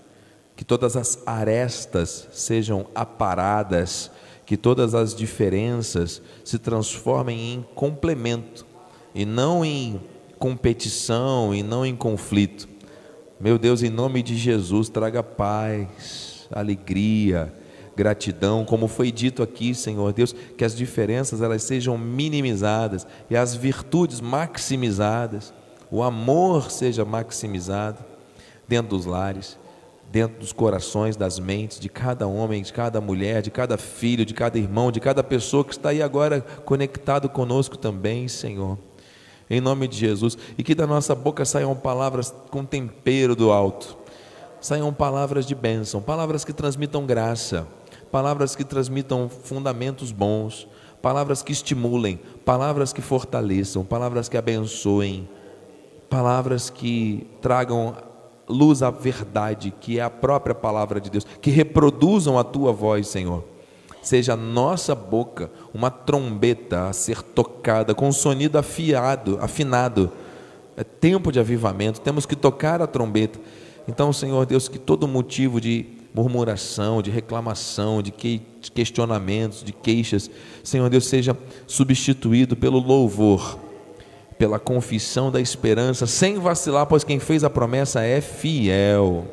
que 0.54 0.64
todas 0.64 0.96
as 0.96 1.26
arestas 1.26 2.28
sejam 2.30 2.86
aparadas 2.94 4.12
que 4.48 4.56
todas 4.56 4.94
as 4.94 5.14
diferenças 5.14 6.22
se 6.42 6.58
transformem 6.58 7.52
em 7.52 7.66
complemento 7.74 8.64
e 9.14 9.26
não 9.26 9.62
em 9.62 10.00
competição 10.38 11.54
e 11.54 11.62
não 11.62 11.84
em 11.84 11.94
conflito. 11.94 12.66
Meu 13.38 13.58
Deus, 13.58 13.82
em 13.82 13.90
nome 13.90 14.22
de 14.22 14.38
Jesus, 14.38 14.88
traga 14.88 15.22
paz, 15.22 16.48
alegria, 16.50 17.52
gratidão, 17.94 18.64
como 18.64 18.88
foi 18.88 19.12
dito 19.12 19.42
aqui, 19.42 19.74
Senhor 19.74 20.14
Deus, 20.14 20.34
que 20.56 20.64
as 20.64 20.74
diferenças 20.74 21.42
elas 21.42 21.62
sejam 21.62 21.98
minimizadas 21.98 23.06
e 23.28 23.36
as 23.36 23.54
virtudes 23.54 24.18
maximizadas, 24.18 25.52
o 25.90 26.02
amor 26.02 26.70
seja 26.70 27.04
maximizado 27.04 28.02
dentro 28.66 28.96
dos 28.96 29.04
lares 29.04 29.58
dentro 30.10 30.38
dos 30.38 30.52
corações, 30.52 31.16
das 31.16 31.38
mentes 31.38 31.78
de 31.78 31.88
cada 31.88 32.26
homem, 32.26 32.62
de 32.62 32.72
cada 32.72 33.00
mulher, 33.00 33.42
de 33.42 33.50
cada 33.50 33.76
filho, 33.76 34.24
de 34.24 34.34
cada 34.34 34.58
irmão, 34.58 34.90
de 34.90 35.00
cada 35.00 35.22
pessoa 35.22 35.64
que 35.64 35.72
está 35.72 35.90
aí 35.90 36.02
agora 36.02 36.40
conectado 36.64 37.28
conosco 37.28 37.76
também, 37.76 38.26
Senhor. 38.28 38.78
Em 39.50 39.60
nome 39.60 39.88
de 39.88 39.96
Jesus. 39.96 40.36
E 40.56 40.62
que 40.62 40.74
da 40.74 40.86
nossa 40.86 41.14
boca 41.14 41.44
saiam 41.44 41.74
palavras 41.74 42.34
com 42.50 42.64
tempero 42.64 43.34
do 43.34 43.50
alto. 43.50 43.96
Saiam 44.60 44.92
palavras 44.92 45.46
de 45.46 45.54
bênção, 45.54 46.02
palavras 46.02 46.44
que 46.44 46.52
transmitam 46.52 47.06
graça, 47.06 47.66
palavras 48.10 48.56
que 48.56 48.64
transmitam 48.64 49.28
fundamentos 49.28 50.10
bons, 50.10 50.66
palavras 51.00 51.42
que 51.42 51.52
estimulem, 51.52 52.18
palavras 52.44 52.92
que 52.92 53.00
fortaleçam, 53.00 53.84
palavras 53.84 54.28
que 54.28 54.36
abençoem, 54.36 55.28
palavras 56.10 56.70
que 56.70 57.26
tragam 57.40 57.94
luz 58.48 58.82
à 58.82 58.90
verdade, 58.90 59.72
que 59.80 59.98
é 59.98 60.02
a 60.02 60.10
própria 60.10 60.54
palavra 60.54 61.00
de 61.00 61.10
Deus, 61.10 61.26
que 61.40 61.50
reproduzam 61.50 62.38
a 62.38 62.44
tua 62.44 62.72
voz, 62.72 63.08
Senhor. 63.08 63.44
Seja 64.00 64.36
nossa 64.36 64.94
boca 64.94 65.50
uma 65.74 65.90
trombeta 65.90 66.88
a 66.88 66.92
ser 66.92 67.22
tocada, 67.22 67.94
com 67.94 68.08
um 68.08 68.12
sonido 68.12 68.56
afiado, 68.56 69.38
afinado. 69.40 70.10
É 70.76 70.84
tempo 70.84 71.32
de 71.32 71.40
avivamento, 71.40 72.00
temos 72.00 72.24
que 72.24 72.36
tocar 72.36 72.80
a 72.80 72.86
trombeta. 72.86 73.38
Então, 73.86 74.12
Senhor 74.12 74.46
Deus, 74.46 74.68
que 74.68 74.78
todo 74.78 75.08
motivo 75.08 75.60
de 75.60 75.86
murmuração, 76.14 77.02
de 77.02 77.10
reclamação, 77.10 78.00
de 78.02 78.10
questionamentos, 78.72 79.62
de 79.62 79.72
queixas, 79.72 80.30
Senhor 80.62 80.88
Deus, 80.88 81.06
seja 81.06 81.36
substituído 81.66 82.56
pelo 82.56 82.78
louvor 82.78 83.67
pela 84.38 84.58
confissão 84.58 85.30
da 85.30 85.40
esperança, 85.40 86.06
sem 86.06 86.38
vacilar, 86.38 86.86
pois 86.86 87.02
quem 87.02 87.18
fez 87.18 87.42
a 87.42 87.50
promessa 87.50 88.02
é 88.02 88.20
fiel. 88.20 89.26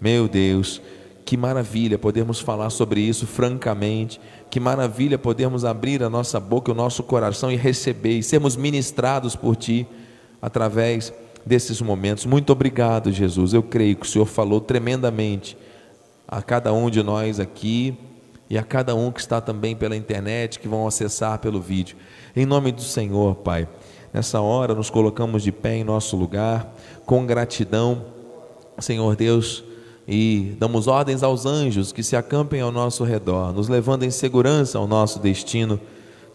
Meu 0.00 0.26
Deus, 0.26 0.80
que 1.24 1.36
maravilha 1.36 1.98
podermos 1.98 2.40
falar 2.40 2.70
sobre 2.70 3.00
isso 3.00 3.26
francamente, 3.26 4.20
que 4.50 4.58
maravilha 4.58 5.18
podermos 5.18 5.64
abrir 5.64 6.02
a 6.02 6.10
nossa 6.10 6.40
boca, 6.40 6.72
o 6.72 6.74
nosso 6.74 7.02
coração 7.02 7.50
e 7.52 7.56
receber 7.56 8.18
e 8.18 8.22
sermos 8.22 8.56
ministrados 8.56 9.36
por 9.36 9.56
Ti 9.56 9.86
através 10.40 11.12
desses 11.44 11.80
momentos. 11.80 12.24
Muito 12.24 12.50
obrigado, 12.50 13.12
Jesus. 13.12 13.52
Eu 13.52 13.62
creio 13.62 13.96
que 13.96 14.06
o 14.06 14.08
Senhor 14.08 14.26
falou 14.26 14.60
tremendamente 14.60 15.56
a 16.26 16.40
cada 16.40 16.72
um 16.72 16.88
de 16.88 17.02
nós 17.02 17.38
aqui 17.38 17.96
e 18.48 18.56
a 18.56 18.62
cada 18.62 18.94
um 18.94 19.10
que 19.10 19.20
está 19.20 19.40
também 19.40 19.74
pela 19.74 19.96
internet, 19.96 20.58
que 20.58 20.68
vão 20.68 20.86
acessar 20.86 21.38
pelo 21.38 21.60
vídeo. 21.60 21.96
Em 22.36 22.46
nome 22.46 22.72
do 22.72 22.82
Senhor, 22.82 23.36
Pai. 23.36 23.68
Nessa 24.14 24.40
hora 24.40 24.76
nos 24.76 24.90
colocamos 24.90 25.42
de 25.42 25.50
pé 25.50 25.74
em 25.74 25.82
nosso 25.82 26.16
lugar, 26.16 26.72
com 27.04 27.26
gratidão, 27.26 28.04
Senhor 28.78 29.16
Deus, 29.16 29.64
e 30.06 30.54
damos 30.56 30.86
ordens 30.86 31.24
aos 31.24 31.44
anjos 31.44 31.90
que 31.90 32.00
se 32.00 32.14
acampem 32.14 32.60
ao 32.60 32.70
nosso 32.70 33.02
redor, 33.02 33.52
nos 33.52 33.68
levando 33.68 34.04
em 34.04 34.12
segurança 34.12 34.78
ao 34.78 34.86
nosso 34.86 35.18
destino, 35.18 35.80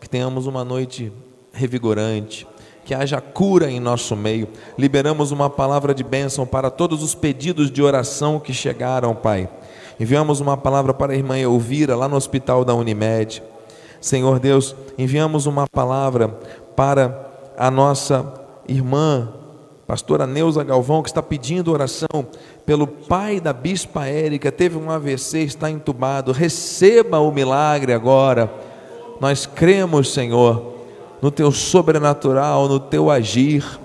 que 0.01 0.09
tenhamos 0.09 0.45
uma 0.45 0.65
noite 0.65 1.09
revigorante, 1.53 2.45
que 2.83 2.93
haja 2.93 3.21
cura 3.21 3.71
em 3.71 3.79
nosso 3.79 4.13
meio. 4.13 4.49
Liberamos 4.77 5.31
uma 5.31 5.49
palavra 5.49 5.93
de 5.93 6.03
bênção 6.03 6.45
para 6.45 6.69
todos 6.69 7.01
os 7.01 7.15
pedidos 7.15 7.71
de 7.71 7.81
oração 7.81 8.41
que 8.41 8.53
chegaram, 8.53 9.15
Pai. 9.15 9.47
Enviamos 9.97 10.41
uma 10.41 10.57
palavra 10.57 10.93
para 10.93 11.13
a 11.13 11.15
irmã 11.15 11.37
Elvira, 11.37 11.95
lá 11.95 12.09
no 12.09 12.17
hospital 12.17 12.65
da 12.65 12.75
Unimed. 12.75 13.41
Senhor 14.01 14.37
Deus, 14.37 14.75
enviamos 14.97 15.45
uma 15.45 15.65
palavra 15.65 16.27
para 16.75 17.28
a 17.59 17.69
nossa 17.69 18.41
irmã, 18.69 19.27
pastora 19.85 20.25
Neuza 20.25 20.63
Galvão, 20.63 21.03
que 21.03 21.09
está 21.09 21.21
pedindo 21.21 21.73
oração 21.73 22.25
pelo 22.65 22.87
pai 22.87 23.41
da 23.41 23.51
bispa 23.51 24.05
Érica, 24.05 24.49
teve 24.49 24.77
um 24.77 24.89
AVC, 24.89 25.39
está 25.39 25.69
entubado. 25.69 26.31
Receba 26.31 27.19
o 27.19 27.33
milagre 27.33 27.91
agora. 27.91 28.49
Nós 29.19 29.45
cremos, 29.45 30.13
Senhor, 30.13 30.73
no 31.21 31.29
teu 31.29 31.51
sobrenatural, 31.51 32.69
no 32.69 32.79
teu 32.79 33.11
agir, 33.11 33.77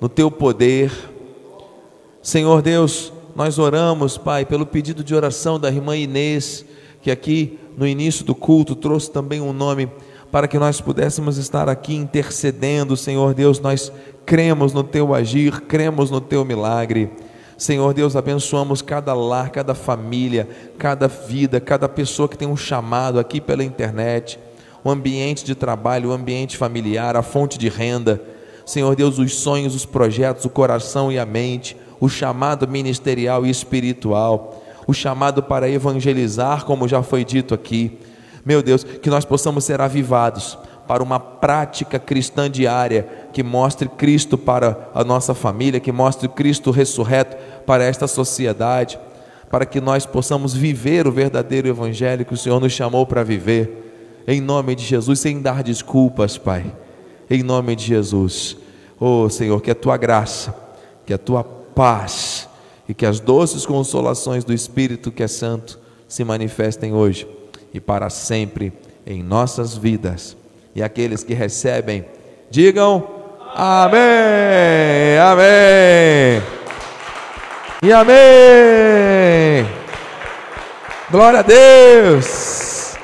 no 0.00 0.08
teu 0.08 0.28
poder. 0.28 0.90
Senhor 2.20 2.60
Deus, 2.60 3.12
nós 3.36 3.56
oramos, 3.56 4.18
Pai, 4.18 4.44
pelo 4.44 4.66
pedido 4.66 5.04
de 5.04 5.14
oração 5.14 5.60
da 5.60 5.70
irmã 5.70 5.96
Inês, 5.96 6.64
que 7.00 7.10
aqui 7.12 7.56
no 7.76 7.86
início 7.86 8.24
do 8.24 8.34
culto 8.34 8.74
trouxe 8.74 9.12
também 9.12 9.40
um 9.40 9.52
nome 9.52 9.88
para 10.30 10.46
que 10.46 10.58
nós 10.58 10.80
pudéssemos 10.80 11.38
estar 11.38 11.68
aqui 11.68 11.94
intercedendo, 11.94 12.96
Senhor 12.96 13.34
Deus, 13.34 13.58
nós 13.58 13.92
cremos 14.24 14.72
no 14.72 14.84
teu 14.84 15.12
agir, 15.12 15.62
cremos 15.62 16.10
no 16.10 16.20
teu 16.20 16.44
milagre. 16.44 17.10
Senhor 17.58 17.92
Deus, 17.92 18.14
abençoamos 18.14 18.80
cada 18.80 19.12
lar, 19.12 19.50
cada 19.50 19.74
família, 19.74 20.48
cada 20.78 21.08
vida, 21.08 21.60
cada 21.60 21.88
pessoa 21.88 22.28
que 22.28 22.38
tem 22.38 22.48
um 22.48 22.56
chamado 22.56 23.18
aqui 23.18 23.40
pela 23.40 23.64
internet, 23.64 24.38
o 24.84 24.90
ambiente 24.90 25.44
de 25.44 25.54
trabalho, 25.54 26.10
o 26.10 26.12
ambiente 26.12 26.56
familiar, 26.56 27.16
a 27.16 27.22
fonte 27.22 27.58
de 27.58 27.68
renda. 27.68 28.22
Senhor 28.64 28.94
Deus, 28.94 29.18
os 29.18 29.34
sonhos, 29.34 29.74
os 29.74 29.84
projetos, 29.84 30.44
o 30.44 30.50
coração 30.50 31.10
e 31.10 31.18
a 31.18 31.26
mente, 31.26 31.76
o 31.98 32.08
chamado 32.08 32.66
ministerial 32.68 33.44
e 33.44 33.50
espiritual, 33.50 34.62
o 34.86 34.94
chamado 34.94 35.42
para 35.42 35.68
evangelizar, 35.68 36.64
como 36.64 36.88
já 36.88 37.02
foi 37.02 37.24
dito 37.24 37.52
aqui 37.52 37.98
meu 38.44 38.62
Deus, 38.62 38.84
que 38.84 39.10
nós 39.10 39.24
possamos 39.24 39.64
ser 39.64 39.80
avivados 39.80 40.58
para 40.86 41.02
uma 41.02 41.20
prática 41.20 41.98
cristã 41.98 42.50
diária 42.50 43.06
que 43.32 43.42
mostre 43.42 43.88
Cristo 43.88 44.36
para 44.36 44.90
a 44.92 45.04
nossa 45.04 45.34
família, 45.34 45.78
que 45.78 45.92
mostre 45.92 46.28
Cristo 46.28 46.70
ressurreto 46.70 47.36
para 47.64 47.84
esta 47.84 48.06
sociedade. 48.06 48.98
para 49.48 49.66
que 49.66 49.80
nós 49.80 50.06
possamos 50.06 50.54
viver 50.54 51.08
o 51.08 51.12
verdadeiro 51.12 51.66
evangelho 51.66 52.24
que 52.24 52.34
o 52.34 52.36
Senhor 52.36 52.60
nos 52.60 52.72
chamou 52.72 53.04
para 53.04 53.24
viver. 53.24 54.22
Em 54.24 54.40
nome 54.40 54.76
de 54.76 54.84
Jesus, 54.84 55.18
sem 55.18 55.42
dar 55.42 55.64
desculpas, 55.64 56.38
Pai. 56.38 56.72
Em 57.28 57.42
nome 57.42 57.74
de 57.74 57.84
Jesus. 57.84 58.56
Oh, 59.00 59.28
Senhor, 59.28 59.60
que 59.60 59.72
a 59.72 59.74
tua 59.74 59.96
graça, 59.96 60.54
que 61.04 61.12
a 61.12 61.18
tua 61.18 61.42
paz 61.42 62.48
e 62.88 62.94
que 62.94 63.04
as 63.04 63.18
doces 63.18 63.66
consolações 63.66 64.44
do 64.44 64.52
Espírito 64.52 65.10
que 65.10 65.24
é 65.24 65.28
santo 65.28 65.80
se 66.06 66.22
manifestem 66.22 66.92
hoje 66.94 67.26
e 67.72 67.80
para 67.80 68.10
sempre 68.10 68.72
em 69.06 69.22
nossas 69.22 69.76
vidas. 69.76 70.36
E 70.74 70.82
aqueles 70.82 71.24
que 71.24 71.34
recebem, 71.34 72.04
digam 72.50 73.06
amém, 73.54 75.18
amém 75.18 76.42
e 77.82 77.92
amém. 77.92 79.68
Glória 81.10 81.40
a 81.40 81.42
Deus, 81.42 82.94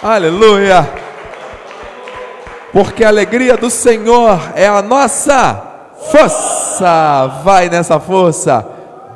aleluia, 0.00 0.88
porque 2.72 3.02
a 3.02 3.08
alegria 3.08 3.56
do 3.56 3.68
Senhor 3.68 4.52
é 4.54 4.68
a 4.68 4.80
nossa 4.80 5.90
força. 6.12 7.40
Vai 7.42 7.68
nessa 7.68 7.98
força, 7.98 8.64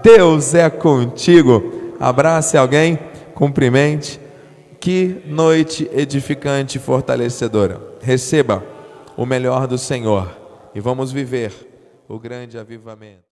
Deus 0.03 0.55
é 0.55 0.69
contigo. 0.69 1.95
Abrace 2.01 2.57
alguém, 2.57 2.99
cumprimente. 3.35 4.21
Que 4.81 5.23
noite 5.27 5.91
edificante 5.93 6.79
e 6.79 6.81
fortalecedora. 6.81 7.81
Receba 8.01 8.65
o 9.17 9.27
melhor 9.27 9.67
do 9.67 9.77
Senhor 9.77 10.37
e 10.75 10.81
vamos 10.81 11.11
viver 11.11 11.53
o 12.09 12.19
grande 12.19 12.57
avivamento. 12.57 13.27